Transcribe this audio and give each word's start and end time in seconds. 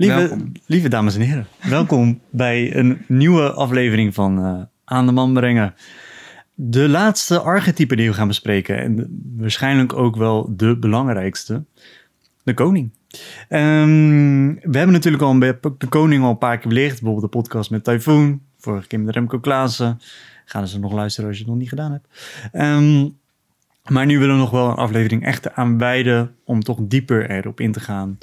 Lieve, 0.00 0.16
Welkom. 0.16 0.52
lieve 0.66 0.88
dames 0.88 1.14
en 1.14 1.20
heren, 1.20 1.46
welkom 1.62 2.20
bij 2.30 2.76
een 2.76 3.04
nieuwe 3.06 3.52
aflevering 3.52 4.14
van 4.14 4.44
eh, 4.44 4.62
Aan 4.84 5.06
de 5.06 5.12
Man 5.12 5.32
Brengen. 5.32 5.74
De 6.54 6.88
laatste 6.88 7.40
archetype 7.40 7.96
die 7.96 8.08
we 8.08 8.14
gaan 8.14 8.28
bespreken 8.28 8.78
en 8.78 9.22
waarschijnlijk 9.36 9.92
ook 9.92 10.16
wel 10.16 10.52
de 10.56 10.76
belangrijkste, 10.76 11.64
de 12.42 12.54
koning. 12.54 12.90
Ehm, 13.48 14.54
we 14.54 14.76
hebben 14.78 14.92
natuurlijk 14.92 15.22
al 15.22 15.30
een 15.30 15.58
de 15.78 15.86
koning 15.88 16.24
al 16.24 16.30
een 16.30 16.38
paar 16.38 16.58
keer 16.58 16.68
belicht, 16.68 17.00
bijvoorbeeld 17.00 17.32
de 17.32 17.38
podcast 17.38 17.70
met 17.70 17.84
Typhoon, 17.84 18.40
vorige 18.58 18.86
keer 18.86 19.00
met 19.00 19.14
Remco 19.14 19.38
Klaassen. 19.38 20.00
Ga 20.44 20.66
ze 20.66 20.78
nog 20.78 20.92
luisteren 20.92 21.28
als 21.28 21.38
je 21.38 21.44
het 21.44 21.52
nog 21.52 21.60
niet 21.60 21.68
gedaan 21.68 21.92
hebt. 21.92 22.06
Ehm, 22.52 23.08
maar 23.92 24.06
nu 24.06 24.18
willen 24.18 24.34
we 24.34 24.40
nog 24.40 24.50
wel 24.50 24.68
een 24.68 24.74
aflevering 24.74 25.24
echt 25.24 25.52
aan 25.52 25.78
wijden 25.78 26.34
om 26.44 26.60
toch 26.60 26.78
dieper 26.80 27.30
erop 27.30 27.60
in 27.60 27.72
te 27.72 27.80
gaan. 27.80 28.18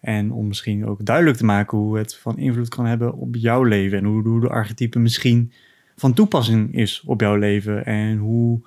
En 0.00 0.32
om 0.32 0.46
misschien 0.46 0.86
ook 0.86 1.04
duidelijk 1.04 1.36
te 1.36 1.44
maken 1.44 1.78
hoe 1.78 1.98
het 1.98 2.16
van 2.16 2.38
invloed 2.38 2.68
kan 2.68 2.86
hebben 2.86 3.14
op 3.14 3.34
jouw 3.36 3.62
leven. 3.62 3.98
En 3.98 4.04
hoe, 4.04 4.28
hoe 4.28 4.40
de 4.40 4.48
archetype 4.48 4.98
misschien 4.98 5.52
van 5.96 6.12
toepassing 6.14 6.74
is 6.74 7.02
op 7.06 7.20
jouw 7.20 7.36
leven. 7.36 7.84
En 7.84 8.16
hoe 8.18 8.60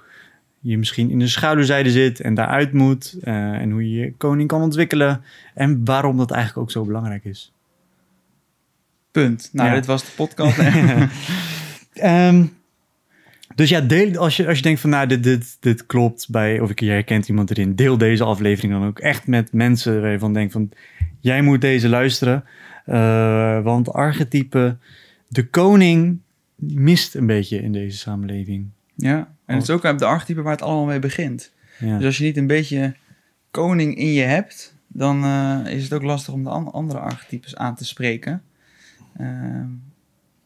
je 0.59 0.77
misschien 0.77 1.09
in 1.09 1.19
de 1.19 1.27
schaduwzijde 1.27 1.91
zit 1.91 2.19
en 2.19 2.33
daaruit 2.33 2.73
moet. 2.73 3.17
eh, 3.21 3.33
en 3.53 3.71
hoe 3.71 3.89
je 3.91 3.99
je 3.99 4.13
koning 4.17 4.47
kan 4.47 4.61
ontwikkelen. 4.61 5.21
En 5.53 5.85
waarom 5.85 6.17
dat 6.17 6.31
eigenlijk 6.31 6.61
ook 6.61 6.71
zo 6.71 6.83
belangrijk 6.85 7.25
is. 7.25 7.53
Punt. 9.11 9.49
Nou, 9.53 9.69
Ja. 9.69 9.75
dit 9.75 9.85
was 9.85 10.05
de 10.05 10.11
podcast. 10.15 10.57
Ehm, 11.93 12.45
dus 13.59 13.69
ja, 13.69 13.81
deel, 13.81 14.17
als, 14.17 14.37
je, 14.37 14.47
als 14.47 14.57
je 14.57 14.63
denkt 14.63 14.79
van 14.79 14.89
nou, 14.89 15.07
dit, 15.07 15.23
dit, 15.23 15.57
dit 15.59 15.85
klopt 15.85 16.29
bij, 16.29 16.59
of 16.59 16.69
ik, 16.69 16.79
je 16.79 16.89
herkent 16.89 17.27
iemand 17.27 17.49
erin, 17.51 17.75
deel 17.75 17.97
deze 17.97 18.23
aflevering 18.23 18.73
dan 18.73 18.85
ook 18.85 18.99
echt 18.99 19.27
met 19.27 19.53
mensen 19.53 20.01
waar 20.01 20.11
je 20.11 20.19
van 20.19 20.33
denkt 20.33 20.51
van, 20.51 20.71
jij 21.19 21.41
moet 21.41 21.61
deze 21.61 21.89
luisteren. 21.89 22.43
Eh, 22.85 23.61
want 23.63 23.93
archetype, 23.93 24.77
de 25.27 25.47
koning 25.47 26.19
mist 26.55 27.15
een 27.15 27.25
beetje 27.25 27.61
in 27.61 27.71
deze 27.71 27.97
samenleving. 27.97 28.67
ja, 28.95 29.17
en 29.45 29.55
het 29.55 29.63
is 29.63 29.69
ook 29.69 29.99
de 29.99 30.05
archetype 30.05 30.41
waar 30.41 30.51
het 30.51 30.61
allemaal 30.61 30.85
mee 30.85 30.99
begint. 30.99 31.53
Ja. 31.79 31.97
Dus 31.97 32.05
als 32.05 32.17
je 32.17 32.23
niet 32.23 32.37
een 32.37 32.47
beetje 32.47 32.95
koning 33.51 33.97
in 33.97 34.13
je 34.13 34.21
hebt, 34.23 34.75
dan 34.87 35.23
eh, 35.23 35.59
is 35.65 35.83
het 35.83 35.93
ook 35.93 36.03
lastig 36.03 36.33
om 36.33 36.43
de 36.43 36.49
an- 36.49 36.71
andere 36.71 36.99
archetypes 36.99 37.55
aan 37.55 37.75
te 37.75 37.85
spreken. 37.85 38.41
Ehm, 39.17 39.65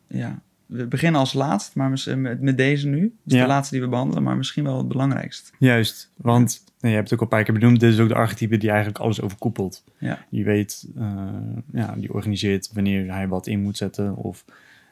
ja, 0.08 0.42
we 0.74 0.86
beginnen 0.88 1.20
als 1.20 1.34
laatst, 1.34 1.76
maar 1.76 1.90
mis- 1.90 2.06
met, 2.16 2.42
met 2.42 2.58
deze 2.58 2.88
nu. 2.88 3.16
Dus 3.24 3.34
Ja. 3.38 3.42
de 3.42 3.48
laatste 3.48 3.74
die 3.74 3.84
we 3.84 3.90
behandelen, 3.90 4.24
maar 4.24 4.38
misschien 4.38 4.64
wel 4.64 4.78
het 4.78 4.88
belangrijkst. 4.88 5.52
Juist, 5.60 6.10
want 6.16 6.64
nou, 6.80 6.94
je 6.94 7.00
hebt 7.00 7.10
het 7.10 7.14
ook 7.14 7.20
al 7.20 7.32
een 7.32 7.44
paar 7.44 7.44
keer 7.54 7.60
benoemd, 7.60 7.80
dit 7.80 7.94
is 7.94 8.00
ook 8.00 8.08
de 8.08 8.14
archetype 8.16 8.58
die 8.58 8.70
eigenlijk 8.70 9.00
alles 9.00 9.22
overkoepelt. 9.22 9.84
Ja. 9.98 10.26
Die 10.30 10.44
weet, 10.44 10.88
eh, 10.98 11.26
ja, 11.74 11.96
die 11.98 12.14
organiseert 12.14 12.70
wanneer 12.74 13.12
hij 13.14 13.28
wat 13.28 13.48
in 13.48 13.62
moet 13.62 13.78
zetten 13.78 14.16
of 14.16 14.46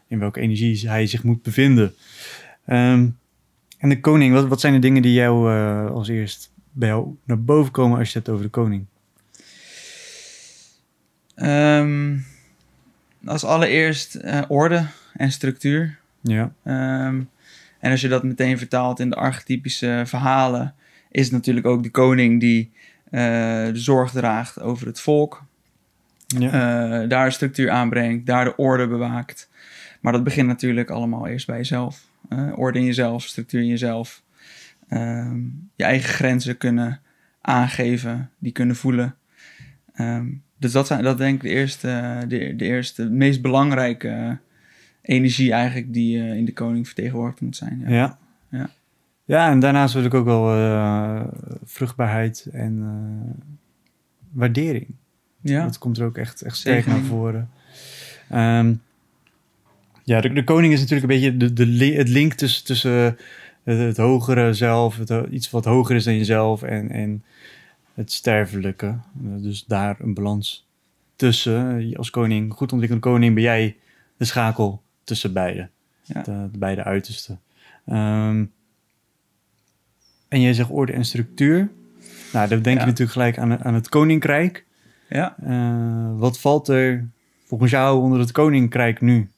in 0.07 0.19
welke 0.19 0.39
energie 0.39 0.89
hij 0.89 1.07
zich 1.07 1.23
moet 1.23 1.41
bevinden. 1.41 1.93
Ehm, 2.65 3.07
en 3.77 3.89
de 3.89 3.99
koning, 3.99 4.33
wat, 4.33 4.47
wat 4.47 4.59
zijn 4.59 4.73
de 4.73 4.79
dingen 4.79 5.01
die 5.01 5.13
jou 5.13 5.51
eh, 5.53 5.91
als 5.91 6.07
eerst 6.07 6.51
bij 6.71 6.87
jou 6.87 7.15
naar 7.23 7.41
boven 7.43 7.71
komen 7.71 7.97
als 7.97 8.11
je 8.11 8.17
het 8.17 8.27
hebt 8.27 8.37
over 8.39 8.51
de 8.51 8.59
koning? 8.61 8.85
Ehm, 11.35 12.17
als 13.25 13.43
allereerst 13.43 14.15
eh, 14.15 14.41
orde 14.47 14.85
en 15.21 15.31
structuur. 15.31 15.99
Ja, 16.21 16.53
Ehm, 16.63 17.21
en 17.79 17.91
als 17.91 18.01
je 18.01 18.07
dat 18.07 18.23
meteen 18.23 18.57
vertaalt 18.57 18.99
in 18.99 19.09
de 19.09 19.15
archetypische 19.15 20.03
verhalen, 20.05 20.75
is 21.11 21.23
het 21.23 21.33
natuurlijk 21.33 21.65
ook 21.65 21.83
de 21.83 21.91
koning 21.91 22.39
die 22.39 22.71
eh, 23.03 23.21
de 23.65 23.71
zorg 23.79 24.11
draagt 24.11 24.61
over 24.61 24.87
het 24.87 24.99
volk. 24.99 25.43
ja. 26.27 27.01
eh, 27.01 27.09
daar 27.09 27.31
structuur 27.31 27.69
aanbrengt, 27.69 28.25
daar 28.25 28.45
de 28.45 28.55
orde 28.55 28.87
bewaakt. 28.87 29.49
Maar 30.01 30.13
dat 30.13 30.23
begint 30.23 30.47
natuurlijk 30.47 30.89
allemaal 30.89 31.27
eerst 31.27 31.47
bij 31.47 31.57
jezelf. 31.57 32.05
Eh, 32.29 32.51
orde 32.55 32.79
in 32.79 32.85
jezelf, 32.85 33.23
structuur 33.23 33.61
in 33.61 33.67
jezelf. 33.67 34.23
Ehm, 34.87 35.39
je 35.75 35.83
eigen 35.83 36.09
grenzen 36.09 36.57
kunnen 36.57 36.99
aangeven, 37.41 38.29
die 38.37 38.51
kunnen 38.51 38.75
voelen. 38.75 39.15
Ehm, 39.93 40.27
dus 40.57 40.71
dat 40.71 40.87
zijn, 40.87 41.03
dat 41.03 41.17
denk 41.17 41.35
ik 41.35 41.41
de 41.41 41.55
eerste, 41.55 42.17
de, 42.27 42.55
de 42.55 42.65
eerste, 42.65 43.03
de 43.03 43.15
meest 43.15 43.41
belangrijke 43.41 44.39
energie 45.01 45.51
eigenlijk 45.51 45.93
die 45.93 46.19
eh, 46.21 46.35
in 46.35 46.45
de 46.45 46.53
koning 46.53 46.85
vertegenwoordigd 46.85 47.41
moet 47.41 47.55
zijn. 47.55 47.79
Ja. 47.79 47.89
Ja. 47.89 48.17
Ja. 48.49 48.69
Ja, 49.25 49.49
en 49.49 49.59
daarnaast 49.59 49.93
wil 49.93 50.03
ik 50.03 50.13
ook 50.13 50.25
wel 50.25 50.53
eh, 50.55 51.23
vruchtbaarheid 51.63 52.47
en 52.51 52.79
eh, 52.81 53.45
waardering. 54.31 54.87
Ja. 55.41 55.63
Dat 55.63 55.77
komt 55.77 55.97
er 55.97 56.05
ook 56.05 56.17
echt, 56.17 56.41
echt 56.41 56.57
sterk 56.57 56.85
naar 56.85 56.99
voren. 56.99 57.49
Ehm, 58.29 58.73
ja, 60.03 60.21
de, 60.21 60.33
de 60.33 60.43
koning 60.43 60.73
is 60.73 60.79
natuurlijk 60.79 61.11
een 61.11 61.19
beetje 61.19 61.37
de, 61.37 61.53
de, 61.53 61.65
li- 61.65 61.95
het 61.95 62.09
link 62.09 62.33
tussen, 62.33 62.65
tussen 62.65 62.91
het, 63.63 63.79
het 63.79 63.97
hogere 63.97 64.53
zelf, 64.53 64.97
het, 64.97 65.13
iets 65.31 65.49
wat 65.49 65.65
hoger 65.65 65.95
is 65.95 66.03
dan 66.03 66.17
jezelf 66.17 66.63
en, 66.63 66.89
en 66.89 67.23
het 67.93 68.11
sterfelijke. 68.11 68.97
Dus 69.13 69.65
daar 69.65 69.95
een 69.99 70.13
balans 70.13 70.67
tussen. 71.15 71.93
Als 71.95 72.09
koning, 72.09 72.53
goed 72.53 72.71
ontwikkelde 72.71 73.09
koning, 73.09 73.33
ben 73.33 73.43
jij 73.43 73.75
de 74.17 74.25
schakel 74.25 74.81
tussen 75.11 75.33
beide. 75.33 75.69
Ja. 76.03 76.21
De, 76.21 76.47
de 76.51 76.57
beide 76.57 76.83
uitersten. 76.83 77.39
Ehm, 77.85 78.45
en 80.27 80.41
jij 80.41 80.53
zegt 80.53 80.69
orde 80.69 80.91
en 80.91 81.05
structuur. 81.05 81.69
Nou, 82.33 82.47
dan 82.47 82.61
denk 82.61 82.79
je 82.79 82.85
natuurlijk 82.85 83.11
gelijk 83.11 83.37
aan, 83.37 83.63
aan 83.63 83.73
het 83.73 83.89
koninkrijk. 83.89 84.65
ja. 85.09 85.35
Eh, 85.43 86.19
wat 86.19 86.39
valt 86.39 86.67
er 86.67 87.09
volgens 87.45 87.71
jou 87.71 88.01
onder 88.01 88.19
het 88.19 88.31
koninkrijk 88.31 89.01
nu? 89.01 89.29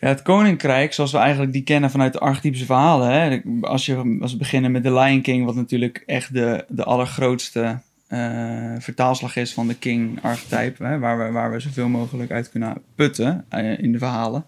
Ja, 0.00 0.08
het 0.08 0.22
koninkrijk, 0.22 0.92
zoals 0.92 1.12
we 1.12 1.18
eigenlijk 1.18 1.52
die 1.52 1.62
kennen 1.62 1.90
vanuit 1.90 2.12
de 2.12 2.18
archetypische 2.18 2.66
verhalen. 2.66 3.10
Hè? 3.10 3.40
Als, 3.60 3.86
je, 3.86 4.18
als 4.20 4.32
we 4.32 4.38
beginnen 4.38 4.72
met 4.72 4.82
The 4.82 4.92
Lion 4.92 5.20
King, 5.20 5.44
wat 5.44 5.54
natuurlijk 5.54 6.02
echt 6.06 6.32
de, 6.32 6.64
de 6.68 6.84
allergrootste 6.84 7.78
eh, 8.06 8.74
vertaalslag 8.78 9.36
is 9.36 9.54
van 9.54 9.68
de 9.68 9.78
King-archetype. 9.78 10.98
Waar, 10.98 11.18
we, 11.18 11.30
waar 11.30 11.50
we 11.50 11.60
zoveel 11.60 11.88
mogelijk 11.88 12.30
uit 12.30 12.50
kunnen 12.50 12.82
putten 12.94 13.44
eh, 13.48 13.78
in 13.78 13.92
de 13.92 13.98
verhalen. 13.98 14.44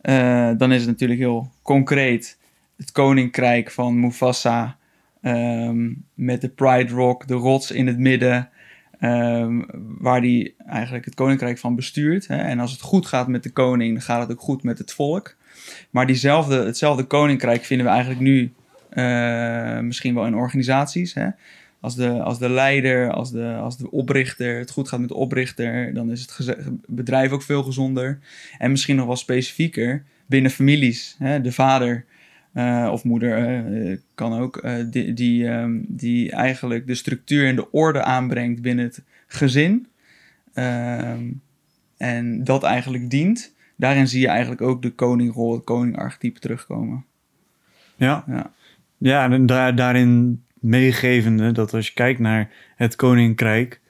Eh, 0.00 0.50
dan 0.56 0.72
is 0.72 0.80
het 0.80 0.90
natuurlijk 0.90 1.20
heel 1.20 1.50
concreet 1.62 2.38
het 2.76 2.92
koninkrijk 2.92 3.70
van 3.70 4.00
Mufasa. 4.00 4.76
ehm, 5.22 5.92
met 6.14 6.40
de 6.40 6.48
Pride 6.48 6.92
Rock, 6.92 7.26
de 7.26 7.34
rots 7.34 7.70
in 7.70 7.86
het 7.86 7.98
midden. 7.98 8.48
ehm, 8.98 9.62
waar 9.98 10.20
die 10.20 10.54
eigenlijk 10.66 11.04
het 11.04 11.14
koninkrijk 11.14 11.58
van 11.58 11.74
bestuurt. 11.74 12.26
Hè? 12.26 12.36
En 12.36 12.60
als 12.60 12.72
het 12.72 12.80
goed 12.80 13.06
gaat 13.06 13.28
met 13.28 13.42
de 13.42 13.50
koning, 13.50 13.92
dan 13.92 14.02
gaat 14.02 14.20
het 14.20 14.30
ook 14.30 14.40
goed 14.40 14.62
met 14.62 14.78
het 14.78 14.92
volk. 14.92 15.36
Maar 15.90 16.06
diezelfde, 16.06 16.64
hetzelfde 16.64 17.04
koninkrijk 17.04 17.64
vinden 17.64 17.86
we 17.86 17.92
eigenlijk 17.92 18.22
nu 18.22 18.52
misschien 19.82 20.14
wel 20.14 20.26
in 20.26 20.34
organisaties. 20.34 21.14
Hè? 21.14 21.28
Als, 21.84 21.94
de, 21.94 22.22
als 22.22 22.38
de 22.38 22.48
leider, 22.48 23.12
als 23.12 23.30
de, 23.30 23.54
als 23.54 23.76
de 23.76 23.90
oprichter, 23.90 24.58
het 24.58 24.70
goed 24.70 24.88
gaat 24.88 25.00
met 25.00 25.08
de 25.08 25.14
oprichter, 25.14 25.94
dan 25.94 26.10
is 26.10 26.28
het 26.36 26.56
bedrijf 26.86 27.30
ook 27.30 27.42
veel 27.42 27.62
gezonder. 27.62 28.18
En 28.58 28.70
misschien 28.70 28.96
nog 28.96 29.06
wel 29.06 29.16
specifieker 29.16 30.04
binnen 30.26 30.50
families. 30.50 31.16
Hè? 31.18 31.40
De 31.40 31.52
vader 31.52 32.04
eh, 32.52 32.88
of 32.92 33.04
moeder 33.04 33.36
eh, 33.36 33.98
kan 34.14 34.32
ook, 34.32 34.56
eh, 34.56 34.74
die, 34.90 35.12
die, 35.12 35.48
ehm, 35.48 35.80
die 35.88 36.30
eigenlijk 36.30 36.86
de 36.86 36.94
structuur 36.94 37.46
en 37.46 37.56
de 37.56 37.70
orde 37.70 38.02
aanbrengt 38.02 38.62
binnen 38.62 38.84
het 38.84 39.02
gezin. 39.26 39.86
Ehm, 40.52 41.24
en 41.96 42.44
dat 42.44 42.62
eigenlijk 42.62 43.10
dient. 43.10 43.54
Daarin 43.76 44.08
zie 44.08 44.20
je 44.20 44.28
eigenlijk 44.28 44.60
ook 44.60 44.82
de 44.82 44.90
koningrol, 44.90 45.52
het 45.52 45.64
koningarchetype 45.64 46.40
terugkomen. 46.40 47.04
Ja, 47.96 48.24
Ja, 48.26 48.52
ja 48.98 49.30
en 49.30 49.46
daar, 49.46 49.74
daarin 49.74 50.43
meegevende 50.64 51.52
dat 51.52 51.74
als 51.74 51.86
je 51.86 51.92
kijkt 51.94 52.20
naar 52.20 52.50
het 52.76 52.96
koninkrijk, 52.96 53.80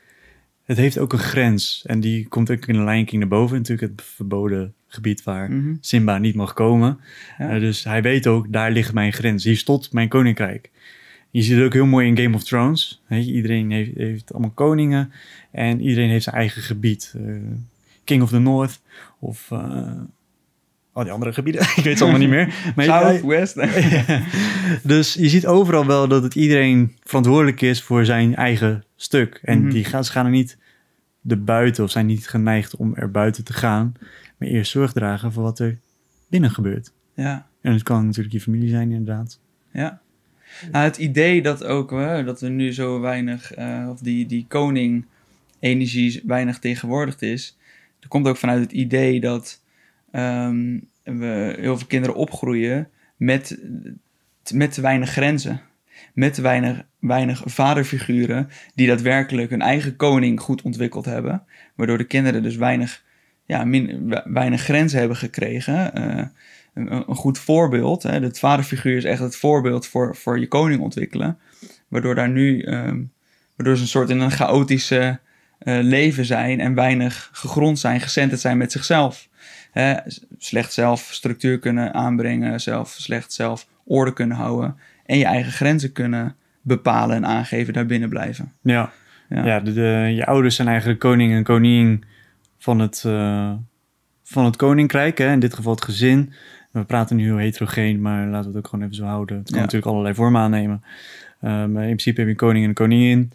het 0.64 0.76
heeft 0.76 0.98
ook 0.98 1.12
een 1.12 1.18
grens. 1.18 1.82
En 1.86 2.00
die 2.00 2.28
komt 2.28 2.50
ook 2.50 2.66
in 2.66 2.74
de 2.74 2.84
Lion 2.84 3.04
King 3.04 3.20
naar 3.20 3.30
boven, 3.30 3.56
natuurlijk 3.56 3.92
het 3.92 4.02
verboden 4.06 4.74
gebied 4.86 5.22
waar 5.22 5.50
Mhm. 5.50 5.74
Simba 5.80 6.18
niet 6.18 6.34
mag 6.34 6.52
komen. 6.52 7.00
Ja. 7.38 7.50
Eh, 7.50 7.60
dus 7.60 7.84
hij 7.84 8.02
weet 8.02 8.26
ook, 8.26 8.52
daar 8.52 8.70
ligt 8.70 8.92
mijn 8.92 9.12
grens. 9.12 9.44
Hier 9.44 9.56
stopt 9.56 9.92
mijn 9.92 10.08
koninkrijk. 10.08 10.70
Je 11.30 11.42
ziet 11.42 11.56
het 11.56 11.64
ook 11.64 11.72
heel 11.72 11.86
mooi 11.86 12.06
in 12.06 12.18
Game 12.18 12.34
of 12.36 12.44
Thrones. 12.44 13.02
Weet 13.06 13.26
je, 13.26 13.32
iedereen 13.32 13.70
heeft, 13.70 13.94
heeft 13.94 14.32
allemaal 14.32 14.50
koningen 14.50 15.12
en 15.50 15.80
iedereen 15.80 16.10
heeft 16.10 16.24
zijn 16.24 16.36
eigen 16.36 16.62
gebied. 16.62 17.14
Eh, 17.16 17.34
King 18.04 18.22
of 18.22 18.30
the 18.30 18.38
North 18.38 18.80
of 19.18 19.50
eh, 19.50 20.00
al 20.94 21.02
die 21.02 21.12
andere 21.12 21.32
gebieden. 21.32 21.60
Ik 21.76 21.84
weet 21.84 21.84
het 21.84 22.00
allemaal 22.00 22.20
niet 22.20 22.28
meer. 22.28 22.54
Maar 22.76 22.84
je- 22.84 22.90
Southwest. 22.90 23.54
dus 24.82 25.14
je 25.14 25.28
ziet 25.28 25.46
overal 25.46 25.86
wel 25.86 26.08
dat 26.08 26.22
het 26.22 26.34
iedereen 26.34 26.96
verantwoordelijk 27.02 27.60
is 27.60 27.82
voor 27.82 28.04
zijn 28.04 28.34
eigen 28.36 28.84
stuk. 28.96 29.40
En 29.42 29.60
Mhm. 29.60 29.70
die 29.70 29.84
gaan, 29.84 30.04
ze 30.04 30.12
gaan 30.12 30.24
er 30.24 30.30
niet 30.30 30.58
de 31.20 31.36
buiten 31.36 31.84
of 31.84 31.90
zijn 31.90 32.06
niet 32.06 32.28
geneigd 32.28 32.76
om 32.76 32.94
er 32.94 33.10
buiten 33.10 33.44
te 33.44 33.52
gaan. 33.52 33.92
Maar 34.38 34.48
eerst 34.48 34.70
zorg 34.70 34.92
dragen 34.92 35.32
voor 35.32 35.42
wat 35.42 35.58
er 35.58 35.78
binnen 36.28 36.50
gebeurt. 36.50 36.92
ja, 37.14 37.46
En 37.60 37.72
het 37.72 37.82
kan 37.82 38.04
natuurlijk 38.06 38.34
je 38.34 38.40
familie 38.40 38.68
zijn 38.68 38.90
inderdaad. 38.90 39.38
ja. 39.72 40.02
Nou, 40.72 40.84
het 40.84 40.96
idee 40.96 41.42
dat 41.42 41.64
ook, 41.64 41.90
hè, 41.90 42.24
dat 42.24 42.40
we 42.40 42.48
nu 42.48 42.72
zo 42.72 43.00
weinig, 43.00 43.52
eh, 43.52 43.86
of 43.90 43.98
die, 44.00 44.26
die 44.26 44.44
koning 44.48 45.04
energie 45.60 46.22
weinig 46.26 46.58
tegenwoordigd 46.58 47.22
is. 47.22 47.56
Dat 48.00 48.08
komt 48.08 48.26
ook 48.26 48.36
vanuit 48.36 48.60
het 48.60 48.72
idee 48.72 49.20
dat 49.20 49.60
ehm, 50.14 50.78
we 51.02 51.54
heel 51.58 51.78
veel 51.78 51.86
kinderen 51.86 52.16
opgroeien 52.16 52.88
met, 53.16 53.58
met 54.52 54.72
te 54.72 54.80
weinig 54.80 55.10
grenzen. 55.10 55.60
Met 56.14 56.34
te 56.34 56.42
weinig, 56.42 56.82
weinig 56.98 57.42
vaderfiguren 57.44 58.48
die 58.74 58.86
daadwerkelijk 58.86 59.50
hun 59.50 59.62
eigen 59.62 59.96
koning 59.96 60.40
goed 60.40 60.62
ontwikkeld 60.62 61.04
hebben. 61.04 61.42
Waardoor 61.74 61.98
de 61.98 62.04
kinderen 62.04 62.42
dus 62.42 62.56
weinig, 62.56 63.04
ja, 63.44 63.66
weinig 64.24 64.62
grenzen 64.62 64.98
hebben 64.98 65.16
gekregen. 65.16 65.90
Uh, 65.98 66.24
een, 66.74 66.92
een, 66.92 67.14
goed 67.14 67.38
voorbeeld. 67.38 68.02
Hè. 68.02 68.20
Het 68.20 68.38
vaderfiguur 68.38 68.96
is 68.96 69.04
echt 69.04 69.20
het 69.20 69.36
voorbeeld 69.36 69.86
voor, 69.86 70.16
voor 70.16 70.40
je 70.40 70.48
koning 70.48 70.80
ontwikkelen. 70.80 71.38
Waardoor 71.88 72.14
daar 72.14 72.30
nu 72.30 72.66
um, 72.66 73.12
waardoor 73.56 73.76
ze 73.76 73.82
een 73.82 73.88
soort 73.88 74.10
in 74.10 74.20
een 74.20 74.30
chaotische 74.30 75.20
uh, 75.60 75.78
leven 75.82 76.24
zijn 76.24 76.60
en 76.60 76.74
weinig 76.74 77.30
gegrond 77.32 77.78
zijn, 77.78 78.00
gecenterd 78.00 78.40
zijn 78.40 78.58
met 78.58 78.72
zichzelf. 78.72 79.28
Hè, 79.74 79.94
slecht 80.38 80.72
zelf 80.72 81.08
structuur 81.10 81.58
kunnen 81.58 81.94
aanbrengen, 81.94 82.60
zelf, 82.60 82.88
slecht 82.88 83.32
zelf 83.32 83.66
orde 83.84 84.12
kunnen 84.12 84.36
houden 84.36 84.76
en 85.06 85.18
je 85.18 85.24
eigen 85.24 85.52
grenzen 85.52 85.92
kunnen 85.92 86.34
bepalen 86.62 87.16
en 87.16 87.26
aangeven, 87.26 87.72
daarbinnen 87.72 88.08
blijven. 88.08 88.52
Ja, 88.62 88.92
ja. 89.28 89.44
ja 89.44 89.60
de, 89.60 89.72
de, 89.72 90.12
je 90.14 90.26
ouders 90.26 90.56
zijn 90.56 90.68
eigenlijk 90.68 91.00
koning 91.00 91.32
en 91.32 91.42
koningin 91.42 92.04
van 92.58 92.78
het, 92.78 93.04
uh, 93.06 93.52
van 94.22 94.44
het 94.44 94.56
koninkrijk, 94.56 95.18
hè? 95.18 95.32
in 95.32 95.40
dit 95.40 95.54
geval 95.54 95.72
het 95.72 95.84
gezin. 95.84 96.32
We 96.70 96.84
praten 96.84 97.16
nu 97.16 97.24
heel 97.24 97.36
heterogeen, 97.36 98.00
maar 98.00 98.26
laten 98.26 98.50
we 98.50 98.56
het 98.56 98.64
ook 98.64 98.70
gewoon 98.70 98.84
even 98.84 98.96
zo 98.96 99.04
houden. 99.04 99.36
Het 99.36 99.46
kan 99.46 99.56
Ja. 99.56 99.60
natuurlijk 99.62 99.90
allerlei 99.90 100.14
vormen 100.14 100.40
aannemen. 100.40 100.82
Um, 101.44 101.78
in 101.78 101.84
principe 101.84 102.18
heb 102.18 102.26
je 102.26 102.32
een 102.32 102.36
koning 102.36 102.62
en 102.62 102.68
een 102.68 102.74
koningin. 102.74 103.32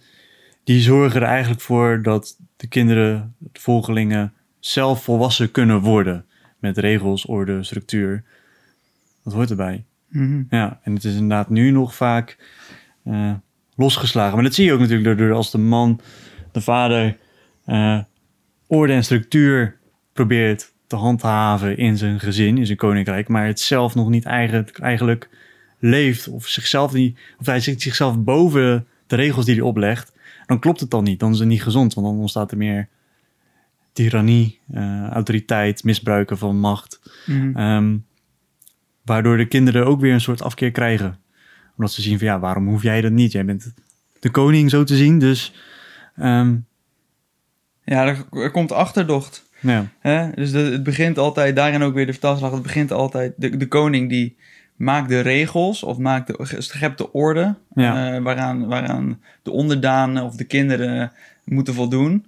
Die 0.64 0.82
zorgen 0.82 1.22
er 1.22 1.28
eigenlijk 1.28 1.62
voor 1.62 2.02
dat 2.02 2.38
de 2.58 2.68
kinderen, 2.68 3.36
de 3.38 3.60
volgelingen, 3.60 4.34
zelf 4.60 5.04
volwassen 5.04 5.52
kunnen 5.52 5.80
worden. 5.80 6.26
Met 6.60 6.78
regels, 6.78 7.26
orde, 7.26 7.64
structuur. 7.64 8.24
Dat 9.24 9.34
hoort 9.34 9.50
erbij. 9.50 9.84
Mhm. 10.08 10.44
Ja, 10.50 10.80
en 10.84 10.94
het 10.94 11.04
is 11.04 11.14
inderdaad 11.14 11.50
nu 11.50 11.72
nog 11.72 11.96
vaak 11.96 12.38
eh, 13.04 13.34
losgeslagen. 13.76 14.34
Maar 14.34 14.44
dat 14.44 14.54
zie 14.54 14.66
je 14.66 14.74
ook 14.74 14.80
natuurlijk 14.80 15.18
door 15.18 15.34
als 15.34 15.52
de 15.52 15.58
man, 15.58 16.02
de 16.52 16.62
vader, 16.62 17.18
eh, 17.66 18.00
orde 18.68 18.94
en 18.94 19.04
structuur 19.04 19.78
probeert 20.14 20.74
te 20.88 20.96
handhaven 20.96 21.78
in 21.78 21.98
zijn 21.98 22.20
gezin, 22.20 22.58
in 22.58 22.66
zijn 22.66 22.78
koninkrijk, 22.78 23.28
maar 23.28 23.46
het 23.46 23.60
zelf 23.60 23.96
nog 23.96 24.10
niet 24.10 24.26
eigenlijk, 24.26 24.80
eigenlijk 24.80 25.30
leeft 25.80 26.28
of 26.28 26.48
zichzelf 26.48 26.94
niet, 26.94 27.20
of 27.40 27.46
hij 27.46 27.60
zit 27.60 27.82
zichzelf 27.82 28.20
boven 28.20 28.88
de 29.08 29.16
regels 29.16 29.46
die 29.46 29.56
hij 29.56 29.64
oplegt, 29.64 30.14
dan 30.46 30.60
klopt 30.60 30.80
het 30.80 30.92
dan 30.92 31.04
niet. 31.04 31.20
Dan 31.20 31.32
is 31.32 31.40
het 31.40 31.48
niet 31.48 31.64
gezond, 31.64 31.94
want 31.94 32.08
dan 32.08 32.18
ontstaat 32.18 32.52
er 32.52 32.58
meer 32.58 32.88
tirannie, 33.94 34.60
eh, 34.74 35.08
autoriteit, 35.08 35.84
misbruiken 35.84 36.38
van 36.38 36.60
macht. 36.60 37.00
Mhm. 37.26 37.58
Ehm, 37.58 37.98
waardoor 39.06 39.38
de 39.38 39.46
kinderen 39.48 39.86
ook 39.86 40.00
weer 40.02 40.14
een 40.14 40.22
soort 40.22 40.42
afkeer 40.42 40.72
krijgen. 40.72 41.18
Omdat 41.78 41.92
ze 41.94 42.02
zien 42.02 42.18
van 42.18 42.28
ja, 42.28 42.40
waarom 42.40 42.68
hoef 42.68 42.84
jij 42.84 43.02
dat 43.02 43.12
niet? 43.12 43.32
Jij 43.32 43.46
bent 43.46 43.74
de 44.20 44.30
koning 44.30 44.70
zo 44.70 44.84
te 44.84 44.96
zien, 44.96 45.20
dus 45.20 45.54
ehm, 46.16 46.56
Ja, 47.84 48.06
er, 48.08 48.26
er 48.32 48.52
komt 48.52 48.72
achterdocht. 48.72 49.50
ja. 49.60 49.86
Hè? 50.00 50.32
Dus 50.32 50.52
de- 50.52 50.58
het 50.60 50.84
begint 50.84 51.18
altijd, 51.18 51.56
daarin 51.56 51.82
ook 51.82 51.94
weer 51.94 52.06
de 52.06 52.12
vertaalslag, 52.12 52.52
het 52.52 52.62
begint 52.62 52.92
altijd, 52.92 53.34
de, 53.38 53.58
de 53.58 53.68
koning 53.68 54.10
die 54.10 54.38
maakt 54.76 55.10
de 55.10 55.20
regels 55.20 55.84
of 55.84 55.98
maakt 55.98 56.28
de, 56.28 56.56
schept 56.62 56.98
de 56.98 57.12
orde 57.12 57.56
Ja. 57.76 58.16
eh, 58.16 58.22
waaraan, 58.24 58.68
waaraan 58.68 59.22
de 59.44 59.52
onderdanen 59.52 60.24
of 60.24 60.36
de 60.36 60.44
kinderen 60.44 61.12
moeten 61.46 61.74
voldoen. 61.74 62.26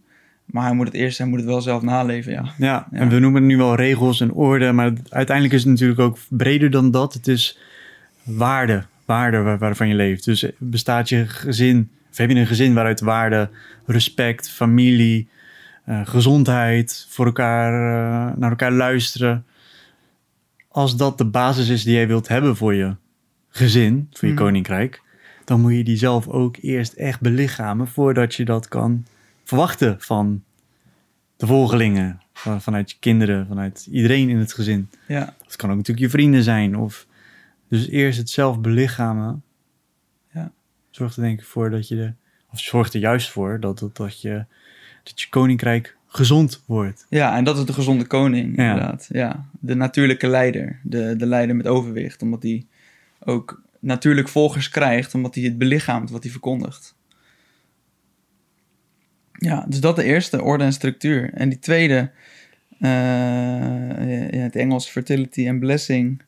Maar 0.51 0.65
hij 0.65 0.73
moet 0.73 0.85
het 0.85 0.95
eerst, 0.95 1.17
hij 1.17 1.27
moet 1.27 1.39
het 1.39 1.47
wel 1.47 1.61
zelf 1.61 1.81
naleven, 1.81 2.31
ja. 2.31 2.41
Ja, 2.43 2.53
Ja. 2.57 2.87
en 2.91 3.09
we 3.09 3.19
noemen 3.19 3.41
het 3.41 3.51
nu 3.51 3.57
wel 3.57 3.75
regels 3.75 4.21
en 4.21 4.31
orde, 4.33 4.71
maar 4.71 4.93
uiteindelijk 5.09 5.55
is 5.55 5.61
het 5.61 5.69
natuurlijk 5.71 5.99
ook 5.99 6.17
breder 6.29 6.69
dan 6.69 6.91
dat. 6.91 7.13
Het 7.13 7.27
is 7.27 7.57
waarde, 8.23 8.83
waarde 9.05 9.37
waar- 9.41 9.57
waarvan 9.57 9.87
je 9.87 9.95
leeft. 9.95 10.25
Dus 10.25 10.45
bestaat 10.57 11.09
je 11.09 11.27
gezin, 11.27 11.89
of 12.11 12.17
heb 12.17 12.29
je 12.29 12.35
een 12.35 12.47
gezin 12.47 12.73
waaruit 12.73 12.99
waarde, 12.99 13.49
respect, 13.85 14.49
familie, 14.49 15.27
eh, 15.85 16.01
gezondheid, 16.03 17.05
voor 17.09 17.25
elkaar, 17.25 17.73
eh, 17.73 18.37
naar 18.37 18.49
elkaar 18.49 18.71
luisteren. 18.71 19.45
Als 20.67 20.97
dat 20.97 21.17
de 21.17 21.25
basis 21.25 21.69
is 21.69 21.83
die 21.83 21.93
jij 21.93 22.07
wilt 22.07 22.27
hebben 22.27 22.55
voor 22.55 22.73
je 22.73 22.95
gezin, 23.49 24.07
voor 24.11 24.27
je 24.27 24.33
Mhm. 24.33 24.43
koninkrijk, 24.43 25.01
dan 25.45 25.61
moet 25.61 25.73
je 25.75 25.83
die 25.83 25.97
zelf 25.97 26.27
ook 26.27 26.55
eerst 26.61 26.93
echt 26.93 27.21
belichamen 27.21 27.87
voordat 27.87 28.35
je 28.35 28.45
dat 28.45 28.67
kan 28.67 29.05
verwachten 29.43 29.95
van 29.99 30.43
de 31.37 31.45
volgelingen, 31.47 32.21
van- 32.33 32.61
vanuit 32.61 32.91
je 32.91 32.97
kinderen, 32.99 33.47
vanuit 33.47 33.87
iedereen 33.91 34.29
in 34.29 34.37
het 34.37 34.53
gezin. 34.53 34.89
Ja, 35.07 35.33
Dat 35.43 35.55
kan 35.55 35.69
ook 35.69 35.75
natuurlijk 35.77 36.05
je 36.05 36.11
vrienden 36.11 36.43
zijn. 36.43 36.77
Of, 36.77 37.07
dus 37.67 37.87
eerst 37.87 38.17
het 38.17 38.29
zelf 38.29 38.59
belichamen. 38.59 39.43
Ja. 40.33 40.51
Zorgt 40.89 41.15
er 41.15 41.21
denk 41.23 41.39
ik 41.39 41.45
voor 41.45 41.69
dat 41.69 41.87
je 41.87 41.95
de, 41.95 42.13
of 42.51 42.59
zorgt 42.59 42.93
er 42.93 42.99
juist 42.99 43.29
voor 43.29 43.59
dat, 43.59 43.79
dat, 43.79 43.95
dat, 43.97 44.21
je, 44.21 44.45
dat 45.03 45.21
je 45.21 45.29
koninkrijk 45.29 45.97
gezond 46.07 46.63
wordt. 46.65 47.05
ja 47.09 47.35
en 47.37 47.43
dat 47.43 47.57
is 47.57 47.65
de 47.65 47.73
gezonde 47.73 48.05
koning, 48.07 48.55
Ja. 48.57 48.69
inderdaad. 48.71 49.07
Ja, 49.11 49.45
de 49.59 49.75
natuurlijke 49.75 50.27
leider, 50.27 50.79
de, 50.83 51.15
de 51.17 51.25
leider 51.25 51.55
met 51.55 51.67
overwicht, 51.67 52.21
omdat 52.21 52.43
hij 52.43 52.65
ook 53.19 53.61
natuurlijk 53.79 54.27
volgers 54.27 54.69
krijgt, 54.69 55.13
omdat 55.13 55.35
hij 55.35 55.43
het 55.43 55.57
belichaamt 55.57 56.09
wat 56.09 56.23
hij 56.23 56.31
verkondigt. 56.31 56.95
Ja, 59.43 59.65
dus 59.67 59.79
dat 59.79 59.95
de 59.95 60.03
eerste, 60.03 60.41
orde 60.43 60.63
en 60.63 60.73
structuur. 60.73 61.33
En 61.33 61.49
die 61.49 61.59
tweede, 61.59 62.09
eh, 62.79 62.89
in 64.33 64.39
het 64.39 64.55
Engels 64.55 64.87
fertility 64.89 65.47
en 65.47 65.59
blessing, 65.59 66.21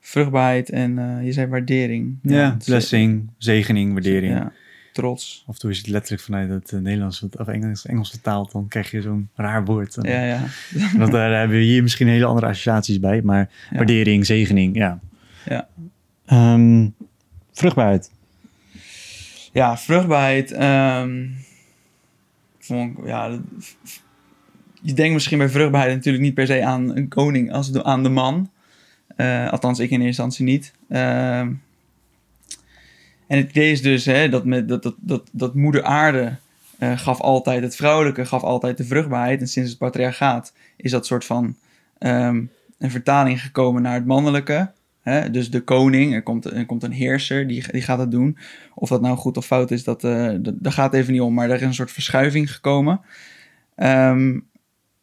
vruchtbaarheid 0.00 0.70
en 0.70 0.98
eh, 0.98 1.24
je 1.24 1.32
zei 1.32 1.46
waardering. 1.46 2.16
Ja, 2.22 2.50
het- 2.54 2.64
blessing, 2.64 3.28
zegening, 3.38 3.92
waardering. 3.92 4.32
Ja, 4.34 4.52
trots. 4.92 5.44
Of 5.46 5.58
toen 5.58 5.70
is 5.70 5.78
het 5.78 5.86
letterlijk 5.86 6.22
vanuit 6.22 6.48
het 6.50 6.72
eh, 6.72 6.80
Nederlands 6.80 7.22
of 7.38 7.46
Engels, 7.48 7.86
Engels 7.86 8.10
vertaald, 8.10 8.52
dan 8.52 8.68
krijg 8.68 8.90
je 8.90 9.00
zo'n 9.00 9.28
raar 9.34 9.64
woord. 9.64 9.94
Dan- 9.94 10.10
Ja, 10.10 10.22
ja. 10.24 10.44
Want 10.98 11.12
daar 11.12 11.38
hebben 11.38 11.56
we 11.56 11.62
hier 11.62 11.82
misschien 11.82 12.08
hele 12.08 12.24
andere 12.24 12.46
associaties 12.46 13.00
bij, 13.00 13.22
maar 13.22 13.50
Ja. 13.70 13.76
waardering, 13.76 14.26
zegening, 14.26 14.76
ja. 14.76 15.00
Ja. 15.48 15.68
Ehm, 16.26 16.88
vruchtbaarheid. 17.52 18.10
Ja, 19.52 19.78
vruchtbaarheid. 19.78 20.52
ehm, 20.52 21.26
ja, 23.04 23.40
je 24.82 24.92
denkt 24.92 25.12
misschien 25.12 25.38
bij 25.38 25.48
vruchtbaarheid 25.48 25.94
natuurlijk 25.94 26.24
niet 26.24 26.34
per 26.34 26.46
se 26.46 26.64
aan 26.64 26.96
een 26.96 27.08
koning 27.08 27.52
als 27.52 27.82
aan 27.82 28.02
de 28.02 28.08
man. 28.08 28.50
Eh, 29.16 29.50
althans, 29.50 29.78
ik 29.78 29.90
in 29.90 30.00
eerste 30.00 30.22
instantie 30.22 30.44
niet. 30.44 30.72
Ehm, 30.88 31.52
en 33.26 33.38
het 33.38 33.50
idee 33.50 33.70
is 33.70 33.82
dus 33.82 34.04
hè, 34.04 34.28
dat, 34.28 34.44
met, 34.44 34.68
dat, 34.68 34.94
dat, 34.98 35.28
dat 35.32 35.54
moeder 35.54 35.82
aarde 35.82 36.36
eh, 36.78 36.98
gaf 36.98 37.20
altijd 37.20 37.62
het 37.62 37.76
vrouwelijke, 37.76 38.24
gaf 38.24 38.42
altijd 38.42 38.76
de 38.76 38.84
vruchtbaarheid. 38.84 39.40
En 39.40 39.48
sinds 39.48 39.70
het 39.70 39.78
patriarchaat 39.78 40.52
is 40.76 40.90
dat 40.90 41.06
soort 41.06 41.24
van 41.24 41.56
ehm, 41.98 42.44
een 42.78 42.90
vertaling 42.90 43.42
gekomen 43.42 43.82
naar 43.82 43.94
het 43.94 44.06
mannelijke. 44.06 44.70
Hè? 45.02 45.30
Dus 45.30 45.50
de 45.50 45.60
koning, 45.60 46.14
er 46.14 46.22
komt, 46.22 46.44
er 46.44 46.66
komt 46.66 46.82
een 46.82 46.92
heerser, 46.92 47.46
die, 47.46 47.72
die 47.72 47.82
gaat 47.82 47.98
het 47.98 48.10
doen. 48.10 48.38
Of 48.74 48.88
dat 48.88 49.00
nou 49.00 49.16
goed 49.16 49.36
of 49.36 49.46
fout 49.46 49.70
is, 49.70 49.84
dat, 49.84 50.04
eh, 50.04 50.34
dat, 50.40 50.54
daar 50.58 50.72
gaat 50.72 50.92
het 50.92 51.00
even 51.00 51.12
niet 51.12 51.22
om. 51.22 51.34
Maar 51.34 51.50
er 51.50 51.54
is 51.54 51.62
een 51.62 51.74
soort 51.74 51.90
verschuiving 51.90 52.52
gekomen. 52.52 53.00
Ehm, 53.74 54.38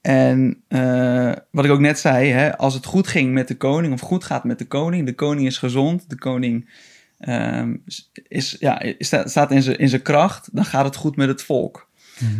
en 0.01 0.63
eh, 0.67 1.31
wat 1.51 1.65
ik 1.65 1.71
ook 1.71 1.79
net 1.79 1.99
zei, 1.99 2.29
hè, 2.29 2.57
als 2.57 2.73
het 2.73 2.85
goed 2.85 3.07
ging 3.07 3.33
met 3.33 3.47
de 3.47 3.57
koning, 3.57 3.93
of 3.93 3.99
goed 3.99 4.23
gaat 4.23 4.43
met 4.43 4.57
de 4.59 4.67
koning, 4.67 5.05
de 5.05 5.15
koning 5.15 5.47
is 5.47 5.57
gezond, 5.57 6.09
de 6.09 6.17
koning 6.17 6.69
ehm, 7.17 7.75
is, 8.27 8.55
ja, 8.59 8.79
is, 8.81 9.07
staat 9.07 9.51
in 9.51 9.61
zijn 9.61 9.77
in 9.77 9.89
zijn 9.89 10.01
kracht, 10.01 10.49
dan 10.51 10.65
gaat 10.65 10.85
het 10.85 10.95
goed 10.95 11.15
met 11.15 11.27
het 11.27 11.41
volk. 11.41 11.87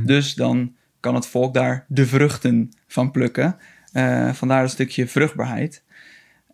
Dus 0.06 0.34
dan 0.34 0.76
kan 1.00 1.16
het 1.16 1.26
volk 1.26 1.54
daar 1.54 1.86
de 1.88 2.06
vruchten 2.06 2.72
van 2.88 3.12
plukken. 3.12 3.58
Eh, 3.92 4.34
vandaar 4.34 4.64
een 4.64 4.70
stukje 4.70 5.08
vruchtbaarheid. 5.08 5.84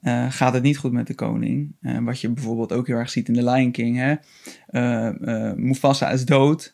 Eh, 0.05 0.25
gaat 0.29 0.53
het 0.53 0.63
niet 0.63 0.77
goed 0.77 0.91
met 0.91 1.07
de 1.07 1.15
koning, 1.15 1.75
eh, 1.81 1.97
wat 1.99 2.21
je 2.21 2.29
bijvoorbeeld 2.29 2.73
ook 2.73 2.87
heel 2.87 2.95
erg 2.95 3.09
ziet 3.09 3.27
in 3.27 3.33
The 3.33 3.43
Lion 3.43 3.71
King. 3.71 3.97
Hè? 3.97 4.15
Eh, 4.67 5.53
Mufasa 5.53 6.09
is 6.09 6.25
dood 6.25 6.73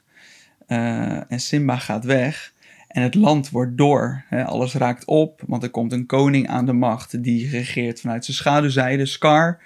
en 0.67 1.39
Simba 1.39 1.77
gaat 1.77 2.05
weg. 2.05 2.53
En 2.87 3.01
het 3.01 3.15
land 3.15 3.49
wordt 3.49 3.77
door. 3.77 4.23
Hè? 4.27 4.45
Alles 4.45 4.73
raakt 4.73 5.05
op, 5.05 5.41
want 5.47 5.63
er 5.63 5.69
komt 5.69 5.91
een 5.91 6.05
koning 6.05 6.47
aan 6.47 6.65
de 6.65 6.73
macht 6.73 7.23
die 7.23 7.49
regeert 7.49 8.01
vanuit 8.01 8.25
zijn 8.25 8.37
schaduwzijde, 8.37 9.05
Scar. 9.05 9.59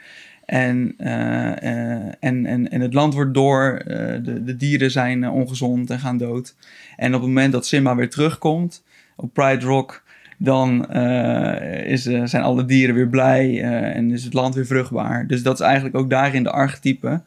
En, 0.46 0.94
en, 0.98 2.46
en, 2.46 2.72
en 2.72 2.82
het 2.82 2.94
land 2.94 3.14
wordt 3.14 3.34
door, 3.34 3.82
de, 3.86 4.44
de 4.44 4.56
dieren 4.56 4.92
zijn 4.92 5.30
ongezond 5.30 5.90
en 5.90 6.00
gaan 6.00 6.18
dood. 6.18 6.56
En 6.96 7.08
op 7.08 7.20
het 7.20 7.30
moment 7.30 7.52
dat 7.52 7.68
Simba 7.68 7.96
weer 7.96 8.10
terugkomt 8.10 8.84
op 9.16 9.34
Pride 9.34 9.66
Rock, 9.66 10.04
dan 10.38 10.90
eh, 10.90 11.92
is, 11.92 12.06
eh, 12.06 12.22
zijn 12.26 12.44
alle 12.44 12.66
dieren 12.66 12.96
weer 12.96 13.08
blij 13.08 13.62
eh, 13.62 13.96
en 13.96 14.12
is 14.12 14.24
het 14.24 14.34
land 14.34 14.56
weer 14.56 14.66
vruchtbaar. 14.66 15.28
Dus 15.28 15.44
dat 15.44 15.54
is 15.54 15.66
eigenlijk 15.66 15.96
ook 15.96 16.10
daarin 16.10 16.44
de 16.44 16.52
archetype, 16.52 17.22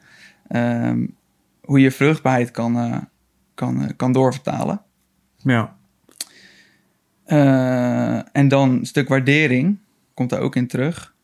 ehm, 0.49 1.07
hoe 1.61 1.81
je 1.81 1.91
vruchtbaarheid 1.91 2.50
kan, 2.50 3.07
kan, 3.55 3.93
kan 3.97 4.12
doorvertalen. 4.12 4.81
Ja. 5.37 5.77
En 8.33 8.49
dan 8.49 8.71
een 8.71 8.87
stuk 8.87 9.09
waardering 9.09 9.79
komt 10.15 10.31
daar 10.31 10.41
ook 10.41 10.57
in 10.57 10.67
terug. 10.67 11.15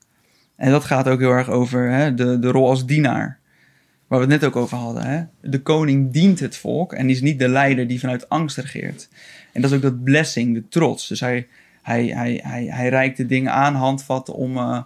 En 0.57 0.71
dat 0.71 0.85
gaat 0.85 1.09
ook 1.09 1.21
heel 1.21 1.31
erg 1.31 1.51
over 1.51 1.91
hè, 1.91 2.15
de, 2.15 2.39
de 2.39 2.51
rol 2.51 2.69
als 2.69 2.87
dienaar. 2.87 3.39
Waar 4.07 4.19
we 4.19 4.33
het 4.33 4.41
net 4.41 4.51
ook 4.51 4.57
over 4.57 4.77
hadden. 4.77 5.05
Hè? 5.07 5.25
De 5.41 5.63
koning 5.63 6.13
dient 6.13 6.41
het 6.41 6.57
volk 6.57 6.93
en 6.93 7.07
die 7.07 7.17
is 7.17 7.23
niet 7.23 7.39
de 7.39 7.49
leider 7.49 7.87
die 7.87 8.01
vanuit 8.01 8.29
angst 8.29 8.57
regeert. 8.57 9.09
En 9.53 9.61
dat 9.61 9.71
is 9.71 9.77
ook 9.77 9.83
dat 9.83 10.05
blessing, 10.05 10.55
de 10.55 10.69
trots. 10.69 11.09
Dus 11.09 11.21
hij, 11.21 11.47
hij, 11.85 12.07
hij, 12.07 12.41
hij, 12.43 12.65
hij 12.65 12.89
reikt 12.89 13.17
de 13.17 13.27
dingen 13.27 13.53
aan, 13.53 13.75
handvatten 13.75 14.35
om, 14.35 14.57
uh, 14.57 14.83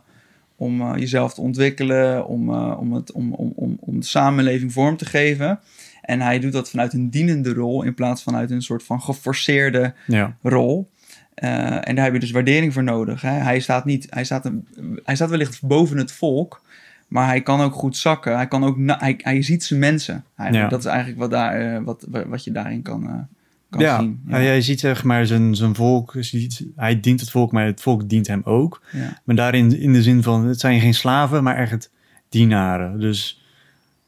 om 0.56 0.80
uh, 0.80 0.92
jezelf 0.96 1.34
te 1.34 1.40
ontwikkelen, 1.40 2.26
om, 2.26 2.50
uh, 2.50 2.80
om, 2.80 2.92
het, 2.92 3.12
om, 3.12 3.32
om, 3.32 3.52
om, 3.54 3.76
om 3.80 4.00
de 4.00 4.06
samenleving 4.06 4.72
vorm 4.72 4.96
te 4.96 5.04
geven. 5.04 5.60
En 6.02 6.20
hij 6.20 6.38
doet 6.38 6.52
dat 6.52 6.70
vanuit 6.70 6.92
een 6.92 7.10
dienende 7.10 7.52
rol 7.52 7.82
in 7.82 7.94
plaats 7.94 8.22
van 8.22 8.36
uit 8.36 8.50
een 8.50 8.62
soort 8.62 8.82
van 8.82 9.00
geforceerde 9.02 9.94
Ja. 10.06 10.36
rol. 10.42 10.90
En 11.34 11.94
daar 11.94 12.04
heb 12.04 12.12
je 12.12 12.20
dus 12.20 12.30
waardering 12.30 12.72
voor 12.72 12.82
nodig. 12.82 13.22
Hè? 13.22 13.30
Hij, 13.30 13.60
staat 13.60 13.84
niet, 13.84 14.06
hij, 14.10 14.24
staat 14.24 14.44
een, 14.44 14.66
hij 15.04 15.14
staat 15.14 15.30
wellicht 15.30 15.62
boven 15.62 15.96
het 15.96 16.12
volk, 16.12 16.62
maar 17.08 17.26
hij 17.26 17.42
kan 17.42 17.60
ook 17.60 17.74
goed 17.74 17.96
zakken. 17.96 18.36
Hij, 18.36 18.48
kan 18.48 18.64
ook 18.64 18.76
hij, 18.86 19.14
hij 19.22 19.42
ziet 19.42 19.64
zijn 19.64 19.80
mensen. 19.80 20.24
Ja. 20.50 20.68
Dat 20.68 20.78
is 20.78 20.86
eigenlijk 20.86 21.18
wat, 21.18 21.30
daar, 21.30 21.84
wat, 21.84 22.06
wat 22.08 22.44
je 22.44 22.52
daarin 22.52 22.82
kan, 22.82 23.28
kan 23.70 23.80
ja. 23.80 24.00
zien. 24.00 24.20
Ja. 24.26 24.42
Jij 24.42 24.60
ziet 24.60 24.80
zeg 24.80 25.04
maar 25.04 25.26
zijn, 25.26 25.54
zijn 25.54 25.74
volk, 25.74 26.14
hij 26.76 27.00
dient 27.00 27.20
het 27.20 27.30
volk, 27.30 27.52
maar 27.52 27.66
het 27.66 27.80
volk 27.80 28.08
dient 28.08 28.26
hem 28.26 28.40
ook. 28.44 28.82
Ja. 28.92 29.20
Maar 29.24 29.36
daarin 29.36 29.80
in 29.80 29.92
de 29.92 30.02
zin 30.02 30.22
van, 30.22 30.46
het 30.46 30.60
zijn 30.60 30.80
geen 30.80 30.94
slaven, 30.94 31.42
maar 31.42 31.56
echt 31.56 31.90
dienaren. 32.28 33.00
Dus 33.00 33.42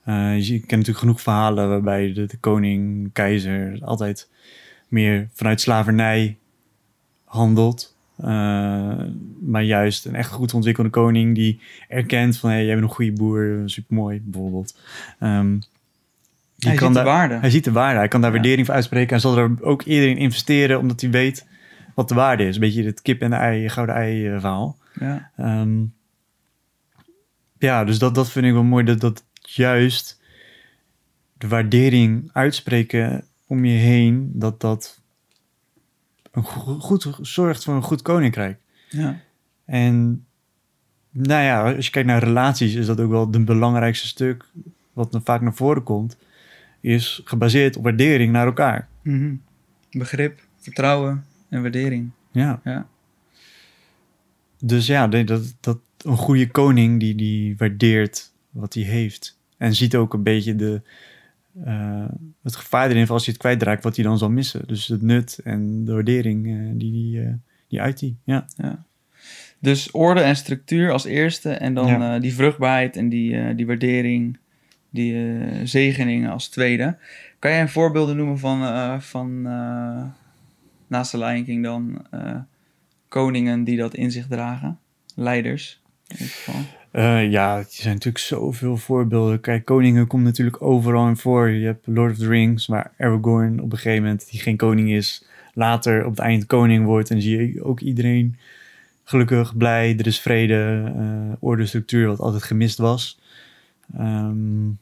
uh, 0.07 0.41
je 0.41 0.59
kent 0.59 0.71
natuurlijk 0.71 0.99
genoeg 0.99 1.21
verhalen 1.21 1.69
waarbij 1.69 2.13
de, 2.13 2.27
de 2.27 2.37
koning, 2.37 3.11
keizer 3.13 3.79
altijd 3.81 4.29
meer 4.89 5.29
vanuit 5.33 5.61
slavernij 5.61 6.39
handelt. 7.25 7.97
Uh, 8.21 8.27
maar 9.41 9.63
juist 9.63 10.05
een 10.05 10.15
echt 10.15 10.31
goed 10.31 10.55
ontwikkelde 10.55 10.91
koning 10.91 11.35
die 11.35 11.61
erkent 11.89 12.39
van... 12.39 12.51
hé, 12.51 12.57
hey, 12.57 12.65
jij 12.65 12.75
bent 12.75 12.87
een 12.87 12.95
goede 12.95 13.13
boer, 13.13 13.63
supermooi 13.65 14.21
bijvoorbeeld. 14.25 14.79
Um, 15.21 15.61
hij 16.65 16.79
ziet 16.79 16.95
de 16.95 17.03
waarde. 17.03 17.35
Hij 17.35 17.51
ziet 17.51 17.65
de 17.65 17.73
waarde. 17.73 17.99
Hij 17.99 18.09
kan 18.09 18.21
daar 18.21 18.31
ja. 18.31 18.37
waardering 18.37 18.67
voor 18.67 18.75
uitspreken. 18.75 19.15
En 19.15 19.21
zal 19.21 19.39
er 19.39 19.63
ook 19.63 19.83
eerder 19.83 20.11
in 20.11 20.17
investeren 20.17 20.79
omdat 20.79 21.01
hij 21.01 21.11
weet 21.11 21.47
wat 21.95 22.09
de 22.09 22.15
waarde 22.15 22.47
is. 22.47 22.55
Een 22.55 22.61
beetje 22.61 22.85
het 22.85 23.03
kip 23.03 23.23
en 23.23 23.31
de 23.31 23.37
ei, 23.37 23.69
gouden 23.69 23.95
ei 23.95 24.27
uh, 24.27 24.41
verhaal. 24.41 24.79
Ja, 25.01 25.31
um, 25.39 25.95
ja 27.59 27.85
dus 27.85 27.99
dat, 27.99 28.15
dat 28.15 28.31
vind 28.31 28.47
ik 28.47 28.53
wel 28.53 28.63
mooi. 28.63 28.85
Dat, 28.85 29.01
dat 29.01 29.25
juist 29.41 30.21
de 31.39 31.49
waardering 31.49 32.31
uitspreken 32.33 33.25
om 33.47 33.65
je 33.65 33.79
heen... 33.79 34.31
dat 34.35 34.61
dat 34.61 35.01
een 36.31 36.45
goed, 36.45 37.09
zorgt 37.21 37.65
voor 37.65 37.75
een 37.75 37.83
goed 37.83 38.03
koninkrijk. 38.03 38.59
Ja. 38.89 39.21
En 39.65 40.25
nou 41.11 41.43
ja, 41.43 41.75
als 41.75 41.85
je 41.85 41.91
kijkt 41.91 42.09
naar 42.09 42.23
relaties, 42.23 42.75
is 42.75 42.87
dat 42.87 43.01
ook 43.01 43.11
wel 43.11 43.31
het 43.31 43.45
belangrijkste 43.45 44.07
stuk 44.07 44.45
wat 44.93 45.21
vaak 45.25 45.41
naar 45.41 45.55
voren 45.55 45.83
komt, 45.83 46.17
is 46.81 47.21
gebaseerd 47.25 47.77
op 47.77 47.85
waardering 47.85 48.33
naar 48.33 48.47
elkaar. 48.47 48.89
Mm 49.03 49.19
-hmm. 49.19 49.43
Begrip, 49.91 50.41
vertrouwen 50.57 51.25
en 51.49 51.63
waardering. 51.63 52.11
Ja. 52.33 52.61
ja. 52.65 52.89
Dus 54.59 54.87
ja, 54.87 55.09
dat, 55.09 55.55
dat 55.61 55.79
een 55.99 56.17
goede 56.17 56.51
koning 56.51 57.01
die, 57.01 57.15
die 57.15 57.57
waardeert 57.57 58.33
wat 58.51 58.75
hij 58.75 58.83
heeft. 58.83 59.39
En 59.57 59.75
ziet 59.75 59.97
ook 59.97 60.15
een 60.15 60.23
beetje 60.23 60.57
de, 60.57 60.83
uh, 61.67 62.09
het 62.43 62.57
gevaar 62.57 62.91
erin 62.91 63.07
van 63.07 63.15
als 63.15 63.25
hij 63.25 63.33
het 63.33 63.43
kwijtraakt, 63.43 63.83
wat 63.83 63.97
hij 63.97 64.05
dan 64.05 64.19
zal 64.19 64.31
missen. 64.31 64.63
Dus 64.67 64.87
het 64.87 65.03
nut 65.03 65.41
en 65.45 65.85
de 65.85 65.93
waardering 65.93 66.47
uh, 66.47 66.71
die, 66.75 66.93
die, 66.93 67.21
uh, 67.21 67.33
die 67.69 67.81
uit 67.81 67.99
die. 67.99 68.17
Ja. 68.25 68.47
ja. 68.57 68.85
Dus 69.59 69.91
orde 69.91 70.21
en 70.21 70.37
structuur 70.37 70.93
als 70.93 71.05
eerste 71.05 71.51
en 71.51 71.75
dan 71.75 71.87
ja. 71.87 72.19
die 72.19 72.35
vruchtbaarheid 72.35 72.97
en 72.97 73.09
die, 73.09 73.55
die 73.55 73.67
waardering, 73.67 74.39
die 74.91 75.37
zegeningen 75.65 76.31
als 76.31 76.49
tweede. 76.49 76.97
Kan 77.39 77.51
jij 77.51 77.61
een 77.61 77.69
voorbeelden 77.69 78.17
noemen 78.17 78.39
van, 78.39 79.03
van 79.03 79.43
naast 80.87 81.11
de 81.11 81.19
Lion 81.19 81.45
King 81.45 81.65
dan 81.65 82.07
koningen 83.09 83.65
die 83.65 83.77
dat 83.77 83.95
in 83.95 84.11
zich 84.11 84.27
dragen? 84.27 84.79
Leiders 85.15 85.83
in 86.07 86.27
geval. 86.27 86.61
Ja, 87.23 87.59
er 87.59 87.67
zijn 87.69 87.95
natuurlijk 87.95 88.25
zoveel 88.25 88.77
voorbeelden. 88.77 89.41
Kijk, 89.41 89.65
koningen 89.65 90.07
komt 90.07 90.25
natuurlijk 90.25 90.63
overal 90.63 91.09
in 91.09 91.17
voor. 91.17 91.49
Je 91.49 91.67
hebt 91.67 91.87
Lord 91.87 92.11
of 92.11 92.19
the 92.19 92.29
Rings, 92.29 92.67
waar 92.67 92.93
Aragorn 92.99 93.61
op 93.61 93.73
een 93.73 93.79
gegeven 93.79 94.03
moment, 94.03 94.31
die 94.31 94.41
geen 94.41 94.57
koning 94.57 94.91
is, 94.91 95.25
later 95.55 96.05
op 96.05 96.11
het 96.11 96.21
eind 96.21 96.47
koning 96.47 96.85
wordt. 96.85 97.11
En 97.11 97.23
zie 97.23 97.53
je 97.53 97.65
ook 97.65 97.81
iedereen 97.81 98.39
gelukkig, 99.05 99.57
blij, 99.57 99.97
er 99.99 100.07
is 100.07 100.21
vrede, 100.21 100.93
orde, 101.41 101.67
structuur, 101.67 102.07
wat 102.07 102.21
altijd 102.21 102.43
gemist 102.43 102.79
was. 102.79 103.20
Um, 103.99 104.79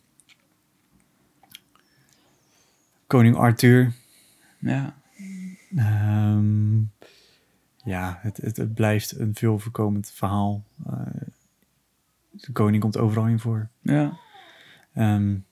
koning 3.06 3.36
Arthur. 3.36 3.92
Ja. 4.58 4.96
Um, 5.76 6.90
ja, 7.84 8.18
het, 8.22 8.36
het, 8.36 8.56
het, 8.56 8.74
blijft 8.74 9.18
een 9.18 9.34
veel 9.34 9.58
voorkomend 9.58 10.10
verhaal. 10.10 10.64
Uh, 10.86 11.02
de 12.30 12.52
koning 12.52 12.82
komt 12.82 12.98
overal 12.98 13.26
in 13.26 13.38
voor. 13.38 13.68
Ja. 13.80 14.18
Um, 14.96 15.44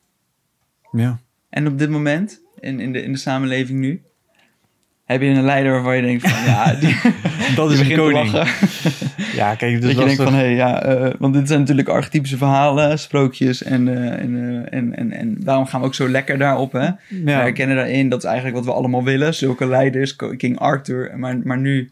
ja. 0.92 1.18
En 1.48 1.66
op 1.66 1.78
dit 1.78 1.90
moment, 1.90 2.40
in, 2.58 2.80
in, 2.80 2.92
de, 2.92 3.02
in 3.02 3.12
de 3.12 3.18
samenleving 3.18 3.78
nu, 3.78 4.02
heb 5.06 5.20
je 5.20 5.28
een 5.28 5.44
leider 5.44 5.72
waarvan 5.72 5.96
je 5.96 6.02
denkt 6.02 6.28
van, 6.28 6.44
ja, 6.44 6.74
die, 6.74 6.96
dat 7.56 7.70
is 7.72 7.80
een 7.80 7.96
koning. 7.96 8.30
ja, 9.34 9.54
kijk, 9.54 9.82
dat 9.82 9.90
je 9.90 10.04
denkt 10.04 10.22
van, 10.22 10.34
hé, 10.34 10.40
hey, 10.40 10.54
ja, 10.54 10.86
uh, 10.86 11.12
want 11.18 11.34
dit 11.34 11.48
zijn 11.48 11.60
natuurlijk 11.60 11.88
archetypische 11.88 12.36
verhalen, 12.36 12.98
sprookjes 12.98 13.62
en, 13.62 13.86
uh, 13.86 14.12
en, 14.12 14.30
uh, 14.30 14.78
en, 14.78 14.96
en, 14.96 15.12
en 15.12 15.36
daarom 15.38 15.66
gaan 15.66 15.80
we 15.80 15.86
ook 15.86 15.94
zo 15.94 16.08
lekker 16.08 16.38
daarop, 16.38 16.72
hè. 16.72 16.84
Ja. 16.84 16.96
We 17.08 17.30
herkennen 17.30 17.76
daarin, 17.76 18.08
dat 18.08 18.18
is 18.18 18.24
eigenlijk 18.24 18.56
wat 18.56 18.66
we 18.66 18.72
allemaal 18.72 19.04
willen, 19.04 19.34
zulke 19.34 19.66
leiders, 19.66 20.16
King 20.36 20.58
Arthur, 20.58 21.12
maar, 21.16 21.38
maar 21.38 21.58
nu... 21.58 21.90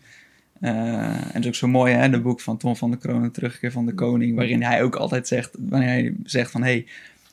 En 0.60 1.30
het 1.32 1.42
is 1.42 1.46
ook 1.46 1.54
zo 1.54 1.68
mooi, 1.68 1.94
hè, 1.94 2.10
de 2.10 2.20
boek 2.20 2.40
van 2.40 2.56
Tom 2.56 2.76
van 2.76 2.90
de 2.90 2.96
Kroon, 2.96 3.30
Terugkeer 3.30 3.72
van 3.72 3.86
de 3.86 3.94
Koning, 3.94 4.36
waarin 4.36 4.62
hij 4.62 4.82
ook 4.82 4.96
altijd 4.96 5.28
zegt, 5.28 5.50
wanneer 5.58 5.88
hij 5.88 6.14
zegt 6.24 6.50
van, 6.50 6.62
hé, 6.62 6.70
hey, 6.70 6.86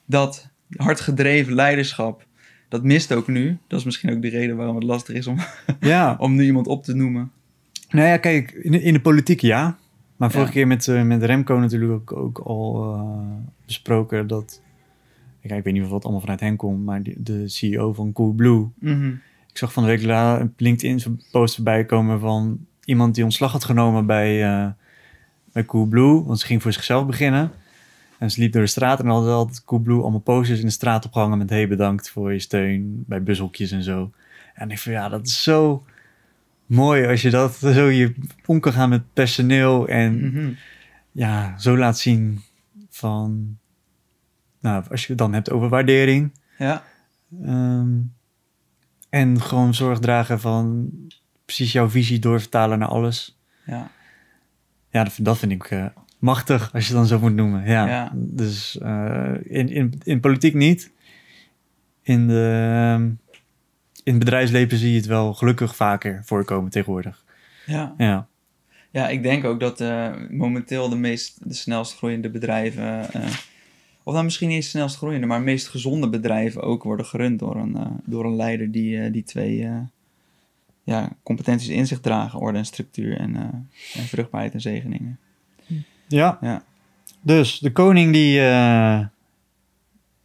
dat 0.05 0.47
hardgedreven 0.75 1.53
leiderschap, 1.53 2.25
dat 2.71 2.83
mist 2.83 3.13
ook 3.13 3.27
nu. 3.27 3.57
Dat 3.67 3.79
is 3.79 3.85
misschien 3.85 4.11
ook 4.11 4.21
de 4.21 4.29
reden 4.29 4.55
waarom 4.55 4.75
het 4.75 4.83
lastig 4.83 5.15
is 5.15 5.27
om, 5.27 5.37
ja. 5.79 6.15
om 6.19 6.35
nu 6.35 6.43
iemand 6.43 6.67
op 6.67 6.83
te 6.83 6.95
noemen. 6.95 7.31
Nou 7.89 8.07
ja, 8.07 8.17
kijk, 8.17 8.51
in 8.51 8.71
de, 8.71 8.81
in 8.81 8.93
de 8.93 9.01
politiek 9.01 9.39
ja. 9.41 9.77
Maar 10.15 10.31
vorige 10.31 10.49
ja. 10.49 10.53
keer 10.53 10.67
met, 10.67 10.87
uh, 10.87 11.03
met 11.03 11.23
Remco 11.23 11.59
natuurlijk 11.59 11.91
ook, 11.91 12.13
ook 12.13 12.37
al 12.39 12.95
uh, 12.95 13.01
besproken 13.65 14.27
dat... 14.27 14.61
Ik, 15.41 15.51
ik 15.51 15.63
weet 15.63 15.73
niet 15.73 15.83
of 15.83 15.89
wat 15.89 16.03
allemaal 16.03 16.21
vanuit 16.21 16.39
hen 16.39 16.55
komt, 16.55 16.85
maar 16.85 17.03
die, 17.03 17.15
de 17.17 17.47
CEO 17.47 17.93
van 17.93 18.13
Coolblue... 18.13 18.57
Mm 18.57 18.73
-hmm. 18.79 19.21
Ik 19.49 19.57
zag 19.57 19.73
van 19.73 19.83
de 19.83 19.89
week 19.89 20.03
een 20.03 20.53
LinkedIn-post 20.57 21.55
voorbij 21.55 21.85
komen 21.85 22.19
van 22.19 22.65
iemand 22.83 23.15
die 23.15 23.23
ontslag 23.23 23.51
had 23.51 23.63
genomen 23.63 24.05
bij, 24.05 24.43
uh, 24.43 24.69
bij 25.51 25.65
Coolblue. 25.65 26.23
Want 26.23 26.39
ze 26.39 26.45
ging 26.45 26.61
voor 26.61 26.73
zichzelf 26.73 27.05
beginnen. 27.05 27.51
En 28.21 28.31
ze 28.31 28.39
liep 28.39 28.51
door 28.51 28.61
de 28.61 28.67
straat 28.67 28.99
en 28.99 29.07
hadden 29.07 29.33
altijd 29.33 29.63
Coolblue 29.63 30.01
allemaal 30.01 30.19
posters 30.19 30.59
in 30.59 30.65
de 30.65 30.71
straat 30.71 31.05
opgehangen 31.05 31.37
met 31.37 31.49
hey 31.49 31.67
bedankt 31.67 32.09
voor 32.09 32.33
je 32.33 32.39
steun 32.39 33.03
bij 33.07 33.23
bushokjes 33.23 33.71
en 33.71 33.83
zo. 33.83 34.11
En 34.53 34.71
ik 34.71 34.79
van 34.79 34.91
ja, 34.91 35.09
dat 35.09 35.25
is 35.25 35.43
zo 35.43 35.85
mooi 36.65 37.07
als 37.07 37.21
je 37.21 37.29
dat 37.29 37.55
zo 37.55 37.85
je 37.85 38.15
om 38.45 38.59
kan 38.59 38.73
gaan 38.73 38.89
met 38.89 39.13
personeel 39.13 39.87
en 39.87 40.13
mm 40.13 40.33
-hmm. 40.33 40.57
ja, 41.11 41.57
zo 41.59 41.77
laat 41.77 41.99
zien 41.99 42.41
van, 42.89 43.57
nou, 44.59 44.83
als 44.89 45.01
je 45.01 45.07
het 45.07 45.17
dan 45.17 45.33
hebt 45.33 45.51
over 45.51 45.69
waardering. 45.69 46.31
Ja. 46.57 46.83
Um, 47.45 48.13
en 49.09 49.41
gewoon 49.41 49.73
zorg 49.73 49.99
dragen 49.99 50.39
van 50.39 50.91
precies 51.45 51.71
jouw 51.71 51.89
visie 51.89 52.19
doorvertalen 52.19 52.79
naar 52.79 52.87
alles. 52.87 53.39
Ja. 53.65 53.91
Ja, 54.89 55.03
dat, 55.03 55.17
dat 55.21 55.37
vind 55.37 55.51
ik 55.51 55.71
uh, 55.71 55.85
machtig, 56.21 56.73
als 56.73 56.87
je 56.87 56.89
het 56.89 56.97
dan 56.97 57.07
zo 57.07 57.19
moet 57.19 57.35
noemen. 57.35 57.65
Ja. 57.65 57.87
Ja. 57.87 58.11
Dus 58.15 58.79
uh, 58.81 59.33
in, 59.43 59.69
in, 59.69 59.93
in 60.03 60.19
politiek 60.19 60.53
niet. 60.53 60.91
In, 62.01 62.27
de, 62.27 62.93
um, 62.95 63.19
in 64.03 64.13
het 64.13 64.19
bedrijfsleven 64.19 64.77
zie 64.77 64.91
je 64.91 64.97
het 64.97 65.05
wel 65.05 65.33
gelukkig 65.33 65.75
vaker 65.75 66.21
voorkomen 66.23 66.71
tegenwoordig. 66.71 67.23
Ja. 67.65 67.93
Ja. 67.97 68.27
Ja, 68.91 69.09
ik 69.09 69.23
denk 69.23 69.45
ook 69.45 69.59
dat 69.59 69.81
uh, 69.81 70.09
momenteel 70.29 70.89
de 70.89 70.95
meest, 70.95 71.49
de 71.49 71.53
snelst 71.53 71.97
groeiende 71.97 72.29
bedrijven, 72.29 73.07
uh, 73.15 73.25
of 74.03 74.13
nou 74.13 74.23
misschien 74.23 74.47
niet 74.47 74.57
eens 74.57 74.69
snelst 74.69 74.97
groeiende, 74.97 75.27
maar 75.27 75.41
meest 75.41 75.67
gezonde 75.67 76.09
bedrijven 76.09 76.61
ook 76.61 76.83
worden 76.83 77.05
gerund 77.05 77.39
door 77.39 77.55
een, 77.55 77.75
uh, 77.77 77.85
door 78.05 78.25
een 78.25 78.35
leider 78.35 78.71
die 78.71 79.11
die 79.11 79.23
twee 79.23 79.67
ja, 80.83 81.09
competenties 81.23 81.69
in 81.69 81.87
zich 81.87 81.99
dragen, 81.99 82.39
orde 82.39 82.57
en 82.57 82.65
structuur 82.65 83.17
en, 83.17 83.35
en 83.93 84.03
vruchtbaarheid 84.03 84.53
en 84.53 84.61
zegeningen. 84.61 85.19
Ja. 86.11 86.37
ja. 86.41 86.63
Dus 87.21 87.59
de 87.59 87.71
koning 87.71 88.13
die 88.13 88.39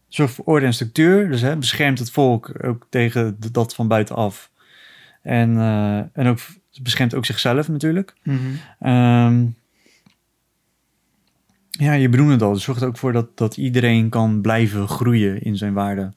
zorgt 0.09 0.35
voor 0.35 0.45
orde 0.45 0.67
en 0.67 0.75
structuur, 0.75 1.31
dus 1.31 1.41
hè, 1.41 1.57
beschermt 1.57 1.99
het 1.99 2.11
volk 2.11 2.65
ook 2.65 2.87
tegen 2.91 3.37
dat 3.53 3.75
van 3.75 3.89
buitenaf. 3.89 4.51
En, 5.23 5.57
eh, 5.59 5.99
en 5.99 6.27
ook, 6.27 6.39
beschermt 6.83 7.15
ook 7.15 7.25
zichzelf 7.25 7.69
natuurlijk. 7.69 8.15
Mhm. 8.23 8.39
Ehm, 8.81 9.47
ja, 11.71 11.93
je 11.93 12.09
benoemde 12.09 12.33
het 12.33 12.43
al. 12.43 12.53
Het 12.53 12.61
zorgt 12.61 12.83
er 12.83 12.89
ook 12.89 12.97
voor 12.97 13.13
dat, 13.13 13.37
dat 13.37 13.57
iedereen 13.57 14.09
kan 14.09 14.41
blijven 14.41 14.89
groeien 14.89 15.43
in 15.43 15.57
zijn 15.57 15.73
waarde. 15.73 16.13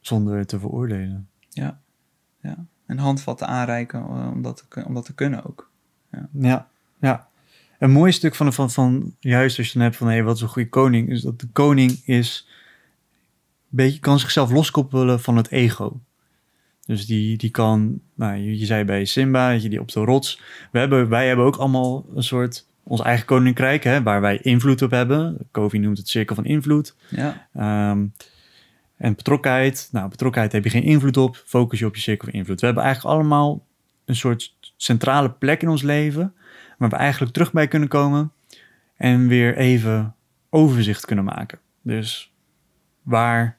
Zonder 0.00 0.46
te 0.46 0.58
veroordelen. 0.58 1.28
Ja. 1.48 1.80
ja. 2.40 2.56
En 2.86 2.98
handvatten 2.98 3.46
aanreiken 3.46 4.00
eh, 4.00 4.30
om, 4.32 4.42
dat 4.42 4.66
te, 4.68 4.84
om 4.84 4.94
dat 4.94 5.04
te 5.04 5.14
kunnen 5.14 5.44
ook. 5.44 5.70
Ja, 6.32 6.68
ja. 7.00 7.28
Een 7.78 7.90
mooi 7.90 8.12
stuk 8.12 8.34
van, 8.34 8.52
van, 8.52 8.70
van 8.70 9.14
juist 9.20 9.58
als 9.58 9.66
je 9.66 9.72
het 9.72 9.82
hebt 9.82 9.96
van 9.96 10.06
hey, 10.06 10.22
wat 10.22 10.36
is 10.36 10.42
een 10.42 10.48
goede 10.48 10.68
koning, 10.68 11.08
is 11.10 11.20
dat 11.20 11.40
de 11.40 11.48
koning 11.52 12.02
is 12.04 12.46
een 13.70 13.76
beetje 13.76 14.00
kan 14.00 14.18
zichzelf 14.18 14.50
loskoppelen 14.50 15.20
van 15.20 15.36
het 15.36 15.50
ego. 15.50 16.00
Dus 16.86 17.06
die, 17.06 17.36
die 17.36 17.50
kan, 17.50 18.00
nou, 18.14 18.36
je, 18.36 18.58
je 18.58 18.66
zei 18.66 18.84
bij 18.84 19.04
Simba, 19.04 19.50
je, 19.50 19.68
die 19.68 19.80
op 19.80 19.92
de 19.92 20.00
rots. 20.00 20.40
We 20.72 20.78
hebben, 20.78 21.08
wij 21.08 21.26
hebben 21.26 21.46
ook 21.46 21.56
allemaal 21.56 22.06
een 22.14 22.22
soort 22.22 22.66
ons 22.82 23.00
eigen 23.00 23.26
koninkrijk, 23.26 23.84
hè, 23.84 24.02
waar 24.02 24.20
wij 24.20 24.38
invloed 24.42 24.82
op 24.82 24.90
hebben. 24.90 25.38
Kofi 25.50 25.78
noemt 25.78 25.98
het 25.98 26.08
cirkel 26.08 26.34
van 26.34 26.44
invloed. 26.44 26.96
Ja. 27.08 27.48
Ehm, 27.54 28.06
en 28.96 29.14
betrokkenheid. 29.14 29.88
Nou, 29.92 30.08
betrokkenheid 30.08 30.52
heb 30.52 30.64
je 30.64 30.70
geen 30.70 30.82
invloed 30.82 31.16
op. 31.16 31.42
Focus 31.46 31.78
je 31.78 31.86
op 31.86 31.94
je 31.94 32.00
cirkel 32.00 32.28
van 32.28 32.38
invloed. 32.38 32.60
We 32.60 32.66
hebben 32.66 32.84
eigenlijk 32.84 33.14
allemaal 33.14 33.66
een 34.04 34.16
soort 34.16 34.54
centrale 34.76 35.30
plek 35.30 35.62
in 35.62 35.68
ons 35.68 35.82
leven. 35.82 36.34
Waar 36.76 36.88
we 36.88 36.96
eigenlijk 36.96 37.32
terug 37.32 37.52
bij 37.52 37.68
kunnen 37.68 37.88
komen. 37.88 38.32
En 38.96 39.28
weer 39.28 39.56
even 39.56 40.14
overzicht 40.50 41.04
kunnen 41.04 41.24
maken. 41.24 41.58
Dus 41.82 42.32
waar, 43.02 43.56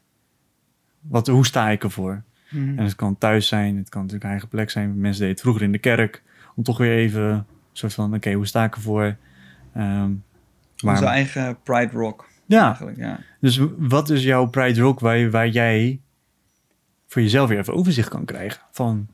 wat, 1.01 1.27
hoe 1.27 1.45
sta 1.45 1.69
ik 1.69 1.83
ervoor? 1.83 2.23
Mhm. 2.49 2.77
En 2.77 2.83
het 2.83 2.95
kan 2.95 3.17
thuis 3.17 3.47
zijn. 3.47 3.77
Het 3.77 3.89
kan 3.89 4.01
natuurlijk 4.01 4.29
eigen 4.29 4.47
plek 4.47 4.69
zijn. 4.69 4.99
Mensen 4.99 5.19
deden 5.19 5.29
het 5.29 5.41
vroeger 5.41 5.63
in 5.63 5.71
de 5.71 5.77
kerk. 5.77 6.23
Om 6.55 6.63
toch 6.63 6.77
weer 6.77 6.97
even 6.97 7.21
een 7.23 7.45
soort 7.73 7.93
van, 7.93 8.13
oké, 8.15 8.31
hoe 8.33 8.47
sta 8.47 8.63
ik 8.63 8.75
ervoor? 8.75 9.15
Ehm, 9.73 10.11
Onze 10.83 11.05
eigen 11.05 11.57
Pride 11.63 11.91
Rock. 11.97 12.29
ja, 12.45 12.65
Eigenlijk, 12.65 12.97
ja. 12.97 13.19
dus 13.39 13.61
wat 13.77 14.09
is 14.09 14.23
jouw 14.23 14.45
Pride 14.45 14.81
Rock 14.81 14.99
waar, 14.99 15.29
waar 15.29 15.47
jij 15.47 15.99
voor 17.07 17.21
jezelf 17.21 17.49
weer 17.49 17.59
even 17.59 17.73
overzicht 17.73 18.09
kan 18.09 18.25
krijgen 18.25 18.61
van, 18.71 19.07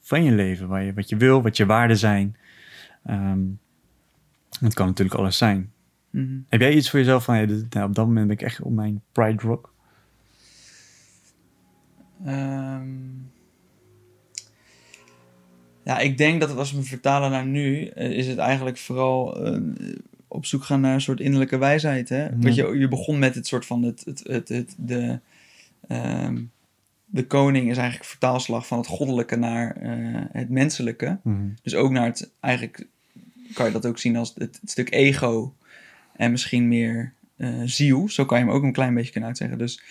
van 0.00 0.24
je 0.24 0.32
leven? 0.32 0.68
Waar 0.68 0.82
je, 0.82 0.92
wat 0.94 1.08
je 1.08 1.16
wil, 1.16 1.42
wat 1.42 1.56
je 1.56 1.66
waarden 1.66 1.96
zijn. 1.98 2.36
Ehm, 3.06 3.40
het 4.60 4.74
kan 4.74 4.86
natuurlijk 4.86 5.18
alles 5.18 5.38
zijn. 5.38 5.72
Mhm. 6.10 6.38
Heb 6.48 6.60
jij 6.60 6.74
iets 6.74 6.90
voor 6.90 6.98
jezelf 6.98 7.24
van, 7.24 7.34
hey, 7.34 7.46
dit- 7.46 7.74
nou, 7.74 7.88
op 7.88 7.94
dat 7.94 8.06
moment 8.06 8.26
ben 8.26 8.36
ik 8.36 8.42
echt 8.42 8.60
op 8.62 8.72
mijn 8.72 9.02
Pride 9.12 9.42
Rock? 9.42 9.72
Ehm, 12.24 12.88
ja, 15.82 15.98
ik 15.98 16.18
denk 16.18 16.40
dat 16.40 16.48
het 16.48 16.58
als 16.58 16.72
we 16.72 16.82
vertalen 16.82 17.30
naar 17.30 17.46
nu, 17.46 17.86
eh, 17.86 18.10
is 18.10 18.26
het 18.26 18.38
eigenlijk 18.38 18.78
vooral 18.78 19.44
eh, 19.46 19.60
op 20.28 20.46
zoek 20.46 20.64
gaan 20.64 20.80
naar 20.80 20.94
een 20.94 21.00
soort 21.00 21.20
innerlijke 21.20 21.58
wijsheid. 21.58 22.08
Hè? 22.08 22.24
Mhm. 22.30 22.40
Want 22.40 22.54
je, 22.54 22.78
je 22.78 22.88
begon 22.88 23.18
met 23.18 23.34
het 23.34 23.46
soort 23.46 23.66
van 23.66 23.82
het, 23.82 24.02
het, 24.04 24.22
het, 24.26 24.48
het- 24.48 24.74
de, 24.78 25.20
ehm, 25.88 26.42
de 27.04 27.26
koning 27.26 27.70
is 27.70 27.76
eigenlijk 27.76 28.08
vertaalslag 28.08 28.66
van 28.66 28.78
het 28.78 28.86
goddelijke 28.86 29.36
naar 29.36 29.76
eh, 29.76 29.90
het 30.32 30.50
menselijke. 30.50 31.18
Dus 31.62 31.74
ook 31.74 31.90
naar 31.90 32.04
het, 32.06 32.30
eigenlijk 32.40 32.86
kan 33.54 33.66
je 33.66 33.72
dat 33.72 33.86
ook 33.86 33.98
zien 33.98 34.16
als 34.16 34.32
het, 34.38 34.60
stuk 34.64 34.92
ego 34.92 35.54
en 36.16 36.30
misschien 36.30 36.68
meer 36.68 37.12
eh, 37.36 37.60
ziel. 37.64 38.08
Zo 38.08 38.24
kan 38.24 38.38
je 38.38 38.44
hem 38.44 38.52
ook 38.54 38.62
een 38.62 38.72
klein 38.72 38.94
beetje 38.94 39.10
kunnen 39.10 39.28
uitzeggen. 39.28 39.58
Dus, 39.58 39.82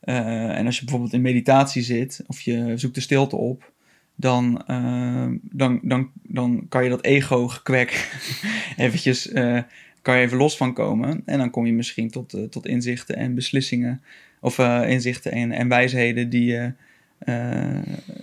eh, 0.00 0.58
en 0.58 0.66
als 0.66 0.76
je 0.76 0.84
bijvoorbeeld 0.84 1.12
in 1.12 1.20
meditatie 1.20 1.82
zit 1.82 2.22
of 2.26 2.40
je 2.40 2.72
zoekt 2.76 2.94
de 2.94 3.00
stilte 3.00 3.36
op, 3.36 3.72
dan, 4.14 4.66
eh, 4.66 5.28
dan, 5.40 5.80
dan, 5.82 6.10
dan 6.22 6.66
kan 6.68 6.84
je 6.84 6.90
dat 6.90 7.04
ego 7.04 7.48
gekwek 7.48 8.20
eventjes, 8.76 9.30
kan 10.02 10.16
je 10.16 10.24
even 10.24 10.38
los 10.38 10.56
van 10.56 10.74
komen. 10.74 11.22
En 11.24 11.38
dan 11.38 11.50
kom 11.50 11.66
je 11.66 11.72
misschien 11.72 12.10
tot, 12.10 12.36
tot 12.50 12.66
inzichten 12.66 13.16
en 13.16 13.34
beslissingen, 13.34 14.02
of 14.40 14.58
inzichten 14.58 15.32
en, 15.32 15.52
en 15.52 15.68
wijsheden 15.68 16.28
die 16.28 16.72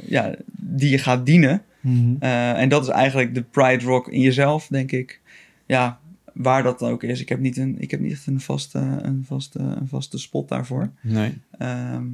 ja, 0.06 0.36
die 0.56 0.90
je 0.90 0.98
gaat 0.98 1.26
dienen. 1.26 1.64
Eh, 2.20 2.62
en 2.62 2.70
dat 2.70 2.84
is 2.84 2.90
eigenlijk 2.90 3.34
de 3.34 3.44
pride 3.44 3.86
rock 3.86 4.08
in 4.08 4.20
jezelf, 4.20 4.68
denk 4.68 4.92
ik. 4.92 5.22
Ja, 5.66 6.00
waar 6.34 6.64
dat 6.64 6.80
dan 6.80 6.92
ook 6.92 7.04
is. 7.04 7.22
Ik 7.22 7.30
heb 7.30 7.40
niet, 7.40 7.58
een, 7.58 7.76
ik 7.80 7.92
heb 7.92 8.00
niet 8.00 8.12
echt 8.12 8.28
een 8.28 8.42
vaste, 8.42 8.80
een 9.02 9.24
vaste, 9.26 9.60
een 9.60 9.88
vaste 9.88 10.18
spot 10.18 10.50
daarvoor. 10.50 10.92
Nee. 11.02 11.42
Ehm, 11.58 12.06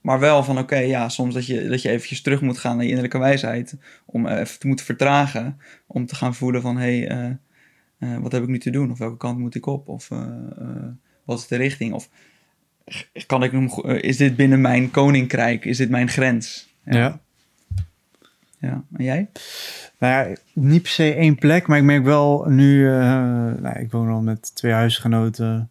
maar 0.00 0.18
wel 0.20 0.44
van, 0.44 0.58
oké, 0.58 0.76
ja, 0.76 1.08
soms 1.08 1.34
dat 1.34 1.46
je, 1.46 1.68
dat 1.68 1.82
je 1.82 1.88
eventjes 1.88 2.22
terug 2.22 2.40
moet 2.40 2.58
gaan 2.58 2.72
naar 2.72 2.82
je 2.82 2.88
innerlijke 2.88 3.18
wijsheid. 3.18 3.76
Om 4.04 4.26
eh, 4.26 4.40
even 4.40 4.58
te 4.58 4.66
moeten 4.66 4.84
vertragen. 4.84 5.58
Om 5.86 6.06
te 6.06 6.14
gaan 6.14 6.34
voelen 6.34 6.62
van, 6.62 6.76
hé, 6.76 7.00
hey, 7.00 7.38
eh, 7.98 8.18
wat 8.18 8.32
heb 8.32 8.42
ik 8.42 8.48
nu 8.48 8.58
te 8.58 8.70
doen? 8.70 8.90
Of 8.90 8.98
welke 8.98 9.16
kant 9.16 9.38
moet 9.38 9.54
ik 9.54 9.66
op? 9.66 9.88
Of 9.88 10.08
wat 11.24 11.38
is 11.38 11.46
de 11.46 11.56
richting? 11.56 11.92
Of 11.92 12.08
kan 13.26 13.42
ik 13.42 13.52
is 14.02 14.16
dit 14.16 14.36
binnen 14.36 14.60
mijn 14.60 14.90
koninkrijk? 14.90 15.64
Is 15.64 15.76
dit 15.76 15.90
mijn 15.90 16.08
grens? 16.08 16.74
Ja. 16.84 16.96
ja. 16.96 17.20
En 18.70 19.04
jij? 19.04 19.28
Nou 19.98 20.28
ja, 20.28 20.36
niet 20.52 20.82
per 20.82 20.90
se 20.90 21.14
één 21.14 21.34
plek, 21.34 21.66
maar 21.66 21.78
ik 21.78 21.84
merk 21.84 22.04
wel 22.04 22.44
nu, 22.48 22.88
eh, 22.88 23.00
nou, 23.60 23.78
ik 23.78 23.90
woon 23.90 24.08
al 24.08 24.20
met 24.20 24.54
twee 24.54 24.72
huisgenoten. 24.72 25.70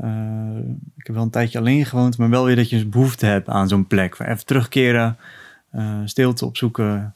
Eh, 0.00 0.56
ik 0.96 1.06
heb 1.06 1.14
wel 1.14 1.24
een 1.24 1.30
tijdje 1.30 1.58
alleen 1.58 1.86
gewoond, 1.86 2.18
maar 2.18 2.30
wel 2.30 2.44
weer 2.44 2.56
dat 2.56 2.70
je 2.70 2.76
een 2.76 2.90
behoefte 2.90 3.26
hebt 3.26 3.48
aan 3.48 3.68
zo'n 3.68 3.86
plek. 3.86 4.18
Even 4.18 4.46
terugkeren, 4.46 5.16
eh, 5.70 6.00
stilte 6.04 6.46
opzoeken, 6.46 7.14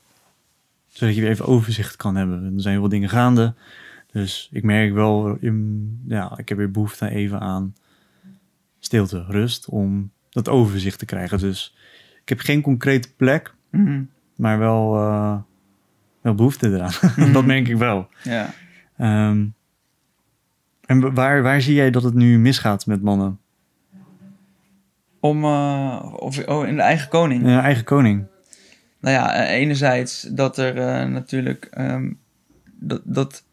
zodat 0.89 1.15
je 1.15 1.21
weer 1.21 1.31
even 1.31 1.47
overzicht 1.47 1.97
kan 1.97 2.17
hebben. 2.17 2.45
Er 2.45 2.61
zijn 2.61 2.73
heel 2.73 2.83
veel 2.83 2.91
dingen 2.91 3.09
gaande. 3.09 3.55
Dus 4.13 4.49
ik 4.53 4.63
merk 4.63 4.93
wel, 4.93 5.39
ja, 6.07 6.33
ik 6.37 6.49
heb 6.49 6.59
weer 6.59 6.71
behoefte 6.71 7.11
even 7.11 7.41
aan 7.41 7.75
stilte, 8.79 9.25
rust, 9.29 9.67
om 9.69 10.11
dat 10.31 10.49
overzicht 10.49 10.99
te 10.99 11.05
krijgen. 11.05 11.39
Dus 11.39 11.75
ik 12.23 12.29
heb 12.29 12.39
geen 12.39 12.61
concrete 12.63 13.09
plek, 13.17 13.55
Mhm. 13.71 14.03
Maar 14.41 14.59
wel, 14.59 14.97
eh, 14.97 15.37
wel 16.21 16.35
behoefte 16.35 16.69
eraan. 16.69 16.93
dat 17.33 17.45
merk 17.45 17.69
ik 17.69 17.77
wel. 17.77 18.09
Ja. 18.23 18.51
Ehm, 18.97 19.47
en 20.85 21.15
waar, 21.15 21.43
waar 21.43 21.61
zie 21.61 21.75
jij 21.75 21.91
dat 21.91 22.03
het 22.03 22.15
nu 22.15 22.39
misgaat 22.39 22.87
met 22.87 23.03
mannen? 23.03 23.39
Om, 25.21 25.45
eh, 25.45 26.13
of, 26.17 26.47
oh, 26.47 26.67
in 26.67 26.77
de 26.77 26.83
eigen 26.83 27.09
koning. 27.09 27.47
Ja, 27.47 27.63
eigen 27.63 27.85
koning. 27.85 28.27
Nou 29.01 29.15
ja, 29.15 29.35
eh, 29.35 29.55
enerzijds 29.61 30.23
dat 30.23 30.59
er 30.59 30.75
natuurlijk 31.11 31.65
ehm, 31.65 32.13
dat, 32.75 33.01
dat. 33.05 33.45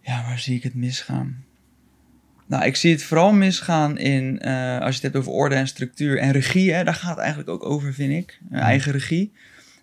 Ja, 0.00 0.22
waar 0.22 0.38
zie 0.38 0.56
ik 0.56 0.62
het 0.62 0.74
misgaan? 0.74 1.44
Nou, 2.48 2.64
ik 2.64 2.76
zie 2.76 2.92
het 2.92 3.02
vooral 3.02 3.32
misgaan 3.32 3.98
in, 3.98 4.40
eh, 4.40 4.78
als 4.78 4.88
je 4.96 5.02
het 5.02 5.02
hebt 5.02 5.16
over 5.16 5.32
orde 5.32 5.54
en 5.54 5.68
structuur 5.68 6.18
en 6.18 6.32
regie, 6.32 6.72
hè, 6.72 6.84
daar 6.84 6.94
gaat 6.94 7.10
het 7.10 7.18
eigenlijk 7.18 7.48
ook 7.48 7.64
over, 7.64 7.94
vind 7.94 8.12
ik. 8.12 8.40
Eh, 8.50 8.60
eigen 8.60 8.92
regie. 8.92 9.32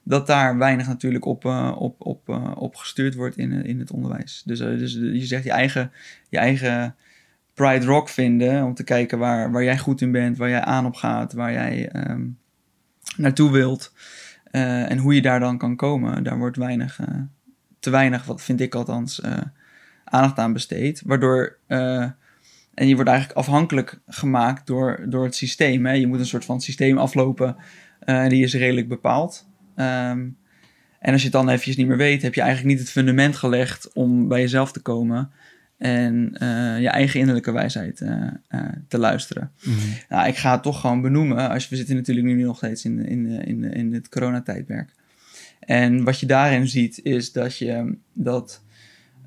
Dat 0.04 0.28
daar 0.28 0.58
weinig 0.58 0.88
natuurlijk 0.88 1.26
op, 1.26 1.46
eh, 1.46 1.76
op, 1.78 1.96
op, 2.02 2.30
op 2.56 2.76
gestuurd 2.76 3.16
wordt 3.16 3.38
in, 3.38 3.66
in 3.66 3.80
het 3.80 3.92
onderwijs. 3.92 4.42
Dus, 4.46 4.60
dus 4.60 4.94
je 4.94 5.26
zegt 5.26 5.44
je 5.44 5.52
eigen, 5.52 5.92
je 6.30 6.38
eigen 6.38 6.96
Pride 7.54 7.86
Rock 7.86 8.10
vinden, 8.10 8.64
om 8.64 8.74
te 8.74 8.84
kijken 8.84 9.20
waar, 9.20 9.52
waar 9.52 9.64
jij 9.64 9.78
goed 9.78 10.02
in 10.02 10.12
bent, 10.12 10.38
waar 10.38 10.50
jij 10.50 10.62
aan 10.62 10.86
op 10.86 10.96
gaat, 10.96 11.34
waar 11.34 11.52
jij 11.52 11.90
ehm, 11.90 12.22
naartoe 13.18 13.52
wilt. 13.52 13.94
en 14.52 14.98
hoe 14.98 15.16
je 15.16 15.22
daar 15.22 15.40
dan 15.40 15.58
kan 15.58 15.76
komen, 15.76 16.24
daar 16.24 16.38
wordt 16.38 16.58
weinig, 16.58 17.00
te 17.80 17.90
weinig, 17.90 18.26
wat 18.26 18.42
vind 18.42 18.62
ik 18.62 18.76
althans, 18.76 19.22
aandacht 20.04 20.38
aan 20.38 20.54
besteed. 20.54 21.02
Waardoor, 21.06 21.58
en 22.76 22.88
je 22.88 22.96
wordt 22.96 23.10
eigenlijk 23.10 23.40
afhankelijk 23.40 24.00
gemaakt 24.08 24.68
door, 24.68 25.06
door 25.10 25.24
het 25.24 25.36
systeem. 25.36 25.86
Hè? 25.86 25.92
Je 25.92 26.08
moet 26.08 26.20
een 26.20 26.26
soort 26.26 26.46
van 26.46 26.62
systeem 26.62 26.98
aflopen 26.98 27.56
eh, 28.00 28.24
en 28.24 28.30
die 28.30 28.44
is 28.44 28.54
redelijk 28.54 28.88
bepaald. 28.88 29.48
Ehm, 29.76 30.28
en 31.00 31.12
als 31.12 31.22
je 31.22 31.28
het 31.28 31.38
dan 31.38 31.50
eventjes 31.50 31.76
niet 31.76 31.88
meer 31.88 31.98
weet, 31.98 32.22
heb 32.22 32.34
je 32.34 32.42
eigenlijk 32.42 32.72
niet 32.72 32.80
het 32.84 32.92
fundament 32.92 33.36
gelegd 33.36 33.94
om 33.94 34.28
bij 34.28 34.42
jezelf 34.42 34.72
te 34.72 34.82
komen 34.82 35.32
en 35.78 36.38
eh, 36.38 36.82
je 36.82 36.90
eigen 36.90 37.20
innerlijke 37.20 37.52
wijsheid 37.52 38.02
eh, 38.02 38.60
te 38.88 38.98
luisteren. 38.98 39.52
Nou, 40.10 40.28
ik 40.28 40.36
ga 40.36 40.52
het 40.52 40.64
toch 40.64 40.80
gewoon 40.80 41.02
benoemen. 41.02 41.50
Als, 41.50 41.70
we 41.70 41.76
zitten 41.76 41.96
natuurlijk 41.96 42.28
nu 42.28 42.44
nog 42.44 42.58
steeds 42.58 42.86
in, 42.86 43.06
in, 43.06 43.26
in, 43.26 43.64
in 43.74 43.94
het 43.94 44.10
coronatijdperk. 44.10 44.94
En 45.60 46.04
wat 46.04 46.20
je 46.20 46.26
daarin 46.26 46.68
ziet, 46.68 47.00
is 47.04 47.32
dat 47.32 47.58
je 47.58 47.98
dat. 48.14 48.64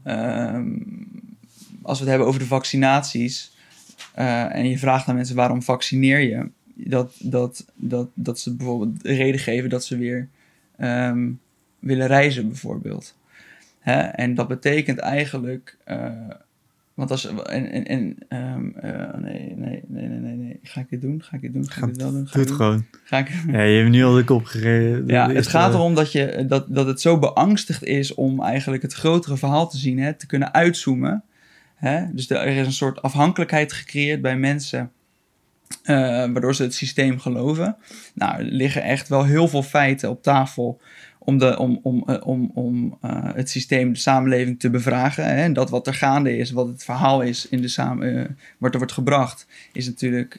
ehm, 0.04 0.66
als 1.88 1.98
we 1.98 2.02
het 2.04 2.08
hebben 2.08 2.28
over 2.28 2.40
de 2.40 2.46
vaccinaties. 2.46 3.56
eh, 4.14 4.54
en 4.54 4.68
je 4.68 4.78
vraagt 4.78 5.08
aan 5.08 5.14
mensen 5.14 5.36
waarom 5.36 5.62
vaccineer 5.62 6.20
je. 6.20 6.48
Dat, 6.74 7.12
dat, 7.18 7.64
dat, 7.74 8.08
dat 8.14 8.38
ze 8.40 8.54
bijvoorbeeld 8.54 9.02
de 9.02 9.12
reden 9.14 9.40
geven 9.40 9.70
dat 9.70 9.84
ze 9.84 9.96
weer 9.96 10.28
ehm, 10.76 11.30
willen 11.78 12.06
reizen, 12.06 12.48
bijvoorbeeld. 12.48 13.16
Hè? 13.80 14.00
En 14.00 14.34
dat 14.34 14.48
betekent 14.48 14.98
eigenlijk. 14.98 15.76
eh, 15.84 16.10
Want 16.94 17.10
als... 17.10 17.26
En, 17.26 17.70
en, 17.70 17.84
en 17.84 18.16
ehm, 18.28 18.68
eh, 18.76 19.14
nee, 19.20 19.54
nee, 19.56 19.82
nee, 19.86 20.08
nee, 20.08 20.36
nee. 20.36 20.58
Ga 20.62 20.80
ik 20.80 20.86
dit 20.90 21.00
doen? 21.00 21.22
Ga 21.22 21.36
ik 21.36 21.40
dit 21.42 21.52
doen? 21.52 21.70
Ga, 21.70 21.86
ik 21.86 21.92
dit 21.92 22.02
wel 22.02 22.12
doen? 22.12 22.26
Ga 22.26 22.32
Doe 22.32 22.40
het 22.40 22.48
doen? 22.48 22.56
gewoon. 22.56 22.84
Ga 23.04 23.18
ik... 23.18 23.28
Ja, 23.52 23.62
je 23.62 23.78
hebt 23.78 23.90
nu 23.90 24.04
al 24.04 24.14
de 24.14 24.24
kop 24.24 24.44
gegeven. 24.44 25.06
Ja, 25.06 25.30
het 25.32 25.46
gaat 25.46 25.74
erom 25.74 25.94
dat, 25.94 26.12
je, 26.12 26.44
dat, 26.48 26.66
dat 26.68 26.86
het 26.86 27.00
zo 27.00 27.18
beangstigd 27.18 27.84
is 27.84 28.14
om 28.14 28.42
eigenlijk 28.42 28.82
het 28.82 28.92
grotere 28.94 29.36
verhaal 29.36 29.68
te 29.68 29.78
zien, 29.78 29.98
hè, 29.98 30.12
te 30.14 30.26
kunnen 30.26 30.54
uitzoomen. 30.54 31.22
Hè? 31.78 32.12
Dus 32.12 32.30
er 32.30 32.46
is 32.46 32.66
een 32.66 32.72
soort 32.72 33.02
afhankelijkheid 33.02 33.72
gecreëerd 33.72 34.22
bij 34.22 34.36
mensen, 34.36 34.90
eh, 35.82 35.96
waardoor 36.06 36.54
ze 36.54 36.62
het 36.62 36.74
systeem 36.74 37.18
geloven. 37.18 37.76
Nou, 38.14 38.38
er 38.38 38.44
liggen 38.44 38.82
echt 38.82 39.08
wel 39.08 39.24
heel 39.24 39.48
veel 39.48 39.62
feiten 39.62 40.10
op 40.10 40.22
tafel 40.22 40.80
om, 41.18 41.38
de, 41.38 41.58
om, 41.58 41.80
om, 41.82 42.02
eh, 42.06 42.26
om, 42.26 42.50
om 42.54 42.98
eh, 43.00 43.34
het 43.34 43.50
systeem, 43.50 43.92
de 43.92 43.98
samenleving 43.98 44.60
te 44.60 44.70
bevragen. 44.70 45.24
Hè? 45.24 45.42
En 45.42 45.52
dat 45.52 45.70
wat 45.70 45.86
er 45.86 45.94
gaande 45.94 46.36
is, 46.36 46.50
wat 46.50 46.66
het 46.66 46.84
verhaal 46.84 47.20
is 47.20 47.48
in 47.48 47.60
de 47.60 47.68
samen, 47.68 48.38
wat 48.58 48.72
er 48.72 48.78
wordt 48.78 48.92
gebracht, 48.92 49.46
is 49.72 49.86
natuurlijk, 49.86 50.38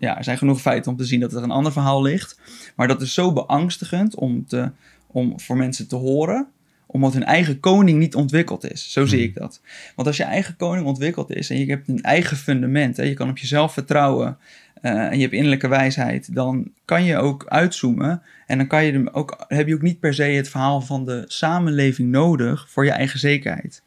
ja, 0.00 0.18
er 0.18 0.24
zijn 0.24 0.38
genoeg 0.38 0.60
feiten 0.60 0.90
om 0.90 0.96
te 0.96 1.04
zien 1.04 1.20
dat 1.20 1.32
er 1.32 1.42
een 1.42 1.50
ander 1.50 1.72
verhaal 1.72 2.02
ligt. 2.02 2.40
Maar 2.76 2.88
dat 2.88 3.02
is 3.02 3.14
zo 3.14 3.32
beangstigend 3.32 4.14
om, 4.14 4.46
te, 4.46 4.70
om 5.06 5.40
voor 5.40 5.56
mensen 5.56 5.88
te 5.88 5.96
horen, 5.96 6.48
omdat 6.96 7.12
hun 7.12 7.24
eigen 7.24 7.60
koning 7.60 7.98
niet 7.98 8.14
ontwikkeld 8.14 8.72
is. 8.72 8.92
Zo 8.92 9.06
zie 9.06 9.18
Hmm. 9.18 9.28
ik 9.28 9.34
dat. 9.34 9.60
Want 9.94 10.08
als 10.08 10.16
je 10.16 10.22
eigen 10.22 10.56
koning 10.56 10.86
ontwikkeld 10.86 11.34
is 11.34 11.50
en 11.50 11.58
je 11.58 11.66
hebt 11.66 11.88
een 11.88 12.02
eigen 12.02 12.36
fundament, 12.36 12.96
hè, 12.96 13.02
je 13.02 13.14
kan 13.14 13.28
op 13.28 13.38
jezelf 13.38 13.72
vertrouwen 13.72 14.38
eh, 14.82 14.92
en 14.92 15.16
je 15.16 15.22
hebt 15.22 15.32
innerlijke 15.32 15.68
wijsheid, 15.68 16.34
dan 16.34 16.72
kan 16.84 17.04
je 17.04 17.16
ook 17.16 17.46
uitzoomen 17.48 18.22
en 18.46 18.58
dan 18.58 18.66
kan 18.66 18.84
je 18.84 18.92
hem 18.92 19.08
ook, 19.12 19.44
heb 19.48 19.66
je 19.66 19.74
ook 19.74 19.82
niet 19.82 20.00
per 20.00 20.14
se 20.14 20.22
het 20.22 20.48
verhaal 20.48 20.80
van 20.80 21.04
de 21.04 21.24
samenleving 21.26 22.10
nodig 22.10 22.70
voor 22.70 22.84
je 22.84 22.90
eigen 22.90 23.18
zekerheid. 23.18 23.82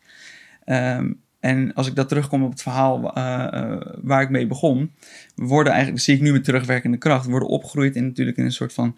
Ehm, 0.66 1.12
en 1.40 1.74
als 1.74 1.88
ik 1.88 1.96
dat 1.96 2.10
terugkom 2.10 2.44
op 2.44 2.52
het 2.52 2.62
verhaal 2.62 3.14
eh, 3.14 3.48
eh, 3.52 3.82
waar 4.02 4.22
ik 4.22 4.30
mee 4.30 4.48
begon, 4.48 4.92
worden 5.36 5.74
eigenlijk, 5.74 6.04
zie 6.04 6.16
ik 6.16 6.22
nu 6.22 6.32
met 6.32 6.44
terugwerkende 6.44 6.98
kracht, 6.98 7.26
worden 7.26 7.50
opgegroeid 7.50 7.96
in 7.96 8.06
natuurlijk 8.06 8.38
in 8.38 8.46
een 8.46 8.52
soort 8.52 8.74
van, 8.74 8.98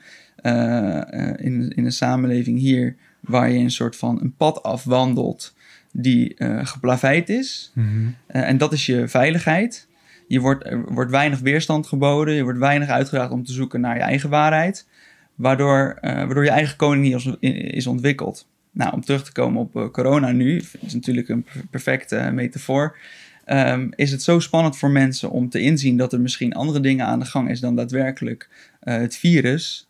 in, 1.37 1.71
in 1.75 1.85
een 1.85 1.91
samenleving 1.91 2.59
hier, 2.59 2.95
waar 3.21 3.51
je 3.51 3.59
een 3.59 3.71
soort 3.71 3.95
van 3.95 4.19
een 4.21 4.35
pad 4.35 4.63
afwandelt 4.63 5.53
die 5.91 6.35
eh 6.35 6.65
geplaveid 6.65 7.29
is. 7.29 7.71
mhm. 7.73 8.07
Eh, 8.27 8.47
en 8.47 8.57
dat 8.57 8.73
is 8.73 8.85
je 8.85 9.07
veiligheid. 9.07 9.87
Je 10.27 10.39
wordt, 10.39 10.65
er 10.65 10.93
wordt 10.93 11.11
weinig 11.11 11.39
weerstand 11.39 11.87
geboden, 11.87 12.33
je 12.33 12.43
wordt 12.43 12.59
weinig 12.59 12.89
uitgedaagd 12.89 13.31
om 13.31 13.43
te 13.43 13.53
zoeken 13.53 13.81
naar 13.81 13.95
je 13.95 14.01
eigen 14.01 14.29
waarheid, 14.29 14.87
waardoor, 15.35 15.97
eh, 16.01 16.13
waardoor 16.13 16.43
je 16.43 16.49
eigen 16.49 16.75
koning 16.75 17.37
is 17.71 17.87
ontwikkeld. 17.87 18.47
Nou, 18.71 18.93
om 18.93 19.01
terug 19.01 19.23
te 19.23 19.31
komen 19.31 19.61
op 19.61 19.89
corona 19.91 20.31
nu, 20.31 20.61
is 20.79 20.93
natuurlijk 20.93 21.29
een 21.29 21.43
per- 21.43 21.65
perfecte 21.69 22.29
metafoor. 22.33 22.97
ehm, 23.45 23.87
is 23.95 24.11
het 24.11 24.23
zo 24.23 24.39
spannend 24.39 24.77
voor 24.77 24.91
mensen 24.91 25.29
om 25.29 25.49
te 25.49 25.59
inzien 25.59 25.97
dat 25.97 26.13
er 26.13 26.21
misschien 26.21 26.53
andere 26.53 26.79
dingen 26.79 27.05
aan 27.05 27.19
de 27.19 27.25
gang 27.25 27.49
is 27.49 27.59
dan 27.59 27.75
daadwerkelijk 27.75 28.49
het 28.79 29.15
virus, 29.15 29.89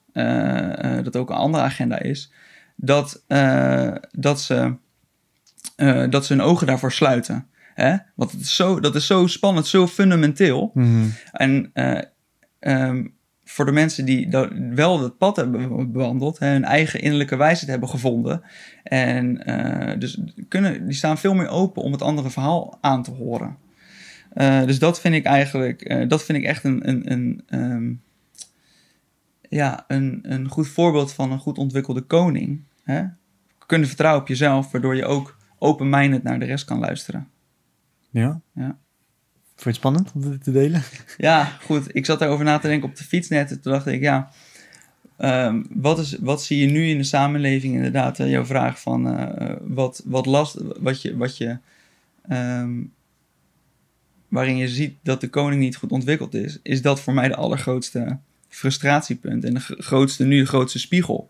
dat 1.04 1.16
ook 1.18 1.30
een 1.30 1.36
andere 1.36 1.64
agenda 1.64 2.00
is, 2.00 2.32
dat, 2.82 3.24
eh, 3.28 3.96
dat, 4.12 4.42
ze, 4.42 4.76
eh, 5.76 6.10
dat 6.10 6.26
ze 6.26 6.34
hun 6.34 6.42
ogen 6.42 6.68
daarvoor 6.68 6.92
sluiten. 6.92 7.48
Hè? 7.74 7.96
Want 8.16 8.32
het 8.32 8.42
is 8.42 8.56
zo, 8.56 8.80
dat 8.80 8.96
is 8.96 9.06
zo 9.06 9.28
spannend, 9.28 9.68
zo 9.68 9.88
fundamenteel. 9.88 10.72
Mhm. 10.74 11.06
En 11.32 11.70
eh, 11.74 12.02
ehm, 12.60 13.08
voor 13.44 13.66
de 13.66 13.72
mensen 13.72 14.06
die 14.06 14.30
dat 14.30 14.50
wel 14.74 15.02
het 15.02 15.18
pad 15.18 15.36
hebben 15.36 15.92
bewandeld, 15.92 16.40
hè, 16.40 16.48
hun 16.48 16.64
eigen 16.64 17.02
innerlijke 17.02 17.36
wijsheid 17.36 17.70
hebben 17.70 17.90
gevonden. 17.90 18.42
En 18.84 19.36
dus 20.00 20.20
kunnen, 20.48 20.86
die 20.86 20.96
staan 20.96 21.18
veel 21.18 21.34
meer 21.34 21.48
open 21.48 21.82
om 21.82 21.92
het 21.92 22.02
andere 22.02 22.30
verhaal 22.30 22.78
aan 22.82 23.04
te 23.04 23.12
horen. 23.12 23.58
Dus 24.66 24.80
dat 24.80 25.02
vind 25.02 25.16
ik 25.16 25.26
eigenlijk, 25.26 26.10
dat 26.10 26.24
vind 26.24 26.38
ik 26.38 26.44
echt 26.44 26.64
een, 26.64 26.90
een, 26.90 27.12
een, 27.12 27.44
ehm, 27.48 27.94
ja, 29.50 29.86
een, 29.88 30.20
een 30.24 30.50
goed 30.50 30.68
voorbeeld 30.68 31.14
van 31.14 31.32
een 31.32 31.40
goed 31.40 31.58
ontwikkelde 31.58 32.02
koning. 32.02 32.64
Hè? 32.92 33.04
Kunnen 33.66 33.88
vertrouwen 33.88 34.22
op 34.22 34.28
jezelf, 34.28 34.72
waardoor 34.72 34.96
je 34.96 35.06
ook 35.06 35.38
open-minded 35.58 36.24
naar 36.24 36.40
de 36.40 36.46
rest 36.46 36.66
kan 36.66 36.80
luisteren. 36.80 37.28
Ja? 38.10 38.42
Ja. 38.54 38.78
Vond 39.62 39.64
je 39.64 39.70
het 39.70 39.76
spannend 39.76 40.12
om 40.14 40.32
dit 40.32 40.44
te 40.44 40.52
delen? 40.52 40.82
Ja, 41.18 41.46
goed. 41.46 41.96
Ik 41.96 42.06
zat 42.06 42.20
daarover 42.20 42.46
na 42.46 42.60
te 42.60 42.68
denken 42.68 42.90
op 42.90 42.96
de 42.96 43.04
fiets 43.04 43.30
net. 43.30 43.52
En 43.52 43.62
toen 43.62 43.72
dacht 43.72 43.88
ik, 43.88 44.02
ja, 44.02 44.32
ehm, 45.18 45.64
wat, 45.70 46.00
is, 46.00 46.18
wat 46.20 46.44
zie 46.44 46.60
je 46.60 46.72
nu 46.72 46.88
in 46.88 46.98
de 46.98 47.04
samenleving 47.04 47.76
inderdaad? 47.76 48.18
Hè? 48.18 48.26
Jouw 48.26 48.46
vraag 48.46 48.82
van 48.82 49.18
eh, 49.18 49.56
wat, 49.62 50.02
wat 50.06 50.26
last, 50.26 50.58
wat 50.80 51.02
je, 51.02 51.18
wat 51.18 51.38
je 51.38 51.58
ehm, 52.28 52.72
waarin 54.28 54.58
je 54.58 54.68
ziet 54.68 54.96
dat 55.04 55.22
de 55.22 55.30
koning 55.30 55.62
niet 55.62 55.76
goed 55.76 55.92
ontwikkeld 55.92 56.34
is, 56.34 56.60
is 56.64 56.82
dat 56.82 57.02
voor 57.02 57.14
mij 57.14 57.28
de 57.28 57.36
allergrootste 57.36 58.20
frustratiepunt 58.52 59.44
en 59.44 59.54
de 59.54 59.60
grootste, 59.60 60.26
nu 60.26 60.40
de 60.40 60.46
grootste 60.46 60.80
spiegel. 60.80 61.30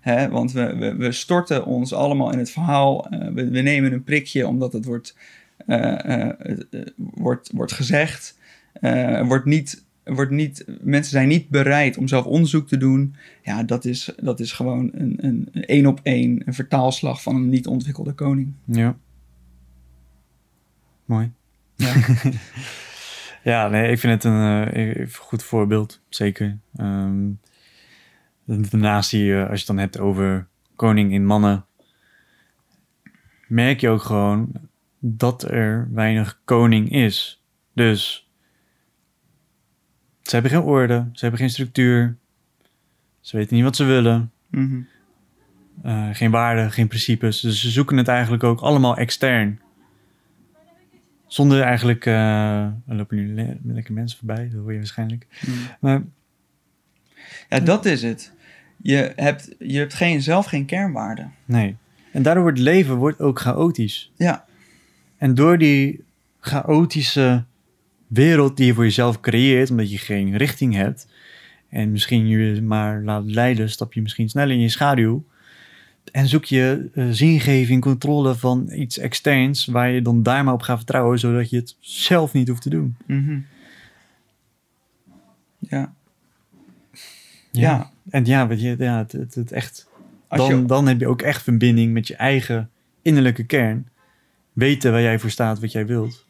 Hè? 0.00 0.28
Want 0.28 0.52
we, 0.52 0.76
we, 0.76 0.96
we 0.96 1.12
storten 1.12 1.64
ons 1.64 1.92
allemaal 1.92 2.32
in 2.32 2.38
het 2.38 2.50
verhaal. 2.50 3.08
eh, 3.08 3.28
we, 3.28 3.50
we 3.50 3.60
nemen 3.60 3.92
een 3.92 4.04
prikje 4.04 4.46
omdat 4.46 4.72
het 4.72 4.84
wordt, 4.84 5.16
eh, 5.66 6.28
eh, 6.28 6.56
wordt, 6.96 7.50
wordt 7.54 7.72
gezegd. 7.72 8.36
Wordt 9.22 9.44
niet, 9.44 9.84
wordt 10.04 10.30
niet, 10.30 10.64
mensen 10.80 11.12
zijn 11.12 11.28
niet 11.28 11.48
bereid 11.48 11.96
om 11.96 12.08
zelf 12.08 12.24
onderzoek 12.24 12.68
te 12.68 12.76
doen. 12.76 13.14
Ja, 13.42 13.62
dat 13.62 13.84
is, 13.84 14.12
dat 14.22 14.40
is 14.40 14.52
gewoon 14.52 14.90
een, 14.94 15.18
een, 15.20 15.48
een 15.52 15.64
één 15.64 15.86
op 15.86 16.00
één 16.02 16.42
een 16.44 16.54
vertaalslag 16.54 17.22
van 17.22 17.36
een 17.36 17.48
niet 17.48 17.66
ontwikkelde 17.66 18.12
koning. 18.12 18.52
Ja. 18.64 18.96
Mooi. 21.04 21.30
Ja. 21.76 21.92
Ja, 23.48 23.68
nee, 23.68 23.90
ik 23.90 23.98
vind 23.98 24.12
het 24.22 24.32
een 24.32 24.68
eh, 24.68 25.06
goed 25.14 25.42
voorbeeld, 25.42 26.00
zeker. 26.08 26.58
Ehm, 26.76 27.26
daarnaast 28.44 29.08
zie 29.08 29.24
je, 29.24 29.40
als 29.40 29.48
je 29.50 29.56
het 29.56 29.66
dan 29.66 29.78
hebt 29.78 29.98
over 29.98 30.46
koning 30.76 31.12
in 31.12 31.24
mannen, 31.26 31.64
merk 33.46 33.80
je 33.80 33.88
ook 33.88 34.02
gewoon 34.02 34.52
dat 34.98 35.50
er 35.50 35.88
weinig 35.92 36.40
koning 36.44 36.90
is. 36.90 37.42
Dus 37.74 38.28
ze 40.22 40.30
hebben 40.34 40.50
geen 40.50 40.60
orde, 40.60 41.08
ze 41.12 41.20
hebben 41.20 41.40
geen 41.40 41.50
structuur, 41.50 42.16
ze 43.20 43.36
weten 43.36 43.54
niet 43.54 43.64
wat 43.64 43.76
ze 43.76 43.84
willen, 43.84 44.32
Mhm. 44.50 44.80
eh, 45.82 46.08
geen 46.12 46.30
waarden, 46.30 46.72
geen 46.72 46.88
principes. 46.88 47.40
Dus 47.40 47.60
ze 47.60 47.70
zoeken 47.70 47.96
het 47.96 48.08
eigenlijk 48.08 48.44
ook 48.44 48.60
allemaal 48.60 48.96
extern. 48.96 49.60
Zonder 51.28 51.60
eigenlijk, 51.60 52.06
er 52.06 52.72
lopen 52.86 53.16
nu 53.16 53.34
le- 53.34 53.56
lekker 53.62 53.94
mensen 53.94 54.18
voorbij, 54.18 54.48
dat 54.52 54.60
hoor 54.60 54.72
je 54.72 54.78
waarschijnlijk. 54.78 55.26
Mhm. 55.46 55.56
Maar 55.80 56.02
Ja, 57.48 57.60
dat 57.60 57.84
is 57.84 58.02
het. 58.02 58.32
Je 58.82 59.12
hebt, 59.16 59.54
je 59.58 59.78
hebt 59.78 59.94
geen, 59.94 60.22
zelf 60.22 60.46
geen 60.46 60.64
kernwaarden. 60.66 61.32
nee. 61.44 61.76
En 62.12 62.22
daardoor 62.22 62.42
wordt 62.42 62.58
het 62.58 62.66
leven 62.66 62.94
wordt 62.96 63.20
ook 63.20 63.40
chaotisch. 63.40 64.12
Ja. 64.16 64.44
En 65.18 65.34
door 65.34 65.58
die 65.58 66.04
chaotische 66.40 67.44
wereld 68.06 68.56
die 68.56 68.66
je 68.66 68.74
voor 68.74 68.84
jezelf 68.84 69.20
creëert, 69.20 69.70
omdat 69.70 69.90
je 69.90 69.98
geen 69.98 70.36
richting 70.36 70.74
hebt, 70.74 71.08
en 71.70 71.92
misschien 71.92 72.26
je 72.28 72.62
maar 72.62 73.02
laat 73.02 73.24
leiden, 73.24 73.70
stap 73.70 73.92
je 73.92 74.02
misschien 74.02 74.28
sneller 74.28 74.54
in 74.54 74.60
je 74.60 74.68
schaduw. 74.68 75.24
En 76.10 76.28
zoek 76.28 76.44
je 76.44 76.90
eh, 76.94 77.08
zingeving, 77.10 77.80
controle 77.80 78.34
van 78.34 78.70
iets 78.72 78.98
externs, 78.98 79.66
waar 79.66 79.90
je 79.90 80.02
dan 80.02 80.22
daar 80.22 80.44
maar 80.44 80.54
op 80.54 80.62
gaat 80.62 80.76
vertrouwen, 80.76 81.18
zodat 81.18 81.50
je 81.50 81.56
het 81.56 81.76
zelf 81.80 82.32
niet 82.32 82.48
hoeft 82.48 82.62
te 82.62 82.70
doen. 82.70 82.96
Mhm. 83.06 83.38
Ja. 85.58 85.92
Ja. 87.50 87.90
En 88.10 88.24
ja, 88.24 88.46
weet 88.46 88.60
je, 88.60 88.74
ja, 88.78 88.98
het, 88.98 89.12
het, 89.12 89.34
het 89.34 89.52
echt, 89.52 89.88
Als 90.28 90.48
dan, 90.48 90.60
je, 90.60 90.66
dan 90.66 90.86
heb 90.86 91.00
je 91.00 91.08
ook 91.08 91.22
echt 91.22 91.42
verbinding 91.42 91.92
met 91.92 92.06
je 92.06 92.16
eigen 92.16 92.70
innerlijke 93.02 93.44
kern. 93.44 93.88
Weten 94.52 94.92
waar 94.92 95.02
jij 95.02 95.18
voor 95.18 95.30
staat, 95.30 95.60
wat 95.60 95.72
jij 95.72 95.86
wilt. 95.86 96.26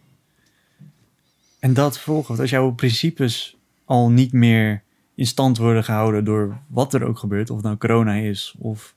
En 1.58 1.74
dat 1.74 1.98
volgen. 1.98 2.26
Want 2.28 2.40
als 2.40 2.50
jouw 2.50 2.70
principes 2.70 3.56
al 3.84 4.10
niet 4.10 4.32
meer 4.32 4.82
in 5.14 5.26
stand 5.26 5.58
worden 5.58 5.84
gehouden 5.84 6.24
door 6.24 6.58
wat 6.66 6.94
er 6.94 7.04
ook 7.04 7.18
gebeurt, 7.18 7.50
of 7.50 7.56
het 7.56 7.64
nou 7.64 7.76
corona 7.76 8.14
is 8.14 8.54
of 8.58 8.94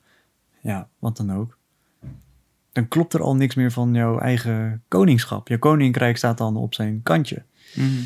ja, 0.62 0.88
wat 1.00 1.18
dan 1.18 1.34
ook. 1.34 1.58
Dan 2.72 2.88
klopt 2.88 3.14
er 3.14 3.22
al 3.22 3.36
niks 3.36 3.56
meer 3.56 3.72
van 3.72 3.94
jouw 3.94 4.20
eigen 4.20 4.84
koningschap. 4.88 5.48
Je 5.48 5.58
koninkrijk 5.58 6.18
staat 6.18 6.38
dan 6.38 6.58
op 6.58 6.74
zijn 6.74 7.04
kantje. 7.04 7.44
Mhm. 7.76 8.02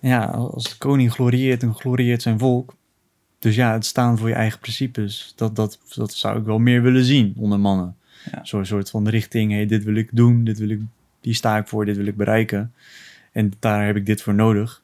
Ja, 0.00 0.24
als 0.24 0.68
de 0.68 0.78
koning 0.78 1.12
glorieert 1.12 1.62
en 1.62 1.74
glorieert 1.74 2.22
zijn 2.22 2.38
volk. 2.38 2.74
Dus 3.38 3.54
ja, 3.54 3.72
het 3.72 3.86
staan 3.86 4.18
voor 4.18 4.28
je 4.28 4.34
eigen 4.34 4.58
principes. 4.58 5.32
Dat, 5.36 5.56
dat, 5.56 5.78
dat 5.94 6.12
zou 6.12 6.38
ik 6.38 6.44
wel 6.44 6.58
meer 6.58 6.82
willen 6.82 7.04
zien 7.04 7.34
onder 7.36 7.60
mannen. 7.60 7.96
Ja. 8.30 8.44
Zo'n 8.44 8.64
soort 8.64 8.90
van 8.90 9.08
richting, 9.08 9.52
hey, 9.52 9.66
dit 9.66 9.84
wil 9.84 9.94
ik 9.94 10.08
doen, 10.12 10.44
dit 10.44 10.58
wil 10.58 10.68
ik, 10.68 10.80
die 11.20 11.34
sta 11.34 11.56
ik 11.56 11.68
voor, 11.68 11.84
dit 11.84 11.96
wil 11.96 12.06
ik 12.06 12.16
bereiken. 12.16 12.72
En 13.32 13.52
daar 13.58 13.86
heb 13.86 13.96
ik 13.96 14.06
dit 14.06 14.22
voor 14.22 14.34
nodig. 14.34 14.82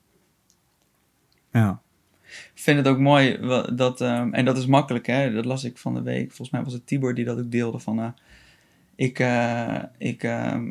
Ja. 1.53 1.81
Ik 2.55 2.63
vind 2.63 2.79
het 2.79 2.89
ook 2.89 2.99
mooi 2.99 3.39
dat, 3.73 4.01
ehm, 4.01 4.33
en 4.33 4.45
dat 4.45 4.59
is 4.59 4.67
makkelijk, 4.67 5.07
hè? 5.07 5.33
dat 5.33 5.45
las 5.45 5.65
ik 5.65 5.79
van 5.79 5.95
de 5.95 6.03
week. 6.03 6.27
Volgens 6.27 6.51
mij 6.51 6.63
was 6.63 6.73
het 6.73 6.87
Tibor 6.87 7.15
die 7.15 7.25
dat 7.25 7.39
ook 7.39 7.51
deelde 7.51 7.79
van, 7.79 8.01
eh, 8.01 8.09
ik, 8.95 9.19
eh, 9.19 9.83
ik, 9.99 10.23
ehm, 10.23 10.67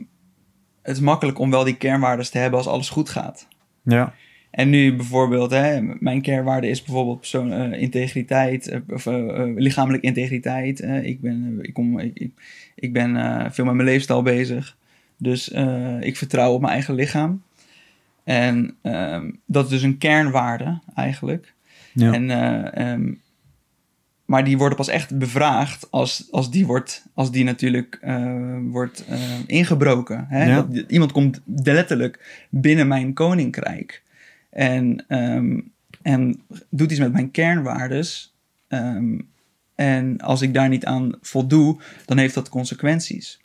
het 0.82 0.96
is 0.96 1.02
makkelijk 1.02 1.40
om 1.40 1.52
wel 1.52 1.64
die 1.64 1.78
kernwaarden 1.78 2.32
te 2.32 2.38
hebben 2.38 2.60
als 2.60 2.68
alles 2.68 2.90
goed 2.90 3.10
gaat. 3.10 3.48
Ja. 3.82 4.14
En 4.52 4.70
nu 4.70 4.96
bijvoorbeeld, 4.96 5.52
hè, 5.52 5.82
mijn 5.82 6.22
kernwaarde 6.22 6.68
is 6.68 6.84
bijvoorbeeld 6.84 7.20
persoon, 7.20 7.52
eh, 7.52 7.82
integriteit, 7.82 8.82
of 8.90 9.06
uh, 9.06 9.44
lichamelijke 9.56 10.08
integriteit. 10.08 10.82
ik 10.82 11.22
ben, 11.22 11.60
ik 11.62 11.74
kom, 11.74 12.00
ik, 12.00 12.20
ik, 12.20 12.32
ik 12.76 12.94
ben 12.94 13.14
veel 13.52 13.66
met 13.66 13.74
mijn 13.74 13.88
leefstijl 13.88 14.22
bezig. 14.22 14.78
Dus 15.18 15.48
ik 16.00 16.18
vertrouw 16.18 16.54
op 16.54 16.62
mijn 16.62 16.74
eigen 16.74 16.94
lichaam. 16.94 17.42
En 18.28 18.76
ehm, 18.82 19.32
dat 19.46 19.66
is 19.66 19.70
dus 19.70 19.82
een 19.82 19.98
kernwaarde 19.98 20.80
eigenlijk. 20.96 21.54
Ja. 21.94 22.14
En, 22.14 22.30
um, 22.88 23.22
maar 24.26 24.44
die 24.44 24.58
worden 24.58 24.78
pas 24.78 24.88
echt 24.88 25.18
bevraagd 25.18 25.92
als, 25.92 26.28
als, 26.32 26.52
die, 26.52 26.66
wordt, 26.66 27.06
als 27.14 27.32
die 27.32 27.44
natuurlijk 27.44 28.00
wordt 28.72 29.06
ingebroken. 29.46 30.26
Hè? 30.30 30.56
Dat, 30.56 30.84
iemand 30.88 31.12
komt 31.12 31.42
letterlijk 31.46 32.46
binnen 32.50 32.88
mijn 32.88 33.14
koninkrijk. 33.14 34.04
En, 34.50 35.06
um, 35.08 35.72
en 36.02 36.42
doet 36.70 36.92
iets 36.92 37.00
met 37.00 37.14
mijn 37.14 37.32
kernwaardes. 37.32 38.36
Ehm, 38.68 39.20
en 39.76 40.22
als 40.22 40.42
ik 40.42 40.54
daar 40.54 40.70
niet 40.70 40.86
aan 40.86 41.12
voldoe, 41.22 41.80
dan 42.06 42.18
heeft 42.18 42.34
dat 42.34 42.50
consequenties. 42.50 43.40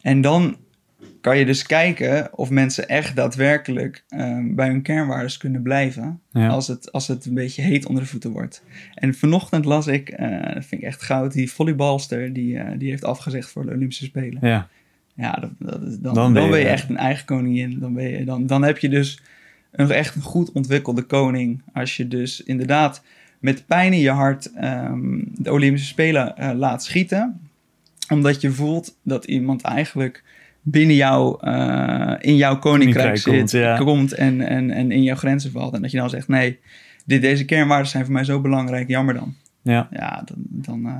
En 0.00 0.20
dan 0.20 0.56
kan 1.20 1.38
je 1.38 1.44
dus 1.44 1.62
kijken 1.62 2.38
of 2.38 2.50
mensen 2.50 2.88
echt 2.88 3.16
daadwerkelijk 3.16 4.04
um, 4.08 4.54
bij 4.54 4.68
hun 4.68 4.82
kernwaardes 4.82 5.36
kunnen 5.36 5.62
blijven. 5.62 6.20
Als, 6.32 6.68
het, 6.68 6.92
als 6.92 7.08
het 7.08 7.24
een 7.24 7.34
beetje 7.34 7.62
heet 7.62 7.86
onder 7.86 8.02
de 8.02 8.08
voeten 8.08 8.30
wordt. 8.30 8.62
En 8.94 9.14
vanochtend 9.14 9.64
las 9.64 9.86
ik, 9.86 10.20
uh, 10.20 10.42
dat 10.54 10.64
vind 10.64 10.82
ik 10.82 10.82
echt 10.82 11.02
goud, 11.02 11.32
die 11.32 11.50
volleybalster 11.52 12.32
die, 12.32 12.54
uh, 12.54 12.70
die 12.78 12.90
heeft 12.90 13.04
afgezegd 13.04 13.48
voor 13.48 13.66
de 13.66 13.72
Olympische 13.72 14.04
Spelen. 14.04 14.38
Ja, 14.40 14.68
ja 15.14 15.32
dat, 15.32 15.50
dat, 15.58 16.02
dan, 16.02 16.14
dan, 16.14 16.50
ben 16.50 16.58
je, 16.58 16.68
echt 16.68 16.88
een 16.88 16.96
eigen 16.96 17.26
koningin. 17.26 17.78
Dan, 17.78 17.94
ben 17.94 18.08
je, 18.08 18.24
dan, 18.24 18.46
dan 18.46 18.62
heb 18.62 18.78
je 18.78 18.88
dus 18.88 19.20
een 19.70 19.90
echt 19.90 20.14
een 20.14 20.22
goed 20.22 20.52
ontwikkelde 20.52 21.02
koning. 21.02 21.62
Als 21.72 21.96
je 21.96 22.08
dus 22.08 22.42
inderdaad 22.42 23.02
met 23.44 23.66
pijn 23.66 23.92
in 23.92 24.00
je 24.00 24.10
hart 24.10 24.52
ehm, 24.52 25.18
de 25.24 25.52
Olympische 25.52 25.88
Spelen 25.88 26.34
uh, 26.38 26.50
laat 26.54 26.84
schieten. 26.84 27.40
Omdat 28.08 28.40
je 28.40 28.50
voelt 28.50 28.96
dat 29.02 29.24
iemand 29.24 29.62
eigenlijk 29.62 30.22
binnen 30.64 30.96
jou, 30.96 31.48
uh, 31.48 32.14
in 32.20 32.36
jouw 32.36 32.58
koninkrijk, 32.58 33.16
zit, 33.16 33.34
komt, 33.36 33.50
ja. 33.50 33.76
komt 33.76 34.12
en, 34.12 34.40
en, 34.40 34.70
en 34.70 34.92
in 34.92 35.02
jouw 35.02 35.16
grenzen 35.16 35.50
valt. 35.50 35.74
En 35.74 35.82
dat 35.82 35.90
je 35.90 35.98
dan 35.98 36.10
zegt, 36.10 36.28
nee, 36.28 36.58
dit, 37.04 37.20
deze 37.20 37.44
kernwaarden 37.44 37.88
zijn 37.88 38.04
voor 38.04 38.12
mij 38.12 38.24
zo 38.24 38.40
belangrijk, 38.40 38.88
jammer 38.88 39.14
dan. 39.14 39.34
Ja, 39.62 39.88
ja 39.90 40.22
dan... 40.24 40.36
Dan, 40.48 40.78
uh, 40.78 40.92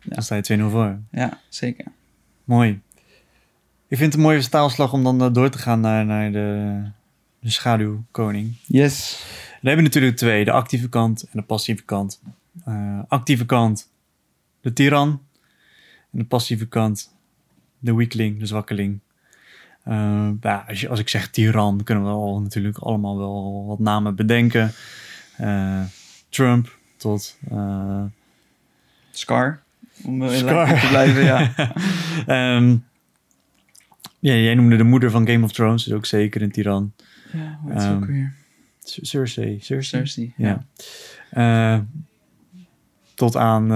ja. 0.00 0.14
dan 0.14 0.22
sta 0.22 0.34
je 0.34 0.58
2-0 0.58 0.62
voor. 0.70 0.98
Ja, 1.10 1.40
zeker. 1.48 1.84
Mooi. 2.44 2.80
Ik 3.88 3.96
vind 3.96 4.12
het 4.12 4.14
een 4.14 4.26
mooie 4.26 4.40
staalslag 4.40 4.92
om 4.92 5.02
dan 5.02 5.32
door 5.32 5.50
te 5.50 5.58
gaan 5.58 5.80
naar, 5.80 6.06
naar 6.06 6.32
de 6.32 6.82
de 7.40 7.50
schaduwkoning. 7.50 8.56
Yes. 8.66 9.24
Dan 9.50 9.70
hebben 9.70 9.76
we 9.76 9.82
natuurlijk 9.82 10.16
twee, 10.16 10.44
de 10.44 10.52
actieve 10.52 10.88
kant 10.88 11.22
en 11.22 11.30
de 11.32 11.42
passieve 11.42 11.82
kant. 11.82 12.22
Uh, 12.68 12.98
actieve 13.08 13.46
kant, 13.46 13.90
de 14.60 14.72
tiran. 14.72 15.08
En 16.12 16.18
de 16.18 16.24
passieve 16.24 16.68
kant, 16.68 17.14
de 17.80 17.94
weakling, 17.94 18.38
de 18.38 18.46
zwakkeling. 18.46 19.00
Uh, 19.88 20.30
ja, 20.40 20.64
als, 20.68 20.80
je, 20.80 20.88
als 20.88 20.98
ik 20.98 21.08
zeg 21.08 21.30
tiran, 21.30 21.84
kunnen 21.84 22.04
we 22.04 22.10
al 22.10 22.40
natuurlijk 22.40 22.78
allemaal 22.78 23.18
wel 23.18 23.64
wat 23.66 23.78
namen 23.78 24.14
bedenken. 24.14 24.72
Uh, 25.40 25.82
Trump 26.28 26.78
tot... 26.96 27.38
Scar, 29.10 29.62
om 30.04 30.28
Scar. 30.28 30.80
te 30.80 30.86
blijven, 30.88 31.24
ja. 31.24 31.52
um, 32.56 32.84
ja. 34.30 34.34
Jij 34.34 34.54
noemde 34.54 34.76
de 34.76 34.82
moeder 34.82 35.10
van 35.10 35.26
Game 35.26 35.44
of 35.44 35.52
Thrones, 35.52 35.86
is 35.86 35.92
ook 35.92 36.06
zeker 36.06 36.42
een 36.42 36.50
tiran. 36.50 36.92
Ja, 37.32 37.58
wat 37.64 37.76
is 37.76 37.88
ook 37.88 38.02
ehm, 38.02 38.06
weer? 38.06 38.32
Cersei. 38.78 39.58
Cersei, 39.60 39.82
Cersei 39.82 40.34
ja. 40.36 40.64
ja. 41.30 41.86
Tot 43.14 43.36
aan 43.36 43.68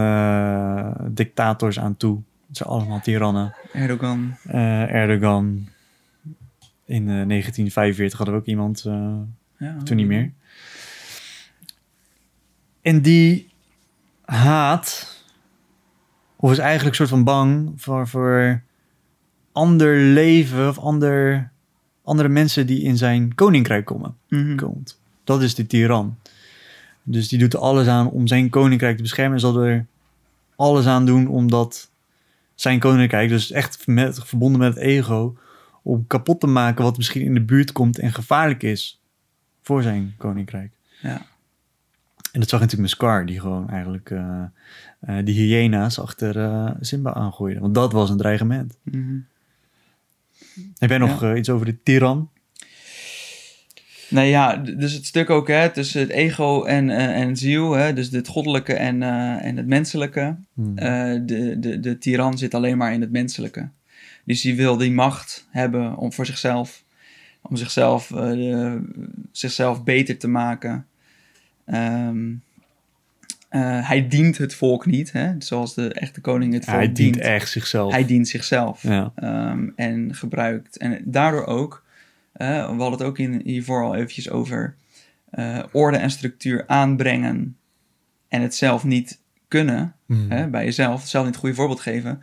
dictators 1.15 1.79
aan 1.79 1.97
toe. 1.97 2.23
Het 2.55 2.63
zijn 2.63 2.79
allemaal 2.79 3.01
tirannen. 3.01 3.55
Erdogan. 3.73 4.37
Uh, 4.47 4.95
Erdogan. 4.95 5.69
In 6.85 7.07
1945 7.07 8.19
hadden 8.19 8.35
we 8.35 8.41
ook 8.41 8.47
iemand, 8.47 8.83
ja, 9.59 9.77
toen 9.85 9.97
niet 9.97 10.07
meer. 10.07 10.33
En 12.83 13.03
die 13.03 13.49
haat, 14.25 15.19
of 16.37 16.51
is 16.51 16.59
eigenlijk 16.59 16.89
een 16.89 17.07
soort 17.07 17.09
van 17.09 17.25
bang 17.25 17.73
voor, 17.77 18.09
voor 18.09 18.63
ander 19.53 19.97
leven 19.97 20.69
of 20.69 20.79
ander 20.79 21.51
andere 22.03 22.29
mensen 22.29 22.67
die 22.67 22.83
in 22.83 22.97
zijn 22.97 23.35
koninkrijk 23.35 23.85
komen. 23.85 24.17
Mm 24.29 24.57
komt. 24.57 25.01
Dat 25.25 25.43
is 25.43 25.55
de 25.55 25.67
tiran. 25.67 26.19
Dus 27.03 27.29
die 27.29 27.39
doet 27.39 27.53
er 27.53 27.59
alles 27.61 27.87
aan 27.87 28.11
om 28.11 28.27
zijn 28.27 28.51
koninkrijk 28.51 28.97
te 28.97 29.03
beschermen. 29.03 29.35
En 29.35 29.41
zal 29.41 29.63
er 29.63 29.87
alles 30.57 30.87
aan 30.87 31.07
doen 31.07 31.29
omdat 31.29 31.93
zijn 32.55 32.79
koninkrijk, 32.79 33.29
dus 33.29 33.51
echt 33.51 33.87
met, 33.87 34.25
verbonden 34.25 34.61
met 34.61 34.75
het 34.75 34.83
ego, 34.83 35.37
om 35.83 36.07
kapot 36.07 36.41
te 36.41 36.47
maken 36.47 36.85
wat 36.85 36.97
misschien 36.97 37.23
in 37.23 37.35
de 37.35 37.45
buurt 37.45 37.73
komt 37.73 37.99
en 37.99 38.13
gevaarlijk 38.13 38.63
is 38.63 39.01
voor 39.63 39.83
zijn 39.83 40.15
koninkrijk. 40.19 40.73
Ja. 41.03 41.27
En 42.33 42.41
dat 42.41 42.49
zag 42.49 42.61
natuurlijk 42.61 42.91
met 42.91 42.99
Scar, 42.99 43.27
die 43.27 43.41
gewoon 43.41 43.71
eigenlijk 43.71 44.11
uh, 44.11 44.43
uh, 45.09 45.25
die 45.25 45.35
hyena's 45.35 45.99
achter 45.99 46.37
uh, 46.37 46.71
Simba 46.81 47.15
aangooide. 47.15 47.61
Want 47.61 47.75
dat 47.75 47.93
was 47.93 48.11
een 48.11 48.17
dreigement. 48.17 48.77
Mm 48.83 49.27
heb 50.79 50.91
jij 50.91 50.99
nog 50.99 51.23
eh, 51.23 51.37
iets 51.37 51.51
over 51.51 51.67
de 51.67 51.83
tiran? 51.83 52.31
Nou 54.15 54.27
ja, 54.27 54.57
dus 54.57 54.93
het 54.93 55.07
stuk 55.07 55.31
ook 55.31 55.49
hè, 55.49 55.71
tussen 55.71 56.01
het 56.01 56.11
ego 56.11 56.65
en, 56.65 56.89
uh, 56.89 57.21
en 57.21 57.37
ziel, 57.37 57.73
hè, 57.73 57.93
dus 57.93 58.11
het 58.11 58.29
goddelijke 58.29 58.75
en, 58.75 59.01
uh, 59.01 59.45
en 59.45 59.57
het 59.57 59.67
menselijke. 59.67 60.37
Hmm. 60.55 60.75
de, 61.27 61.57
de, 61.59 61.81
de 61.81 61.99
tiran 61.99 62.39
zit 62.39 62.55
alleen 62.55 62.77
maar 62.77 62.93
in 62.93 63.01
het 63.01 63.11
menselijke. 63.11 63.69
Dus 64.25 64.41
die 64.41 64.57
wil 64.57 64.77
die 64.77 64.93
macht 64.93 65.47
hebben 65.51 65.97
om 65.97 66.13
voor 66.13 66.27
zichzelf, 66.27 66.83
om 67.43 67.57
zichzelf, 67.57 68.13
zichzelf 69.33 69.85
beter 69.85 70.17
te 70.17 70.29
maken. 70.29 70.87
Um, 71.67 72.43
uh, 73.55 73.89
hij 73.89 74.09
dient 74.09 74.39
het 74.39 74.55
volk 74.55 74.87
niet, 74.87 75.13
hè? 75.13 75.33
zoals 75.39 75.75
de 75.75 75.93
echte 75.93 76.21
koning 76.21 76.53
het 76.53 76.65
volk 76.65 76.77
ja, 76.77 76.85
hij 76.85 76.93
dient. 76.93 77.19
echt 77.19 77.51
zichzelf. 77.51 77.93
Hij 77.93 78.05
dient 78.05 78.29
zichzelf. 78.29 78.83
Ja. 78.83 79.13
Um, 79.23 79.73
en 79.77 80.15
gebruikt. 80.15 80.77
En 80.77 81.01
daardoor 81.05 81.47
ook, 81.47 81.84
uh, 82.37 82.49
we 82.49 82.83
hadden 82.83 82.91
het 82.91 83.03
ook 83.03 83.19
in, 83.19 83.41
hiervoor 83.45 83.85
al 83.85 83.95
eventjes 83.95 84.31
over 84.31 84.77
uh, 85.35 85.63
orde 85.73 85.97
en 85.97 86.11
structuur 86.11 86.67
aanbrengen 86.67 87.57
en 88.29 88.43
het 88.43 88.55
zelf 88.55 88.85
niet 88.85 89.21
kunnen, 89.49 89.95
mm. 90.07 90.31
hè, 90.31 90.49
bij 90.49 90.65
jezelf, 90.65 91.07
zelf 91.07 91.25
niet 91.25 91.35
het 91.35 91.43
goede 91.43 91.57
voorbeeld 91.57 91.81
geven. 91.81 92.23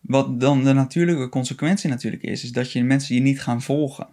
Wat 0.00 0.40
dan 0.40 0.64
de 0.64 0.72
natuurlijke 0.72 1.28
consequentie 1.28 1.90
natuurlijk 1.90 2.22
is, 2.22 2.44
is 2.44 2.52
dat 2.52 2.72
je 2.72 2.84
mensen 2.84 3.14
je 3.14 3.20
niet 3.20 3.42
gaan 3.42 3.62
volgen. 3.62 4.06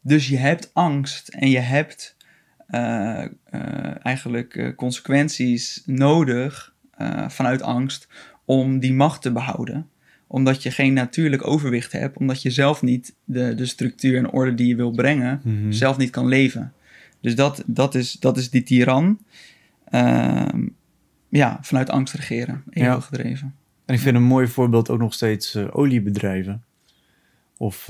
Dus 0.00 0.28
je 0.28 0.36
hebt 0.36 0.70
angst 0.72 1.28
en 1.28 1.50
je 1.50 1.58
hebt 1.58 2.16
uh, 2.70 3.24
eigenlijk 4.06 4.54
uh, 4.54 4.74
consequenties 4.76 5.82
nodig 5.86 6.74
vanuit 7.28 7.62
angst 7.62 8.08
om 8.44 8.78
die 8.78 8.92
macht 8.92 9.22
te 9.22 9.32
behouden. 9.32 9.90
Omdat 10.30 10.62
je 10.62 10.70
geen 10.70 10.92
natuurlijk 10.92 11.46
overwicht 11.46 11.92
hebt, 11.92 12.16
omdat 12.16 12.42
je 12.42 12.50
zelf 12.50 12.82
niet 12.82 13.14
de, 13.24 13.54
de 13.54 13.66
structuur 13.66 14.16
en 14.16 14.30
orde 14.30 14.54
die 14.54 14.66
je 14.66 14.76
wil 14.76 14.90
brengen, 14.90 15.40
mm 15.44 15.72
zelf 15.72 15.96
niet 15.96 16.10
kan 16.10 16.26
leven. 16.26 16.72
Dus 17.20 17.34
dat, 17.34 17.62
dat, 17.66 17.94
is, 17.94 18.12
dat 18.12 18.36
is 18.36 18.50
die 18.50 18.62
tiran. 18.62 19.18
Ehm, 19.84 20.66
ja, 21.28 21.58
vanuit 21.60 21.90
angst 21.90 22.14
regeren, 22.14 22.62
ego 22.70 22.86
ja. 22.86 23.00
gedreven. 23.00 23.54
En 23.84 23.94
ik 23.94 24.00
vind 24.00 24.16
een 24.16 24.22
mooi 24.22 24.46
voorbeeld 24.46 24.90
ook 24.90 24.98
nog 24.98 25.14
steeds 25.14 25.56
oliebedrijven. 25.56 26.64
Of 27.56 27.88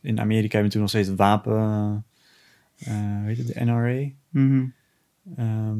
in 0.00 0.20
Amerika 0.20 0.58
hebben 0.58 0.62
we 0.62 0.68
toen 0.68 0.80
nog 0.80 0.88
steeds 0.90 1.14
wapen 1.14 2.04
weet 3.24 3.38
het, 3.38 3.46
de 3.46 3.64
NRA. 3.64 4.08
Mhm. 4.28 4.66
Ehm, 5.36 5.78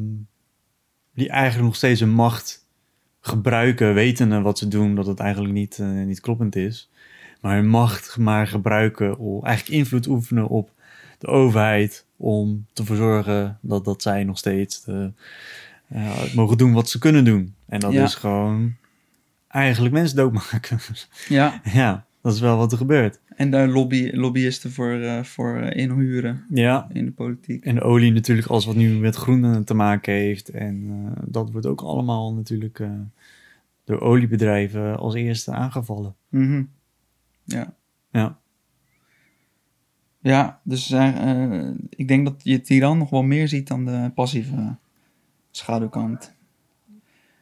die 1.13 1.29
eigenlijk 1.29 1.65
nog 1.65 1.75
steeds 1.75 2.01
een 2.01 2.13
macht 2.13 2.67
gebruiken, 3.21 3.93
wetende 3.93 4.41
wat 4.41 4.57
ze 4.57 4.67
doen, 4.67 4.95
dat 4.95 5.05
het 5.05 5.19
eigenlijk 5.19 5.53
niet, 5.53 5.77
uh, 5.81 5.87
niet 6.05 6.19
kloppend 6.19 6.55
is. 6.55 6.89
Maar 7.41 7.55
hun 7.55 7.69
macht 7.69 8.17
maar 8.17 8.47
gebruiken, 8.47 9.17
om 9.17 9.45
eigenlijk 9.45 9.77
invloed 9.77 10.07
oefenen 10.07 10.47
op 10.47 10.71
de 11.17 11.27
overheid 11.27 12.05
om 12.17 12.65
te 12.73 12.85
verzorgen 12.85 13.57
dat, 13.61 13.85
dat 13.85 14.01
zij 14.01 14.23
nog 14.23 14.37
steeds 14.37 14.83
de, 14.83 15.11
uh, 15.93 16.33
mogen 16.33 16.57
doen 16.57 16.73
wat 16.73 16.89
ze 16.89 16.99
kunnen 16.99 17.25
doen. 17.25 17.55
En 17.67 17.79
dat 17.79 17.93
is 17.93 18.15
gewoon 18.15 18.75
eigenlijk 19.47 19.93
mensen 19.93 20.17
doodmaken. 20.17 20.79
Ja. 21.27 21.61
ja, 21.63 22.05
dat 22.29 22.37
is 22.37 22.47
wel 22.47 22.57
wat 22.57 22.71
er 22.71 22.77
gebeurt. 22.77 23.19
En 23.35 23.51
daar 23.51 23.67
lobby, 23.67 24.09
lobbyisten 24.13 24.71
voor, 24.71 24.93
uh, 24.93 25.23
voor 25.23 25.57
eh, 25.57 25.83
inhuren 25.83 26.45
ja. 26.49 26.87
in 26.93 27.05
de 27.05 27.11
politiek. 27.11 27.65
En 27.65 27.81
olie 27.81 28.11
natuurlijk, 28.11 28.47
alles 28.47 28.65
wat 28.65 28.75
nu 28.75 28.99
met 28.99 29.15
groen 29.15 29.63
te 29.63 29.73
maken 29.73 30.13
heeft. 30.13 30.49
En 30.49 30.75
uh, 30.75 31.11
dat 31.25 31.51
wordt 31.51 31.67
ook 31.67 31.81
allemaal 31.81 32.33
natuurlijk 32.33 32.81
door 33.83 33.99
oliebedrijven 33.99 34.97
als 34.97 35.13
eerste 35.13 35.51
aangevallen. 35.51 36.15
Mm 36.29 36.69
Ja. 37.45 37.73
Ja. 38.11 38.39
Ja, 40.21 40.61
dus 40.63 40.91
eh, 40.91 41.31
eh, 41.31 41.75
ik 41.89 42.07
denk 42.07 42.25
dat 42.25 42.41
je 42.43 42.61
tiran 42.61 42.97
nog 42.97 43.09
wel 43.09 43.23
meer 43.23 43.47
ziet 43.47 43.67
dan 43.67 43.85
de 43.85 44.11
passieve 44.15 44.75
schaduwkant. 45.51 46.33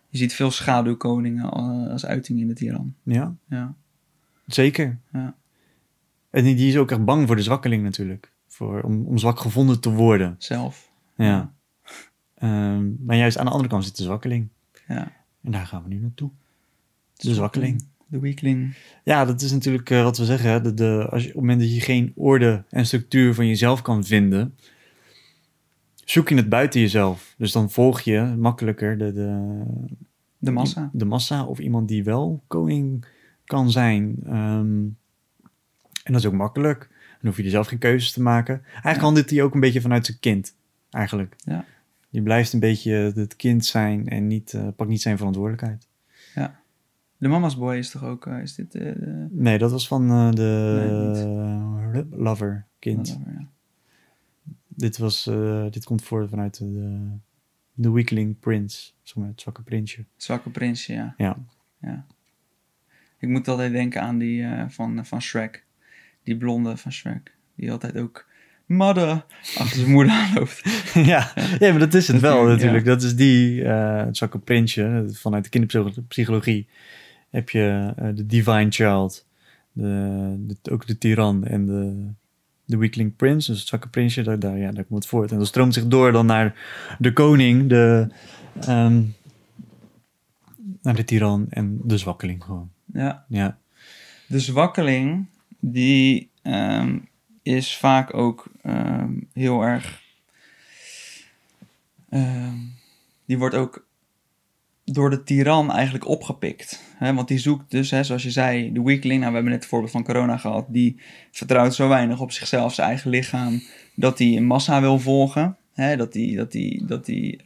Je 0.10 0.18
ziet 0.18 0.34
veel 0.34 0.52
schaduwkoningen 0.52 1.52
eh, 1.52 1.92
als 1.92 2.06
uiting 2.06 2.40
in 2.40 2.48
de 2.48 2.54
tiran. 2.54 2.96
Ja, 3.04 3.36
Ja. 3.50 3.76
Zeker. 4.48 5.00
Ja. 5.12 5.36
En 6.30 6.44
die 6.44 6.56
die 6.56 6.68
is 6.68 6.78
ook 6.78 6.92
echt 6.92 7.06
bang 7.06 7.28
voor 7.28 7.36
de 7.36 7.42
zwakkeling 7.42 7.84
natuurlijk. 7.84 8.32
Voor, 8.48 8.82
om, 8.82 9.06
om 9.06 9.18
zwak 9.18 9.40
gevonden 9.40 9.80
te 9.80 9.92
worden. 9.92 10.36
Zelf. 10.38 10.92
Ja. 11.16 11.54
Ehm, 12.36 13.06
maar 13.06 13.18
juist 13.18 13.38
aan 13.38 13.46
de 13.46 13.52
andere 13.52 13.70
kant 13.70 13.86
zit 13.86 13.98
de 13.98 14.04
zwakkeling. 14.04 14.48
Ja. 14.88 15.12
En 15.44 15.52
daar 15.52 15.66
gaan 15.66 15.84
we 15.84 15.90
nu 15.90 16.00
naartoe. 16.00 16.30
De 17.16 17.34
zwakkeling. 17.34 17.86
De 18.08 18.20
weakling. 18.20 18.76
Ja, 19.04 19.26
dat 19.26 19.42
is 19.42 19.52
natuurlijk 19.52 19.90
eh, 19.90 20.04
wat 20.04 20.18
we 20.18 20.26
zeggen. 20.26 20.50
hè. 20.50 20.62
De, 20.62 20.74
de, 20.74 21.08
als 21.10 21.22
je, 21.22 21.28
op 21.28 21.34
het 21.34 21.42
moment 21.44 21.60
dat 21.60 21.74
je 21.74 21.82
geen 21.82 22.12
orde 22.16 22.64
en 22.70 22.86
structuur 22.86 23.34
van 23.34 23.48
jezelf 23.48 23.82
kan 23.82 24.04
vinden, 24.04 24.56
zoek 26.06 26.30
je 26.30 26.36
het 26.36 26.50
buiten 26.50 26.80
jezelf. 26.80 27.36
Dus 27.38 27.52
dan 27.52 27.70
volg 27.72 28.02
je 28.02 28.22
makkelijker 28.38 28.98
de, 28.98 29.14
de, 29.14 29.64
De 30.38 30.52
massa. 30.52 30.90
de 30.94 31.06
massa 31.06 31.46
of 31.46 31.60
iemand 31.60 31.88
die 31.88 32.04
wel 32.04 32.44
koning 32.48 33.06
kan 33.48 33.72
zijn. 33.72 34.16
Ehm, 34.26 34.86
en 36.04 36.14
dat 36.14 36.16
is 36.16 36.26
ook 36.26 36.34
makkelijk. 36.34 36.88
Dan 36.90 37.28
hoef 37.30 37.38
je 37.38 37.44
er 37.44 37.50
zelf 37.50 37.68
geen 37.68 37.80
keuzes 37.80 38.12
te 38.12 38.22
maken. 38.22 38.62
Eigenlijk 38.72 39.00
handelt 39.02 39.30
hij 39.30 39.42
ook 39.44 39.54
een 39.54 39.60
beetje 39.60 39.82
vanuit 39.82 40.06
zijn 40.06 40.20
kind. 40.20 40.56
Eigenlijk. 40.90 41.36
Ja. 41.38 41.66
Je 42.10 42.22
blijft 42.22 42.54
een 42.54 42.60
beetje 42.60 42.92
het 43.16 43.36
kind 43.36 43.66
zijn 43.66 44.08
en 44.08 44.28
niet, 44.28 44.58
pakt 44.76 44.90
niet 44.90 45.02
zijn 45.02 45.18
verantwoordelijkheid. 45.18 45.88
De 47.20 47.28
mama's 47.28 47.58
boy 47.58 47.76
is 47.76 47.90
toch 47.90 48.04
ook... 48.04 48.26
eh, 48.28 48.42
is 48.42 48.56
dit... 48.56 48.76
eh, 48.76 48.82
de- 48.96 49.28
Nee, 49.32 49.58
dat 49.58 49.72
was 49.72 49.88
van 49.88 50.08
de 50.36 50.42
Nee, 51.94 52.06
lover 52.10 52.66
kind. 52.80 53.18
ja. 53.26 53.48
Dit, 54.68 54.98
was, 54.98 55.30
dit 55.70 55.84
komt 55.86 56.02
voort 56.04 56.30
vanuit 56.30 56.58
de, 56.58 57.08
de 57.74 57.92
weakling 57.92 58.40
prince. 58.40 58.92
Zeg 59.04 59.16
maar, 59.16 59.28
het 59.28 59.42
zwakke 59.42 59.62
prinsje. 59.62 60.06
Zwakke 60.16 60.50
prinsje, 60.50 60.94
ja. 60.94 61.14
Ja. 61.18 61.38
ja. 61.82 62.06
Ik 63.20 63.30
moet 63.30 63.48
altijd 63.48 63.72
denken 63.72 64.02
aan 64.02 64.18
die 64.18 64.44
eh, 64.44 64.64
van, 64.68 65.06
van 65.06 65.22
Shrek. 65.22 65.64
Die 66.24 66.38
blonde 66.38 66.78
van 66.78 66.92
Shrek. 66.92 67.32
Die 67.56 67.72
altijd 67.72 67.98
ook 67.98 68.26
mother 68.66 69.26
achter 69.58 69.78
zijn 69.78 69.92
moeder 69.92 70.14
aanloopt. 70.14 70.62
ja. 70.94 71.32
ja, 71.60 71.70
maar 71.70 71.80
dat 71.80 71.94
is 71.94 72.08
het 72.08 72.20
wel 72.22 72.44
Natuurlijk. 72.46 72.86
Dat 72.86 73.02
is 73.04 73.16
die, 73.16 73.64
eh, 73.64 74.06
het 74.06 74.18
zwakke 74.18 74.40
prinsje. 74.40 75.06
Vanuit 75.14 75.44
de 75.44 75.50
kinderpsychologie 75.50 76.68
heb 77.30 77.50
je 77.50 77.94
eh, 77.98 78.08
de 78.16 78.26
divine 78.26 78.68
child. 78.72 79.26
De, 79.72 80.36
de- 80.62 80.72
ook 80.72 80.88
de 80.88 80.98
tiran 80.98 81.46
en 81.46 81.66
de, 81.66 82.08
de 82.66 82.78
weakling 82.78 83.16
prince. 83.16 83.50
Dus 83.52 83.60
het 83.60 83.68
zwakke 83.68 83.88
prinsje, 83.90 84.22
daar, 84.24 84.40
daar, 84.40 84.58
ja, 84.58 84.72
daar 84.72 84.84
komt 84.84 85.00
het 85.04 85.12
voort. 85.12 85.32
En 85.32 85.38
dat 85.38 85.48
stroomt 85.48 85.74
zich 85.74 85.88
door 85.88 86.12
dan 86.12 86.26
naar 86.26 86.56
de 87.00 87.14
koning, 87.14 87.70
de, 87.70 88.08
ehm, 88.62 89.02
naar 90.82 90.96
de 90.96 91.04
tiran 91.04 91.46
en 91.50 91.80
de 91.84 91.98
zwakkeling 91.98 92.44
gewoon. 92.44 92.70
Ja. 92.94 93.26
Ja, 93.28 93.58
De 94.28 94.40
zwakkeling, 94.40 95.26
die 95.60 96.30
ehm, 96.42 96.98
is 97.44 97.78
vaak 97.78 98.14
ook 98.14 98.48
ehm, 98.62 99.14
heel 99.34 99.62
erg. 99.62 100.02
ehm, 102.10 102.56
die 103.26 103.38
wordt 103.38 103.56
ook 103.56 103.86
door 104.84 105.10
de 105.10 105.24
tiran 105.24 105.72
eigenlijk 105.72 106.08
opgepikt. 106.08 106.84
Hè? 106.96 107.14
Want 107.14 107.28
die 107.28 107.38
zoekt 107.38 107.72
dus, 107.72 107.92
hè, 107.92 108.04
zoals 108.04 108.24
je 108.24 108.32
zei, 108.32 108.72
de 108.74 108.82
weakling. 108.82 109.20
Nou, 109.20 109.28
we 109.30 109.34
hebben 109.36 109.52
net 109.52 109.60
het 109.62 109.70
voorbeeld 109.70 109.92
van 109.92 110.04
corona 110.04 110.38
gehad. 110.38 110.66
Die 110.70 111.00
vertrouwt 111.32 111.76
zo 111.76 111.88
weinig 111.88 112.20
op 112.22 112.32
zichzelf, 112.32 112.74
zijn 112.74 112.88
eigen 112.88 113.10
lichaam, 113.10 113.62
dat 113.96 114.18
hij 114.18 114.38
een 114.38 114.46
massa 114.46 114.82
wil 114.82 115.00
volgen. 115.00 115.58
Hè? 115.74 115.98
Dat 115.98 116.14
hij 116.14 116.34
dat 116.36 116.52
die, 116.52 116.86
dat 116.86 117.06
die, 117.06 117.42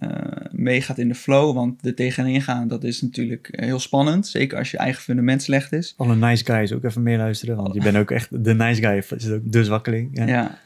meegaat 0.61 0.97
in 0.97 1.07
de 1.07 1.15
flow. 1.15 1.55
Want 1.55 1.85
er 1.85 1.95
tegenin 1.95 2.41
gaan, 2.41 2.67
dat 2.67 2.83
is 2.83 3.01
natuurlijk 3.01 3.47
eh, 3.47 3.65
heel 3.65 3.79
spannend. 3.79 4.27
Zeker 4.27 4.57
als 4.57 4.71
je 4.71 4.77
eigen 4.77 5.01
fundament 5.01 5.43
slecht 5.43 5.71
is. 5.71 5.93
alle 5.97 6.15
nice 6.15 6.45
guys 6.45 6.73
ook 6.73 6.83
even 6.83 7.03
meeluisteren. 7.03 7.55
Want 7.55 7.73
je 7.73 7.79
bent 7.79 7.97
ook 7.97 8.11
echt 8.11 8.43
de 8.43 8.53
nice 8.53 8.81
guy. 8.81 8.97
Is 8.97 9.23
het 9.23 9.33
ook 9.33 9.51
de 9.51 9.63
zwakkeling. 9.63 10.09
Ja. 10.13 10.27
Ja. 10.27 10.59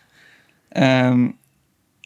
Ehm, 0.70 1.28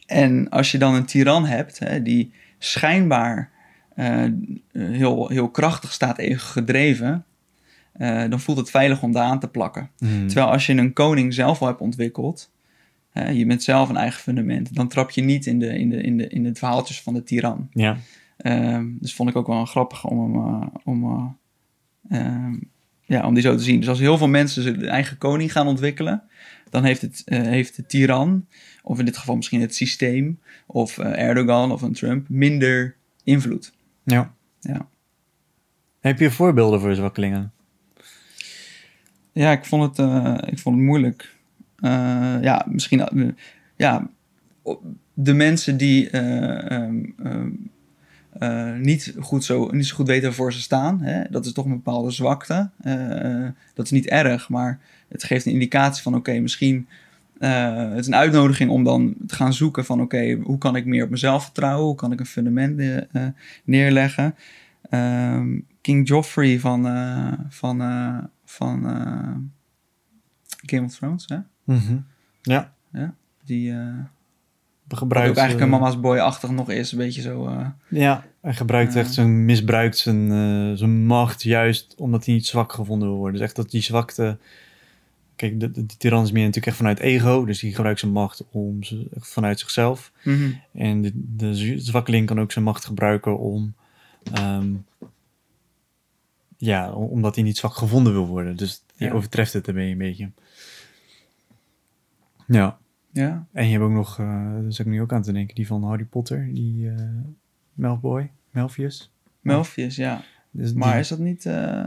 en 0.06 0.48
als 0.48 0.72
je 0.72 0.78
dan 0.78 0.94
een 0.94 1.04
tiran 1.04 1.46
hebt, 1.46 1.78
hè, 1.78 2.02
die 2.02 2.32
schijnbaar 2.58 3.50
eh, 3.94 4.24
heel, 4.72 5.28
heel 5.28 5.48
krachtig 5.48 5.92
staat, 5.92 6.18
even 6.18 6.40
gedreven, 6.40 7.24
eh, 7.92 8.24
dan 8.28 8.40
voelt 8.40 8.58
het 8.58 8.70
veilig 8.70 9.02
om 9.02 9.12
daar 9.12 9.24
aan 9.24 9.40
te 9.40 9.48
plakken. 9.48 9.90
Hmm. 9.98 10.26
Terwijl 10.26 10.50
als 10.50 10.66
je 10.66 10.72
een 10.72 10.92
koning 10.92 11.34
zelf 11.34 11.60
al 11.60 11.66
hebt 11.66 11.80
ontwikkeld, 11.80 12.50
hè, 13.10 13.28
je 13.28 13.46
bent 13.46 13.62
zelf 13.62 13.88
een 13.88 13.96
eigen 13.96 14.20
fundament, 14.20 14.74
dan 14.74 14.88
trap 14.88 15.10
je 15.10 15.22
niet 15.22 15.46
in 15.46 15.58
de, 15.58 15.78
in 15.78 15.90
de, 15.90 16.00
in 16.02 16.16
de, 16.16 16.28
in 16.28 16.44
het 16.44 16.58
verhaaltjes 16.58 17.02
van 17.02 17.14
de 17.14 17.22
tiran. 17.22 17.68
Ja, 17.72 17.96
Ehm, 18.42 18.86
dus 19.00 19.14
vond 19.14 19.28
ik 19.28 19.36
ook 19.36 19.46
wel 19.46 19.64
grappig 19.64 20.04
om 20.04 20.18
hem, 20.18 20.44
eh, 20.44 20.66
om, 20.84 21.04
eh, 21.04 21.26
ehm, 22.18 22.54
ja, 23.04 23.26
om 23.26 23.34
die 23.34 23.42
zo 23.42 23.56
te 23.56 23.62
zien. 23.62 23.78
Dus 23.78 23.88
als 23.88 23.98
heel 23.98 24.18
veel 24.18 24.28
mensen 24.28 24.64
hun 24.64 24.88
eigen 24.88 25.18
koning 25.18 25.52
gaan 25.52 25.66
ontwikkelen, 25.66 26.22
dan 26.70 26.84
heeft, 26.84 27.00
het, 27.00 27.22
eh, 27.24 27.42
heeft 27.42 27.76
de 27.76 27.86
tiran, 27.86 28.46
of 28.82 28.98
in 28.98 29.04
dit 29.04 29.16
geval 29.16 29.36
misschien 29.36 29.60
het 29.60 29.74
systeem, 29.74 30.40
of 30.66 30.98
Erdogan 30.98 31.72
of 31.72 31.82
een 31.82 31.92
Trump, 31.92 32.28
minder 32.28 32.96
invloed. 33.24 33.72
ja. 34.04 34.34
Ja. 34.60 34.88
Heb 36.00 36.18
je 36.18 36.30
voorbeelden 36.30 36.80
voor 36.80 36.94
zwakkelingen? 36.94 37.52
Ja, 39.32 39.52
ik 39.52 39.64
vond 39.64 39.96
het, 39.96 40.08
ik 40.48 40.58
vond 40.58 40.76
het 40.76 40.84
moeilijk. 40.84 41.36
Eh, 41.80 42.36
ja, 42.42 42.66
misschien. 42.68 43.00
eh, 43.08 43.28
ja, 43.76 44.08
de 45.14 45.32
mensen 45.34 45.76
die 45.76 46.10
eh, 46.10 46.70
ehm, 46.72 47.04
ehm, 47.24 47.48
eh, 48.38 48.74
niet, 48.76 49.14
goed 49.18 49.44
zo, 49.44 49.68
niet 49.70 49.86
zo 49.86 49.94
goed 49.94 50.06
weten 50.06 50.22
waarvoor 50.24 50.52
ze 50.52 50.60
staan, 50.60 51.00
hè, 51.02 51.22
dat 51.30 51.46
is 51.46 51.52
toch 51.52 51.64
een 51.64 51.70
bepaalde 51.70 52.10
zwakte. 52.10 52.70
Dat 53.74 53.84
is 53.84 53.90
niet 53.90 54.06
erg, 54.06 54.48
maar 54.48 54.80
het 55.08 55.24
geeft 55.24 55.46
een 55.46 55.52
indicatie 55.52 56.02
van: 56.02 56.14
oké, 56.14 56.38
misschien. 56.38 56.86
eh, 57.38 57.88
het 57.90 57.98
is 57.98 58.06
een 58.06 58.14
uitnodiging 58.14 58.70
om 58.70 58.84
dan 58.84 59.14
te 59.26 59.34
gaan 59.34 59.52
zoeken 59.52 59.84
van: 59.84 60.00
oké, 60.00 60.32
hoe 60.42 60.58
kan 60.58 60.76
ik 60.76 60.84
meer 60.86 61.04
op 61.04 61.10
mezelf 61.10 61.42
vertrouwen? 61.44 61.86
Hoe 61.86 61.94
kan 61.94 62.12
ik 62.12 62.20
een 62.20 62.26
fundament 62.26 62.82
neerleggen? 63.64 64.34
Ehm, 64.90 65.58
King 65.80 66.08
Joffrey 66.08 66.58
van, 66.58 66.82
van, 67.48 67.78
van 68.44 68.82
Game 70.66 70.84
of 70.84 70.94
Thrones, 70.94 71.24
hè? 71.28 71.36
Ja, 72.42 72.72
Die 73.44 73.72
eh, 73.72 73.78
gebruikt... 74.88 75.30
ook 75.30 75.36
eigenlijk 75.36 75.72
een 75.72 75.78
mama's 75.78 76.00
boy-achtig 76.00 76.50
nog 76.50 76.70
is. 76.70 76.92
Een 76.92 76.98
beetje 76.98 77.20
zo... 77.20 77.46
eh, 77.46 77.66
Ja, 77.88 78.24
hij 78.40 78.54
gebruikt 78.54 78.92
Ja. 78.94 79.00
echt 79.00 79.12
zijn, 79.14 79.44
misbruikt 79.44 79.98
zijn, 79.98 80.30
eh, 80.30 80.76
zijn 80.78 81.04
macht 81.06 81.42
juist 81.42 81.94
omdat 81.98 82.24
hij 82.24 82.34
niet 82.34 82.46
zwak 82.46 82.72
gevonden 82.72 83.08
wil 83.08 83.16
worden. 83.16 83.34
Dus 83.38 83.46
echt 83.46 83.56
dat 83.56 83.70
die 83.70 83.82
zwakte... 83.82 84.38
Kijk, 85.36 85.60
de, 85.60 85.70
de, 85.70 85.86
die 85.86 85.96
tiran 85.96 86.22
is 86.24 86.30
meer 86.32 86.40
natuurlijk 86.40 86.66
echt 86.66 86.76
vanuit 86.76 86.98
ego, 86.98 87.44
dus 87.44 87.58
die 87.60 87.74
gebruikt 87.74 88.00
zijn 88.00 88.12
macht 88.12 88.44
om 88.50 88.78
vanuit 89.16 89.58
zichzelf. 89.58 90.12
mhm. 90.24 90.50
En 90.72 91.02
de, 91.02 91.12
de 91.14 91.78
zwakkeling 91.78 92.26
kan 92.26 92.40
ook 92.40 92.52
zijn 92.52 92.64
macht 92.64 92.84
gebruiken 92.84 93.38
om... 93.38 93.74
ehm, 94.32 94.68
ja, 96.56 96.92
om- 96.92 97.08
omdat 97.10 97.34
hij 97.34 97.44
niet 97.44 97.56
zwak 97.58 97.74
gevonden 97.74 98.12
wil 98.12 98.26
worden. 98.26 98.56
Dus 98.56 98.82
die 98.96 99.06
Ja. 99.08 99.12
overtreft 99.14 99.52
het 99.52 99.68
ermee 99.68 99.92
een 99.92 99.98
beetje. 99.98 100.30
Ja, 102.52 102.78
Ja, 103.12 103.46
en 103.52 103.64
je 103.64 103.70
hebt 103.72 103.84
ook 103.84 103.90
nog, 103.90 104.18
eh 104.18 104.26
daar 104.52 104.72
zit 104.72 104.86
ik 104.86 104.92
nu 104.92 105.00
ook 105.00 105.12
aan 105.12 105.22
te 105.22 105.32
denken, 105.32 105.54
die 105.54 105.66
van 105.66 105.82
Harry 105.84 106.04
Potter, 106.04 106.48
die 106.54 106.90
eh 106.90 106.94
Melboy, 107.72 108.30
Melfius. 108.50 109.10
Melfius, 109.40 109.96
ja. 109.96 110.22
Dus 110.50 110.72
Maar 110.72 110.90
die- 110.92 111.00
is 111.00 111.08
dat 111.08 111.18
niet... 111.18 111.46
eh, 111.46 111.84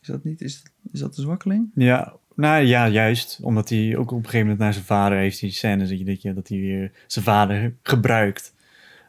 is 0.00 0.06
dat 0.06 0.24
niet... 0.24 0.40
Is, 0.40 0.62
is 0.92 1.00
dat 1.00 1.14
de 1.14 1.20
zwakkeling? 1.22 1.70
Ja, 1.74 2.12
nou 2.34 2.62
ja, 2.64 2.88
juist. 2.88 3.38
Omdat 3.42 3.68
hij 3.68 3.96
ook 3.96 4.10
op 4.10 4.16
een 4.18 4.24
gegeven 4.24 4.40
moment 4.40 4.58
naar 4.58 4.72
zijn 4.72 4.84
vader 4.84 5.18
heeft 5.18 5.40
die 5.40 5.50
scène, 5.50 5.76
dat, 5.86 5.98
je, 5.98 6.04
dat, 6.04 6.22
je, 6.22 6.34
dat 6.34 6.48
hij 6.48 6.58
weer 6.58 6.92
zijn 7.06 7.24
vader 7.24 7.74
gebruikt 7.82 8.54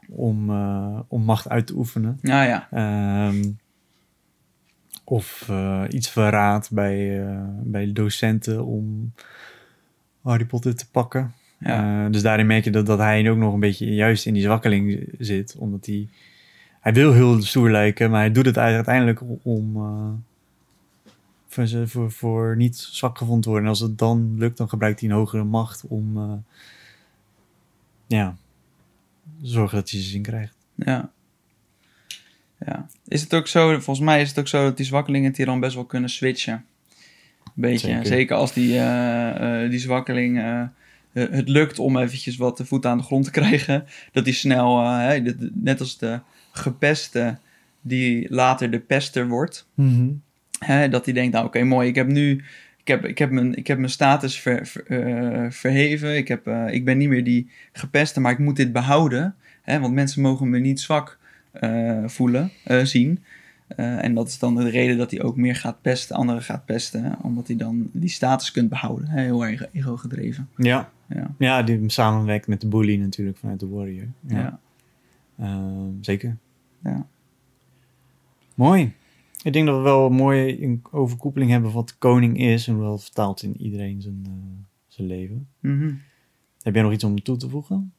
om, 0.10 0.50
om 1.08 1.24
macht 1.24 1.50
uit 1.50 1.68
te 1.68 1.76
oefenen. 1.76 2.20
Ja, 2.22 2.44
ja. 2.44 2.68
Ehm, 2.72 3.52
of 5.04 5.52
iets 5.90 6.10
verraadt 6.10 6.72
bij, 6.72 7.26
bij 7.64 7.92
docenten 7.92 8.66
om 8.66 9.14
Harry 10.22 10.46
Potter 10.46 10.76
te 10.76 10.90
pakken. 10.92 11.34
Ja. 11.58 12.06
Eh, 12.06 12.12
dus 12.12 12.22
daarin 12.22 12.46
merk 12.48 12.64
je 12.64 12.72
dat, 12.72 12.86
dat 12.86 13.00
hij 13.00 13.30
ook 13.30 13.38
nog 13.38 13.54
een 13.54 13.60
beetje 13.60 13.94
juist 13.94 14.26
in 14.26 14.34
die 14.34 14.44
zwakkeling 14.44 15.08
zit. 15.20 15.56
Omdat 15.58 15.86
hij... 15.86 16.08
Hij 16.80 16.94
wil 16.94 17.14
heel 17.14 17.42
stoer 17.42 17.70
lijken, 17.72 18.10
maar 18.10 18.20
hij 18.20 18.32
doet 18.32 18.46
het 18.46 18.58
uiteindelijk 18.58 19.22
om... 19.44 19.76
eh, 19.76 20.10
voor, 21.48 21.68
ze- 21.68 21.88
voor, 21.88 22.12
voor 22.12 22.56
niet 22.58 22.78
zwak 22.78 23.18
gevonden 23.18 23.42
te 23.44 23.50
worden. 23.50 23.66
En 23.68 23.74
als 23.74 23.80
het 23.82 23.98
dan 23.98 24.36
lukt, 24.38 24.58
dan 24.58 24.70
gebruikt 24.70 25.00
hij 25.00 25.10
een 25.10 25.16
hogere 25.16 25.44
macht 25.44 25.84
om... 25.88 26.18
eh, 26.18 26.34
ja, 28.08 28.36
zorgen 29.42 29.78
dat 29.78 29.90
hij 29.90 30.00
zijn 30.00 30.12
zin 30.12 30.22
krijgt. 30.22 30.56
Ja. 30.76 31.12
Ja. 32.66 32.86
Is 33.08 33.22
het 33.22 33.34
ook 33.34 33.48
zo, 33.48 33.70
volgens 33.80 34.00
mij 34.06 34.22
is 34.22 34.30
het 34.30 34.40
ook 34.40 34.48
zo 34.48 34.64
dat 34.64 34.78
die 34.78 34.86
zwakkelingen 34.86 35.32
die 35.32 35.46
dan 35.46 35.60
best 35.60 35.76
wel 35.76 35.86
kunnen 35.86 36.10
switchen. 36.10 36.66
Beetje. 37.62 37.88
Zeker. 37.88 38.06
Zeker, 38.06 38.36
als 38.36 38.54
die, 38.54 38.78
eh, 38.78 39.64
eh, 39.64 39.70
die 39.70 39.80
zwakkeling 39.80 40.40
eh, 40.40 40.64
het 41.12 41.50
lukt 41.50 41.80
om 41.80 41.98
eventjes 41.98 42.38
wat 42.38 42.58
de 42.58 42.66
voet 42.66 42.86
aan 42.86 42.98
de 42.98 43.04
grond 43.04 43.26
te 43.26 43.32
krijgen. 43.42 43.86
Dat 44.12 44.24
hij 44.26 44.34
snel, 44.34 44.86
hè, 44.86 45.22
net 45.54 45.80
als 45.80 45.98
de 45.98 46.20
gepeste 46.52 47.38
die 47.82 48.34
later 48.34 48.72
de 48.72 48.80
pester 48.80 49.28
wordt. 49.28 49.68
Hè, 50.60 50.90
dat 50.90 51.06
hij 51.06 51.14
denkt, 51.14 51.34
nou 51.34 51.46
oké, 51.46 51.64
mooi, 51.64 51.88
ik 51.88 51.96
heb 51.96 52.08
nu... 52.08 52.44
Ik 52.82 52.88
heb, 52.88 53.06
ik 53.06 53.18
heb, 53.18 53.32
mijn, 53.32 53.56
ik 53.56 53.68
heb 53.68 53.78
mijn 53.78 53.92
status 53.92 54.40
ver- 54.40 54.68
ver- 54.68 55.54
verheven. 55.54 56.18
Ik, 56.18 56.28
heb, 56.28 56.48
ik 56.70 56.86
ben 56.86 56.98
niet 56.98 57.10
meer 57.10 57.24
die 57.24 57.50
gepeste, 57.74 58.20
maar 58.20 58.32
ik 58.32 58.38
moet 58.38 58.56
dit 58.56 58.72
behouden. 58.72 59.36
Hè, 59.62 59.80
want 59.80 59.94
mensen 59.94 60.22
mogen 60.22 60.50
me 60.50 60.60
niet 60.60 60.80
zwak 60.80 61.18
eh, 61.52 61.98
voelen, 62.06 62.52
zien. 62.84 63.24
Eh, 63.76 64.04
en 64.04 64.14
dat 64.14 64.28
is 64.28 64.40
dan 64.40 64.56
de 64.56 64.70
reden 64.70 64.98
dat 64.98 65.12
hij 65.12 65.22
ook 65.22 65.36
meer 65.36 65.56
gaat 65.56 65.82
pesten, 65.82 66.16
anderen 66.16 66.42
gaat 66.42 66.66
pesten. 66.66 67.04
hè, 67.04 67.12
Omdat 67.22 67.48
hij 67.48 67.56
dan 67.56 67.90
die 67.92 68.10
status 68.10 68.52
kunt 68.52 68.70
behouden. 68.70 69.08
Hè, 69.08 69.22
heel 69.22 69.46
erg 69.46 69.74
ego 69.74 69.98
gedreven. 69.98 70.50
Ja. 70.58 70.92
Ja. 71.08 71.36
ja, 71.38 71.64
die 71.64 71.90
samenwerkt 71.90 72.48
met 72.48 72.62
de 72.62 72.68
bully 72.68 72.96
natuurlijk 72.96 73.38
vanuit 73.38 73.60
de 73.60 73.68
warrior. 73.68 74.08
Ja. 74.28 74.38
Ja. 74.38 74.60
Ehm, 75.40 75.92
zeker. 76.02 76.38
Ja. 76.84 77.06
Mooi. 78.56 78.94
Ik 79.44 79.54
denk 79.54 79.66
dat 79.66 79.76
we 79.76 79.82
wel 79.82 80.06
een 80.06 80.14
mooie 80.14 80.80
overkoepeling 80.92 81.52
hebben 81.52 81.72
van 81.72 81.80
wat 81.80 81.90
de 81.90 81.96
koning 81.98 82.38
is 82.40 82.68
en 82.68 82.74
hoe 82.74 82.84
dat 82.84 83.04
vertaalt 83.04 83.44
in 83.44 83.62
iedereen 83.62 84.02
zijn, 84.02 84.22
eh, 84.26 84.32
zijn 84.88 85.08
leven. 85.08 85.48
Mhm. 85.60 85.94
Heb 86.62 86.74
jij 86.74 86.84
nog 86.84 86.92
iets 86.94 87.04
om 87.04 87.24
toe 87.24 87.38
te 87.38 87.50
voegen? 87.50 87.94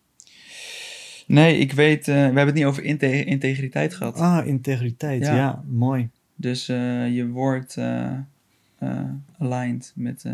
Nee, 1.27 1.59
ik 1.59 1.73
weet, 1.73 2.09
eh, 2.09 2.15
we 2.15 2.21
hebben 2.21 2.47
het 2.47 2.55
niet 2.55 2.65
over 2.65 2.85
inte- 2.85 3.25
integriteit 3.25 3.95
gehad. 3.95 4.17
Ah, 4.19 4.47
integriteit. 4.47 5.23
Ja. 5.27 5.35
Ja, 5.35 5.63
mooi. 5.69 6.09
Dus 6.37 6.69
eh, 6.69 7.15
je 7.15 7.29
wordt 7.29 7.77
eh, 7.77 8.11
aligned 9.39 9.93
met, 9.97 10.25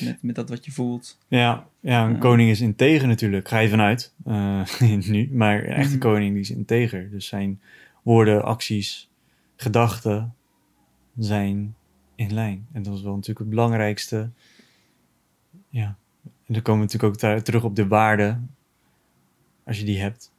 met, 0.00 0.18
met 0.22 0.34
dat 0.34 0.48
wat 0.48 0.64
je 0.64 0.70
voelt. 0.72 1.18
Ja, 1.28 1.66
ja 1.80 2.06
een 2.08 2.18
koning 2.18 2.50
is 2.50 2.60
integer 2.60 3.08
natuurlijk. 3.08 3.48
Ga 3.48 3.58
je 3.58 3.68
vanuit. 3.68 4.14
nu. 5.10 5.28
Maar 5.32 5.58
een 5.64 5.72
echte 5.74 5.90
Mhm. 5.96 5.98
koning 5.98 6.32
die 6.32 6.40
is 6.42 6.50
integer. 6.50 7.10
Dus 7.10 7.26
zijn 7.26 7.60
woorden, 8.02 8.44
acties, 8.44 9.10
gedachten 9.56 10.34
zijn 11.18 11.74
in 12.14 12.34
lijn. 12.34 12.66
En 12.72 12.82
dat 12.82 12.94
is 12.94 13.02
wel 13.02 13.12
natuurlijk 13.12 13.38
het 13.38 13.48
belangrijkste. 13.48 14.30
Ja. 15.68 15.96
En 16.24 16.54
dan 16.54 16.62
komen 16.62 16.86
we 16.86 16.92
natuurlijk 16.92 17.26
ook 17.38 17.42
terug 17.44 17.64
op 17.64 17.76
de 17.76 17.86
waarden. 17.86 18.50
Als 19.68 19.78
je 19.78 19.84
die 19.84 20.00
hebt. 20.00 20.32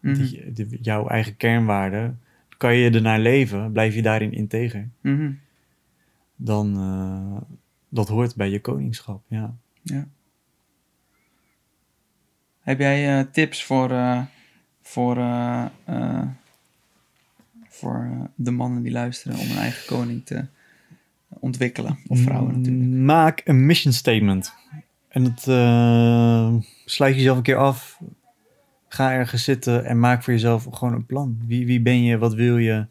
Mhm. 0.00 0.52
Die, 0.52 0.78
jouw 0.80 1.08
eigen 1.08 1.36
kernwaarden. 1.36 2.20
Kan 2.56 2.74
je 2.74 2.90
ernaar 2.90 3.20
leven? 3.20 3.72
Blijf 3.72 3.94
je 3.94 4.02
daarin 4.02 4.32
integer? 4.32 4.88
Mhm. 5.00 5.32
Dan 6.36 6.76
eh, 6.76 7.56
dat 7.88 8.08
hoort 8.08 8.36
bij 8.36 8.50
je 8.50 8.60
koningschap. 8.60 9.22
Ja. 9.28 9.54
Ja. 9.82 10.08
Heb 12.60 12.78
jij 12.78 13.18
eh, 13.18 13.24
tips 13.32 13.64
voor, 13.64 13.90
eh, 13.90 14.22
voor, 14.82 15.14
voor 17.68 18.30
de 18.34 18.50
mannen 18.50 18.82
die 18.82 18.92
luisteren 18.92 19.38
om 19.38 19.50
een 19.50 19.56
eigen 19.56 19.86
koning 19.86 20.24
te 20.24 20.46
ontwikkelen? 21.28 21.98
Of 22.06 22.20
vrouwen 22.20 22.56
natuurlijk. 22.56 22.84
Mm, 22.84 23.04
Maak 23.04 23.40
een 23.44 23.66
mission 23.66 23.92
statement. 23.92 24.54
En 25.08 25.24
dat 25.24 25.42
sluit 26.84 27.14
jezelf 27.14 27.36
een 27.36 27.42
keer 27.42 27.56
af. 27.56 28.00
Ga 28.92 29.12
ergens 29.12 29.44
zitten 29.44 29.84
en 29.84 30.00
maak 30.00 30.22
voor 30.22 30.32
jezelf 30.32 30.66
gewoon 30.70 30.94
een 30.94 31.06
plan. 31.06 31.38
Wie, 31.46 31.66
wie 31.66 31.80
ben 31.80 32.02
je? 32.02 32.18
Wat 32.18 32.34
wil 32.34 32.58
je? 32.58 32.86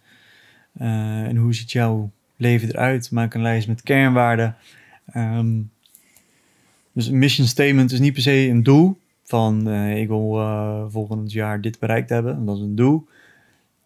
Eh, 0.74 1.24
en 1.24 1.36
hoe 1.36 1.54
ziet 1.54 1.72
jouw 1.72 2.12
leven 2.36 2.70
eruit? 2.70 3.12
Maak 3.12 3.34
een 3.34 3.41
lijst 3.41 3.68
met 3.68 3.82
kernwaarden. 3.82 4.56
Ehm, 5.12 5.62
dus 6.91 7.08
een 7.08 7.20
mission 7.20 7.47
statement 7.47 7.91
is 7.91 8.00
niet 8.00 8.14
per 8.14 8.22
se 8.22 8.47
een 8.47 8.64
doel. 8.64 8.97
Van 9.24 9.70
eh, 9.70 10.02
ik 10.02 10.08
wil 10.08 10.39
eh, 10.39 10.86
volgend 10.89 11.32
jaar 11.32 11.62
dit 11.62 11.80
bereikt 11.80 12.10
hebben. 12.10 12.45
Dat 12.45 12.56
is 12.56 12.62
een 12.62 12.76
doel. 12.76 13.08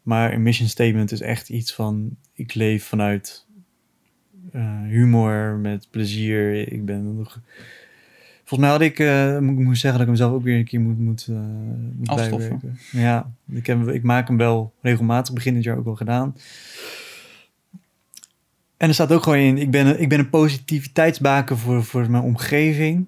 Maar 0.01 0.34
een 0.34 0.43
mission 0.43 0.70
statement 0.70 1.11
is 1.11 1.22
echt 1.22 1.49
iets 1.49 1.74
van 1.74 2.16
ik 2.34 2.53
leef 2.53 2.86
vanuit 2.86 3.45
humor, 4.88 5.55
met 5.55 5.88
plezier. 5.91 6.72
Ik 6.72 6.86
ben 6.86 7.16
nog. 7.16 7.39
Volgens 8.54 8.60
mij 8.60 8.70
had 8.70 8.82
ik, 8.82 8.99
eh, 8.99 9.39
moet 9.39 9.60
ik 9.60 9.66
moet 9.66 9.78
zeggen 9.78 9.91
dat 9.91 10.01
ik 10.01 10.08
hem 10.08 10.16
zelf 10.16 10.34
ook 10.34 10.43
weer 10.43 10.58
een 10.58 10.66
keer 10.66 10.80
moet, 10.82 10.99
moet, 10.99 11.28
eh, 11.30 11.36
moet 11.95 12.10
bijwerken. 12.30 12.78
Ja, 12.91 13.32
ik, 13.49 13.66
heb, 13.66 13.88
ik 13.88 14.04
maak 14.04 14.28
hem 14.28 14.38
wel 14.38 14.74
regelmatig, 14.82 15.34
begin 15.34 15.54
dit 15.54 15.64
jaar 15.64 15.78
ook 15.78 15.86
al 15.86 15.95
gedaan. 15.95 16.36
En 18.78 18.88
er 18.88 18.93
staat 18.93 19.12
ook 19.12 19.24
gewoon 19.24 19.38
in, 19.39 19.58
ik 19.58 19.72
ben, 19.72 19.86
een- 19.88 20.01
ik 20.01 20.10
ben 20.10 20.20
een 20.20 20.30
positiviteitsbaken 20.30 21.58
voor, 21.58 21.84
voor 21.84 22.10
mijn 22.10 22.24
omgeving. 22.24 23.06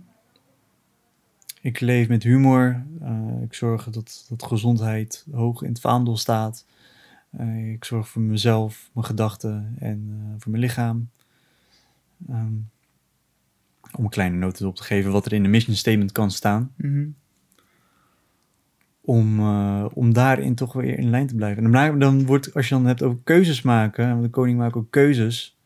Ik 1.62 1.80
leef 1.80 2.08
met 2.08 2.24
humor. 2.24 2.84
Eh, 3.02 3.42
ik 3.44 3.54
zorg 3.54 3.90
dat, 3.90 4.26
dat 4.30 4.44
gezondheid 4.44 5.26
hoog 5.32 5.62
in 5.62 5.70
het 5.70 5.80
vaandel 5.80 6.18
staat. 6.18 6.66
Ik 7.74 7.84
zorg 7.84 8.08
voor 8.08 8.22
mezelf, 8.22 8.90
mijn 8.94 9.06
gedachten 9.06 9.76
en 9.80 10.20
voor 10.38 10.52
mijn 10.52 10.64
lichaam. 10.64 11.10
Ehm, 12.30 12.54
om 13.98 14.04
een 14.04 14.10
kleine 14.10 14.38
noot 14.38 14.62
op 14.62 14.76
te 14.76 14.84
geven 14.84 15.12
wat 15.12 15.26
er 15.26 15.34
in 15.34 15.44
de 15.44 15.50
mission 15.50 15.76
statement 15.76 16.12
kan 16.12 16.32
staan. 16.32 16.72
Mhm. 16.78 17.06
Om, 19.02 19.40
eh, 19.40 19.86
om 19.94 20.14
daarin 20.14 20.56
toch 20.56 20.74
weer 20.74 20.98
in 21.00 21.10
lijn 21.10 21.28
te 21.28 21.36
blijven. 21.36 21.64
En 21.66 21.72
dan, 21.72 22.00
dan 22.00 22.26
wordt, 22.26 22.54
als 22.54 22.68
je 22.70 22.76
dan 22.76 22.86
hebt 22.86 23.04
over 23.04 23.18
keuzes 23.24 23.62
maken, 23.62 24.10
want 24.10 24.24
de 24.24 24.30
koning 24.30 24.58
maakt 24.58 24.76
ook 24.76 24.92
keuzes. 24.92 25.58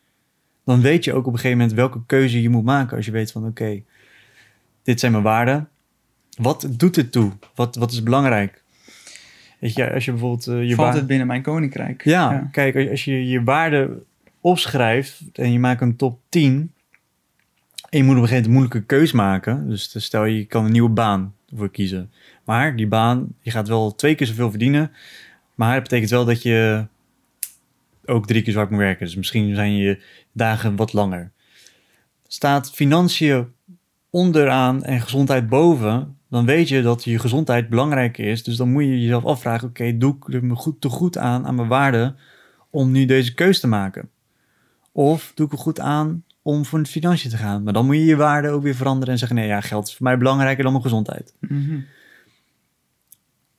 Dan 0.65 0.81
weet 0.81 1.03
je 1.03 1.13
ook 1.13 1.25
op 1.25 1.33
een 1.33 1.39
gegeven 1.39 1.57
moment 1.57 1.75
welke 1.75 2.05
keuze 2.05 2.41
je 2.41 2.49
moet 2.49 2.63
maken. 2.63 2.97
Als 2.97 3.05
je 3.05 3.11
weet 3.11 3.31
van 3.31 3.45
oké, 3.45 3.81
dit 4.83 4.99
zijn 4.99 5.11
mijn 5.11 5.23
waarden. 5.23 5.69
Wat 6.37 6.67
doet 6.77 6.95
het 6.95 7.11
toe? 7.11 7.31
Wat, 7.55 7.75
wat 7.75 7.91
is 7.91 8.03
belangrijk? 8.03 8.63
Weet 9.59 9.73
je, 9.73 9.93
als 9.93 10.05
je 10.05 10.11
bijvoorbeeld 10.11 10.47
eh, 10.47 10.67
je 10.67 10.75
Valt 10.75 10.93
het 10.93 11.07
binnen 11.07 11.27
mijn 11.27 11.41
koninkrijk? 11.41 12.03
Ja, 12.03 12.49
kijk, 12.51 12.75
als- 12.75 12.89
als 12.89 13.05
je 13.05 13.27
je 13.27 13.43
waarden 13.43 14.03
opschrijft 14.41 15.21
en 15.33 15.51
je 15.51 15.59
maakt 15.59 15.81
een 15.81 15.95
top 15.95 16.19
10 16.29 16.73
en 17.89 17.97
je 17.97 18.03
moet 18.03 18.15
op 18.15 18.21
een 18.21 18.27
gegeven 18.27 18.27
moment 18.27 18.45
een 18.45 18.51
moeilijke 18.51 18.83
keus 18.83 19.11
maken. 19.11 19.69
Dus 19.69 20.03
stel 20.05 20.25
je 20.25 20.45
kan 20.45 20.65
een 20.65 20.71
nieuwe 20.71 20.89
baan 20.89 21.33
voor 21.55 21.69
kiezen. 21.71 22.11
Maar 22.43 22.75
die 22.75 22.87
baan, 22.87 23.27
je 23.39 23.51
gaat 23.51 23.67
wel 23.67 23.95
twee 23.95 24.15
keer 24.15 24.27
zoveel 24.27 24.49
verdienen. 24.49 24.91
Maar 25.55 25.73
dat 25.73 25.83
betekent 25.83 26.09
wel 26.09 26.25
dat 26.25 26.41
je 26.41 26.85
ook 28.05 28.27
drie 28.27 28.41
keer 28.41 28.53
zo 28.53 28.59
hard 28.59 28.71
moet 28.71 28.79
werken. 28.79 29.05
Dus 29.05 29.15
misschien 29.15 29.55
zijn 29.55 29.75
je 29.75 30.03
dagen 30.31 30.75
wat 30.75 30.93
langer. 30.93 31.31
Staat 32.27 32.71
financiën 32.71 33.47
onderaan 34.09 34.83
en 34.83 35.01
gezondheid 35.01 35.49
boven, 35.49 36.17
dan 36.29 36.45
weet 36.45 36.67
je 36.67 36.81
dat 36.81 37.03
je 37.03 37.19
gezondheid 37.19 37.69
belangrijker 37.69 38.25
is. 38.25 38.43
Dus 38.43 38.55
dan 38.55 38.71
moet 38.71 38.83
je 38.83 39.01
jezelf 39.01 39.25
afvragen: 39.25 39.67
oké, 39.67 39.97
doe 39.97 40.17
ik 40.27 40.41
me 40.41 40.55
goed, 40.55 40.81
te 40.81 40.89
goed 40.89 41.17
aan 41.17 41.45
aan 41.45 41.55
mijn 41.55 41.67
waarden 41.67 42.17
om 42.69 42.91
nu 42.91 43.05
deze 43.05 43.33
keus 43.33 43.59
te 43.59 43.67
maken? 43.67 44.09
Of 44.91 45.31
doe 45.35 45.45
ik 45.45 45.51
er 45.51 45.57
goed 45.57 45.79
aan 45.79 46.23
om 46.41 46.65
voor 46.65 46.83
de 46.83 46.89
financiën 46.89 47.29
te 47.29 47.37
gaan? 47.37 47.63
Maar 47.63 47.73
dan 47.73 47.85
moet 47.85 47.95
je 47.95 48.05
je 48.05 48.15
waarden 48.15 48.51
ook 48.51 48.63
weer 48.63 48.75
veranderen 48.75 49.13
en 49.13 49.19
zeggen: 49.19 49.37
nee, 49.37 49.47
ja, 49.47 49.61
geld 49.61 49.87
is 49.87 49.95
voor 49.95 50.05
mij 50.05 50.17
belangrijker 50.17 50.63
dan 50.63 50.71
mijn 50.71 50.83
gezondheid. 50.83 51.33
Mhm. 51.39 51.79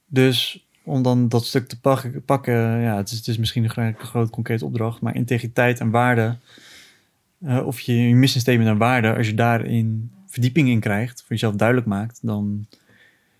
Dus 0.06 0.66
om 0.84 1.02
dan 1.02 1.28
dat 1.28 1.44
stuk 1.46 1.68
te 1.68 1.80
pakken, 1.80 2.24
pakken 2.24 2.54
ja, 2.80 2.96
het 2.96 3.10
is, 3.10 3.16
het 3.18 3.26
is 3.28 3.38
misschien 3.38 3.64
een 3.64 3.70
gro- 3.70 3.94
grote 3.98 4.30
concrete 4.30 4.64
opdracht, 4.64 5.00
maar 5.00 5.14
integriteit 5.14 5.80
en 5.80 5.90
waarde, 5.90 6.36
eh, 7.40 7.66
of 7.66 7.80
je 7.80 7.94
je 8.08 8.14
mission 8.14 8.40
statement 8.40 8.68
en 8.68 8.78
waarde, 8.78 9.14
als 9.16 9.26
je 9.26 9.34
daarin 9.34 10.10
verdieping 10.26 10.68
in 10.68 10.80
krijgt, 10.80 11.18
voor 11.20 11.28
jezelf 11.28 11.54
duidelijk 11.54 11.86
maakt, 11.88 12.18
dan 12.22 12.66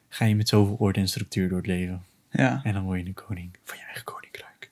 ga 0.08 0.24
je 0.24 0.36
met 0.36 0.48
zoveel 0.48 0.74
orde 0.78 1.00
en 1.00 1.08
structuur 1.08 1.48
door 1.48 1.58
het 1.58 1.66
leven. 1.66 2.02
Ja, 2.30 2.60
En 2.64 2.72
dan 2.72 2.82
word 2.82 3.00
je 3.00 3.06
een 3.06 3.14
koning 3.14 3.50
van 3.64 3.76
je 3.78 3.84
eigen 3.84 4.04
koninkrijk. 4.04 4.70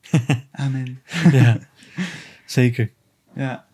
amen. 0.64 1.00
ja, 1.42 1.58
zeker. 2.44 2.90
Ja. 3.34 3.66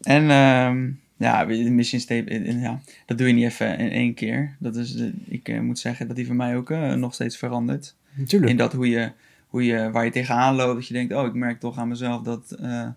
En 0.00 0.30
ehm, 0.30 0.90
ja, 1.20 1.44
de 1.44 1.70
mission 1.70 2.00
statement, 2.00 2.46
en 2.46 2.60
ja, 2.60 2.80
dat 3.06 3.18
doe 3.18 3.26
je 3.26 3.32
niet 3.32 3.44
even 3.44 3.78
in 3.78 3.90
één 3.90 4.14
keer. 4.14 4.56
Dat 4.58 4.76
is, 4.76 4.94
ik 5.24 5.48
eh, 5.48 5.60
moet 5.60 5.78
zeggen 5.78 6.06
dat 6.06 6.16
die 6.16 6.26
van 6.26 6.36
mij 6.36 6.56
ook 6.56 6.70
eh, 6.70 6.92
nog 6.92 7.14
steeds 7.14 7.36
verandert. 7.36 7.94
Natuurlijk. 8.14 8.50
In 8.50 8.56
dat 8.56 8.72
hoe 8.72 8.88
je, 8.88 9.12
hoe 9.48 9.64
je, 9.64 9.90
waar 9.90 10.04
je 10.04 10.10
tegenaan 10.10 10.54
loopt, 10.54 10.74
dat 10.74 10.86
je 10.86 10.94
denkt, 10.94 11.12
oh, 11.12 11.26
ik 11.26 11.34
merk 11.34 11.60
toch 11.60 11.78
aan 11.78 11.88
mezelf 11.88 12.22
dat 12.22 12.50
eh, 12.50 12.88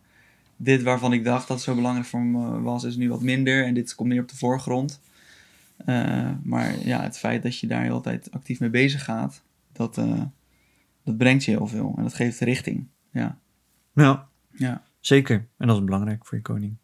dit 0.55 0.83
waarvan 0.83 1.13
ik 1.13 1.23
dacht 1.23 1.47
dat 1.47 1.61
zo 1.61 1.75
belangrijk 1.75 2.07
voor 2.07 2.21
me 2.21 2.61
was, 2.61 2.83
is 2.83 2.95
nu 2.95 3.09
wat 3.09 3.21
minder. 3.21 3.65
En 3.65 3.73
dit 3.73 3.95
komt 3.95 4.09
meer 4.09 4.21
op 4.21 4.29
de 4.29 4.37
voorgrond. 4.37 5.01
Maar 6.43 6.75
ja, 6.83 7.01
het 7.01 7.17
feit 7.17 7.43
dat 7.43 7.59
je 7.59 7.67
daar 7.67 7.83
heel 7.83 7.95
de 7.95 8.01
tijd 8.01 8.31
actief 8.31 8.59
mee 8.59 8.69
bezig 8.69 9.03
gaat, 9.03 9.41
dat, 9.71 9.95
dat 11.03 11.17
brengt 11.17 11.43
je 11.43 11.51
heel 11.51 11.67
veel. 11.67 11.93
En 11.97 12.03
dat 12.03 12.13
geeft 12.13 12.39
richting. 12.39 12.87
Ja, 13.11 13.37
Ja, 13.93 14.27
ja, 14.51 14.83
zeker. 14.99 15.47
En 15.57 15.67
dat 15.67 15.77
is 15.77 15.83
belangrijk 15.83 16.25
voor 16.25 16.37
je 16.37 16.43
koning. 16.43 16.75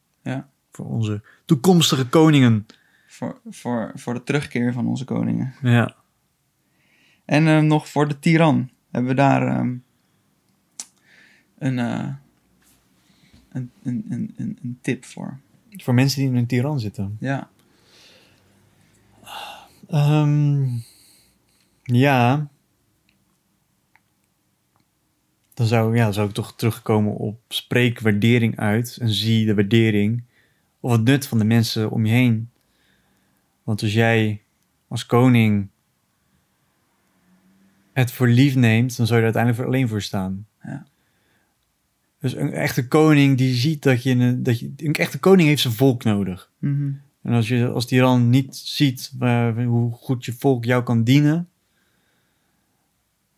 Voor 0.72 0.86
onze 0.86 1.22
toekomstige 1.46 2.08
koningen. 2.08 2.66
Voor, 3.08 3.40
voor, 3.50 3.92
voor 3.96 4.14
de 4.14 4.24
terugkeer 4.24 4.74
van 4.74 4.88
onze 4.88 5.06
koningen. 5.06 5.54
Ja. 5.62 5.96
En 7.26 7.48
eh, 7.48 7.60
nog 7.60 7.90
voor 7.90 8.08
de 8.08 8.20
tiran 8.20 8.70
hebben 8.92 9.10
we 9.10 9.16
daar 9.16 9.48
ehm, 9.48 9.76
een, 11.58 11.80
eh, 11.80 12.14
een, 13.50 13.72
een, 13.84 14.06
een, 14.10 14.58
een, 14.62 14.78
tip 14.82 15.06
voor? 15.06 15.40
Voor 15.70 15.94
mensen 15.94 16.20
die 16.20 16.30
in 16.30 16.36
een 16.36 16.46
tiran 16.46 16.80
zitten. 16.80 17.18
Ja. 17.20 17.50
Ehm, 19.88 20.68
ja. 21.84 22.48
Dan 25.54 25.68
zou, 25.68 25.96
ja, 25.96 26.12
zou 26.12 26.28
ik 26.28 26.34
toch 26.34 26.56
terugkomen 26.56 27.16
op 27.16 27.40
spreek 27.48 28.00
waardering 28.00 28.58
uit 28.58 28.98
en 29.02 29.10
zie 29.10 29.46
de 29.46 29.56
waardering 29.56 30.24
of 30.80 30.92
het 30.92 31.04
nut 31.04 31.28
van 31.28 31.38
de 31.38 31.46
mensen 31.46 31.92
om 31.92 32.06
je 32.06 32.12
heen. 32.12 32.50
Want 33.64 33.82
als 33.82 33.94
jij 33.94 34.42
als 34.88 35.06
koning 35.06 35.68
het 37.94 38.12
voor 38.12 38.28
lief 38.28 38.56
neemt, 38.56 38.98
dan 38.98 39.08
zou 39.08 39.20
je 39.20 39.26
er 39.26 39.34
uiteindelijk 39.34 39.64
alleen 39.74 39.88
voor 39.88 40.02
staan. 40.02 40.48
Ja. 40.64 40.86
Dus 42.20 42.36
een 42.36 42.54
echte 42.54 42.88
koning 42.88 43.38
die 43.38 43.54
ziet 43.54 43.84
dat 43.84 44.04
je, 44.04 44.12
een, 44.12 44.44
dat 44.44 44.60
je... 44.60 44.74
Een 44.78 44.94
echte 44.94 45.20
koning 45.20 45.48
heeft 45.48 45.62
zijn 45.62 45.74
volk 45.74 46.04
nodig. 46.04 46.52
Mhm. 46.58 46.92
En 47.22 47.34
als, 47.34 47.48
je, 47.48 47.68
als 47.68 47.88
die 47.88 48.00
dan 48.00 48.30
niet 48.30 48.56
ziet 48.56 49.12
hoe 49.66 49.92
goed 49.92 50.26
je 50.26 50.34
volk 50.34 50.66
jou 50.66 50.84
kan 50.84 51.04
dienen, 51.04 51.50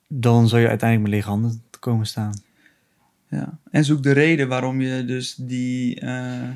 dan 0.07 0.47
zal 0.47 0.59
je 0.59 0.67
uiteindelijk 0.67 1.09
met 1.09 1.19
lege 1.19 1.29
handen 1.29 1.63
komen 1.79 2.05
staan. 2.05 2.33
Ja, 3.27 3.57
en 3.71 3.85
zoek 3.85 4.03
de 4.03 4.11
reden 4.11 4.47
waarom 4.47 4.81
je 4.81 5.05
dus 5.05 5.35
die... 5.35 5.99
eh 5.99 6.49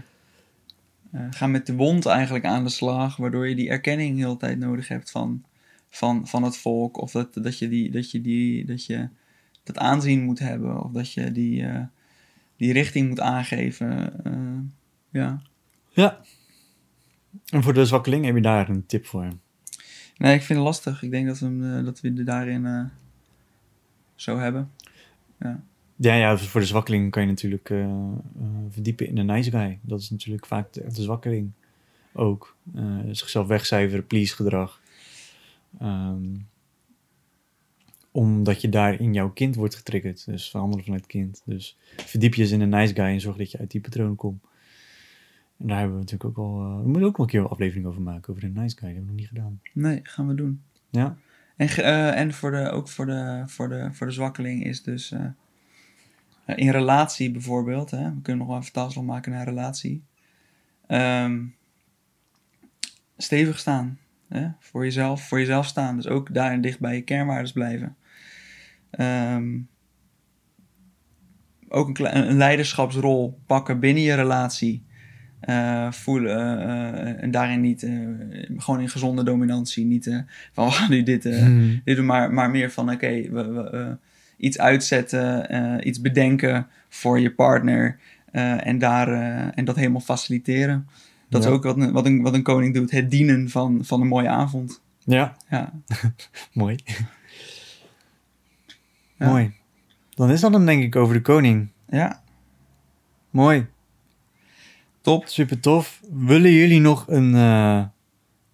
eh, 1.16 1.28
ga 1.30 1.48
met 1.48 1.66
de 1.66 1.76
wond 1.76 2.06
eigenlijk 2.06 2.46
aan 2.46 2.64
de 2.64 2.70
slag, 2.70 3.18
waardoor 3.18 3.48
je 3.48 3.56
die 3.56 3.70
erkenning 3.70 4.18
heel 4.18 4.32
de 4.32 4.40
tijd 4.40 4.60
nodig 4.60 4.88
hebt 4.88 5.12
van, 5.12 5.44
van, 5.90 6.28
van 6.28 6.44
het 6.44 6.58
volk. 6.58 6.98
Of 7.02 7.12
dat, 7.12 7.34
dat, 7.34 7.60
je 7.60 7.70
die, 7.70 7.92
dat 7.92 8.12
je 8.12 8.22
die 8.22 8.66
dat 8.66 8.86
je 8.86 9.10
dat 9.64 9.78
aanzien 9.78 10.24
moet 10.24 10.40
hebben, 10.40 10.84
of 10.84 10.92
dat 10.92 11.14
je 11.14 11.32
die, 11.32 11.66
eh, 11.66 11.84
die 12.58 12.74
richting 12.74 13.08
moet 13.10 13.20
aangeven. 13.20 14.24
eh, 14.24 14.60
ja. 15.10 15.42
Ja. 15.90 16.22
En 17.50 17.64
voor 17.64 17.74
de 17.74 17.86
zwakkeling 17.86 18.26
heb 18.26 18.36
je 18.36 18.42
daar 18.42 18.70
een 18.70 18.86
tip 18.86 19.06
voor. 19.06 19.30
Nee, 20.18 20.36
ik 20.36 20.42
vind 20.42 20.60
het 20.60 20.68
lastig. 20.68 21.04
Ik 21.04 21.12
denk 21.12 21.28
dat 21.28 21.40
we, 21.40 21.82
dat 21.86 22.02
we 22.02 22.24
daarin 22.24 22.92
zo 24.16 24.38
hebben. 24.38 24.72
Ja, 25.40 25.64
ja, 25.96 26.38
voor 26.38 26.62
de 26.62 26.68
zwakkeling 26.68 27.12
kan 27.12 27.22
je 27.22 27.28
natuurlijk 27.28 27.70
eh, 27.70 27.84
eh, 27.84 28.16
verdiepen 28.70 29.08
in 29.08 29.16
de 29.16 29.24
nice 29.24 29.52
guy. 29.52 29.80
Dat 29.82 30.00
is 30.00 30.10
natuurlijk 30.10 30.46
vaak 30.46 30.74
de, 30.74 30.84
de 30.94 31.02
zwakkeling 31.02 31.52
ook. 32.14 32.56
Eh, 32.76 33.00
zichzelf 33.12 33.48
wegcijferen, 33.48 34.08
please 34.08 34.36
gedrag. 34.36 34.82
Ehm, 35.80 36.36
omdat 38.12 38.62
je 38.62 38.70
daar 38.70 39.00
in 39.00 39.14
jouw 39.14 39.30
kind 39.30 39.56
wordt 39.56 39.76
getriggerd. 39.76 40.26
Dus 40.26 40.50
veranderen 40.50 40.84
vanuit 40.84 41.02
het 41.02 41.12
kind. 41.12 41.42
Dus 41.46 41.78
verdiep 41.98 42.34
je 42.34 42.42
eens 42.42 42.52
in 42.52 42.62
een 42.62 42.70
nice 42.70 42.94
guy 42.94 43.06
en 43.06 43.22
zorg 43.22 43.38
dat 43.38 43.52
je 43.52 43.58
uit 43.58 43.72
die 43.72 43.82
patronen 43.82 44.16
komt. 44.16 44.44
En 45.58 45.68
daar 45.68 45.78
hebben 45.78 45.96
we 45.96 46.02
natuurlijk 46.02 46.30
ook 46.30 46.46
al... 46.46 46.60
eh, 46.60 46.78
we 46.82 46.88
moeten 46.88 47.08
ook 47.08 47.18
wel 47.18 47.26
een 47.26 47.32
keer 47.32 47.42
een 47.42 47.48
aflevering 47.48 47.86
over 47.86 48.02
maken, 48.02 48.30
over 48.30 48.42
de 48.42 48.60
nice 48.60 48.78
guy. 48.78 48.88
Dat 48.88 48.96
hebben 48.96 49.02
we 49.02 49.08
nog 49.08 49.16
niet 49.16 49.28
gedaan. 49.28 49.62
Nee, 49.74 50.00
gaan 50.04 50.28
we 50.28 50.36
doen. 50.36 50.62
Ja, 50.90 51.18
En, 51.56 51.70
en 52.16 52.34
voor 52.34 52.52
de, 52.52 52.70
ook 52.70 52.90
voor 52.90 53.06
de, 53.06 53.44
voor, 53.46 53.70
de, 53.70 53.90
voor 53.92 54.08
de 54.08 54.14
zwakkeling 54.14 54.64
is 54.66 54.84
dus 54.84 55.14
in 56.46 56.70
relatie 56.70 57.32
bijvoorbeeld, 57.32 57.92
hè, 57.92 58.04
we 58.14 58.22
kunnen 58.22 58.38
nog 58.38 58.48
wel 58.48 58.56
een 58.56 58.64
vertaalslag 58.64 59.04
maken 59.06 59.32
naar 59.32 59.46
relatie. 59.46 60.04
Ehm, 60.88 61.42
stevig 63.18 63.60
staan. 63.60 63.98
Hè, 64.30 64.48
voor, 64.60 64.84
jezelf, 64.84 65.28
voor 65.28 65.40
jezelf 65.40 65.66
staan. 65.66 65.96
Dus 65.96 66.08
ook 66.08 66.34
daarin 66.34 66.62
dicht 66.62 66.80
bij 66.80 66.96
je 66.96 67.02
kernwaardes 67.02 67.52
blijven. 67.52 67.96
Ehm, 68.92 69.58
ook 71.68 72.00
een, 72.00 72.18
een 72.30 72.38
leiderschapsrol 72.38 73.40
pakken 73.46 73.80
binnen 73.80 74.04
je 74.04 74.14
relatie. 74.14 74.84
eh, 75.40 75.92
voelen 75.92 76.60
eh, 76.60 77.10
eh, 77.10 77.24
en 77.24 77.32
daarin 77.32 77.62
niet 77.62 77.84
eh, 77.84 77.92
gewoon 78.58 78.82
in 78.82 78.90
gezonde 78.90 79.24
dominantie. 79.24 79.86
Niet 79.86 80.08
eh, 80.08 80.20
van 80.52 80.66
we 80.68 80.72
gaan 80.72 80.90
nu 80.90 81.04
dit, 81.04 81.26
eh, 81.26 81.42
Mhm. 81.48 81.76
dit 81.84 81.96
doen, 81.96 82.06
maar, 82.06 82.34
maar 82.34 82.50
meer 82.50 82.72
van 82.72 82.92
oké, 82.92 83.22
we, 83.32 83.48
we, 83.52 83.70
eh, 83.70 83.92
iets 84.38 84.60
uitzetten, 84.60 85.50
eh, 85.50 85.86
iets 85.86 86.02
bedenken 86.02 86.68
voor 86.90 87.20
je 87.20 87.32
partner 87.32 88.00
eh, 88.32 88.68
en, 88.68 88.78
daar, 88.78 89.08
eh, 89.08 89.58
en 89.58 89.66
dat 89.66 89.76
helemaal 89.76 90.02
faciliteren. 90.02 90.88
Dat 91.30 91.44
Ja. 91.44 91.50
is 91.50 91.56
ook 91.56 91.64
wat, 91.64 91.78
een- 91.78 91.92
wat, 91.92 92.06
een, 92.06 92.22
wat 92.22 92.34
een 92.34 92.44
koning 92.44 92.74
doet, 92.74 92.92
het 92.92 93.12
dienen 93.12 93.50
van, 93.50 93.80
van 93.86 94.02
een 94.02 94.08
mooie 94.08 94.30
avond. 94.30 94.82
ja 95.04 95.36
Ja, 95.50 95.72
mooi. 96.54 96.78
Ja. 99.18 99.28
Mooi. 99.30 99.54
Dan 100.14 100.32
is 100.32 100.42
dat 100.42 100.54
hem 100.54 100.66
denk 100.66 100.84
ik 100.84 100.96
over 100.96 101.14
de 101.14 101.22
koning. 101.22 101.70
ja 101.90 102.22
Mooi. 103.30 103.66
top. 105.02 105.28
Super 105.28 105.60
tof. 105.60 106.02
Willen 106.12 106.52
jullie 106.52 106.80
nog 106.80 107.08
een, 107.08 107.34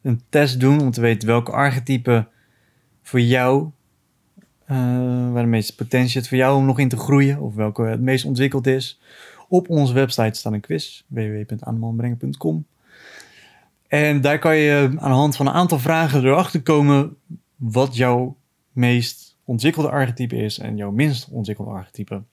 een 0.02 0.22
test 0.30 0.60
doen 0.60 0.80
om 0.82 0.92
te 0.92 1.02
weten 1.02 1.28
welke 1.28 1.52
archetype 1.52 2.28
voor 3.04 3.20
jou, 3.22 3.70
waar 5.32 5.44
de 5.44 5.50
meeste 5.50 5.76
potentie 5.76 6.10
zit 6.10 6.28
voor 6.28 6.38
jou 6.38 6.58
om 6.58 6.66
nog 6.66 6.80
in 6.80 6.90
te 6.90 6.98
groeien, 6.98 7.40
of 7.40 7.56
welke 7.56 7.84
het 7.84 8.02
meest 8.02 8.26
ontwikkeld 8.26 8.68
is? 8.68 9.00
Op 9.48 9.70
onze 9.70 9.94
website 9.94 10.40
staat 10.40 10.54
een 10.54 10.60
quiz, 10.60 11.04
www.aandemanbrengen.com. 11.08 12.66
En 13.88 14.22
daar 14.22 14.40
kan 14.40 14.56
je 14.56 14.96
aan 14.98 15.10
de 15.10 15.16
hand 15.16 15.36
van 15.36 15.48
een 15.48 15.54
aantal 15.54 15.80
vragen 15.80 16.26
erachter 16.26 16.62
komen 16.62 17.16
wat 17.56 17.96
jouw 17.96 18.38
meest 18.72 19.38
ontwikkelde 19.46 19.90
archetype 19.90 20.36
is 20.36 20.60
en 20.60 20.78
jouw 20.78 20.92
minst 20.92 21.30
ontwikkelde 21.30 21.72
archetype. 21.72 22.24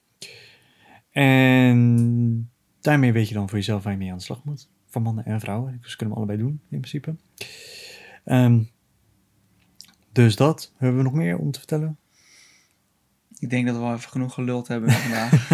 En 1.10 2.50
daarmee 2.80 3.12
weet 3.12 3.28
je 3.28 3.34
dan 3.34 3.48
voor 3.48 3.58
jezelf 3.58 3.82
waar 3.82 3.92
je 3.92 3.98
mee 3.98 4.10
aan 4.10 4.16
de 4.16 4.22
slag 4.24 4.44
moet. 4.44 4.68
Voor 4.86 5.02
mannen 5.02 5.24
en 5.24 5.40
vrouwen. 5.40 5.78
Dus 5.82 5.96
kunnen 5.96 6.14
we 6.14 6.20
allebei 6.20 6.38
doen, 6.38 6.60
in 6.68 6.80
principe. 6.80 7.14
Ehm, 8.24 8.60
dus 10.12 10.36
dat. 10.36 10.72
Hebben 10.76 10.98
we 10.98 11.04
nog 11.04 11.12
meer 11.12 11.38
om 11.38 11.50
te 11.50 11.58
vertellen? 11.58 11.98
Ik 13.40 13.50
denk 13.50 13.66
dat 13.66 13.74
we 13.76 13.80
wel 13.82 13.94
even 13.94 14.10
genoeg 14.10 14.34
geluld 14.34 14.68
hebben 14.68 14.90
vandaag. 15.02 15.48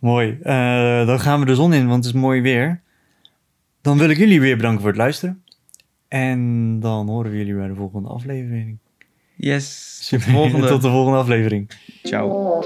Mooi. 0.00 0.38
Eh, 0.42 1.06
dan 1.06 1.20
gaan 1.20 1.40
we 1.40 1.46
de 1.46 1.54
zon 1.54 1.72
in, 1.72 1.86
want 1.86 2.04
het 2.04 2.14
is 2.14 2.20
mooi 2.20 2.40
weer. 2.40 2.80
Dan 3.80 3.98
wil 3.98 4.10
ik 4.10 4.16
jullie 4.16 4.40
weer 4.40 4.56
bedanken 4.56 4.80
voor 4.80 4.90
het 4.90 4.98
luisteren. 4.98 5.42
En 6.08 6.80
dan 6.80 7.08
horen 7.08 7.30
we 7.30 7.36
jullie 7.36 7.54
bij 7.54 7.68
de 7.68 7.74
volgende 7.74 8.08
aflevering. 8.08 8.78
Yes, 9.36 9.96
tot 9.96 10.04
Super. 10.04 10.26
de 10.26 10.32
volgende. 10.32 10.66
Tot 10.66 10.82
de 10.82 10.90
volgende 10.90 11.18
aflevering. 11.18 11.70
Ciao. 12.02 12.64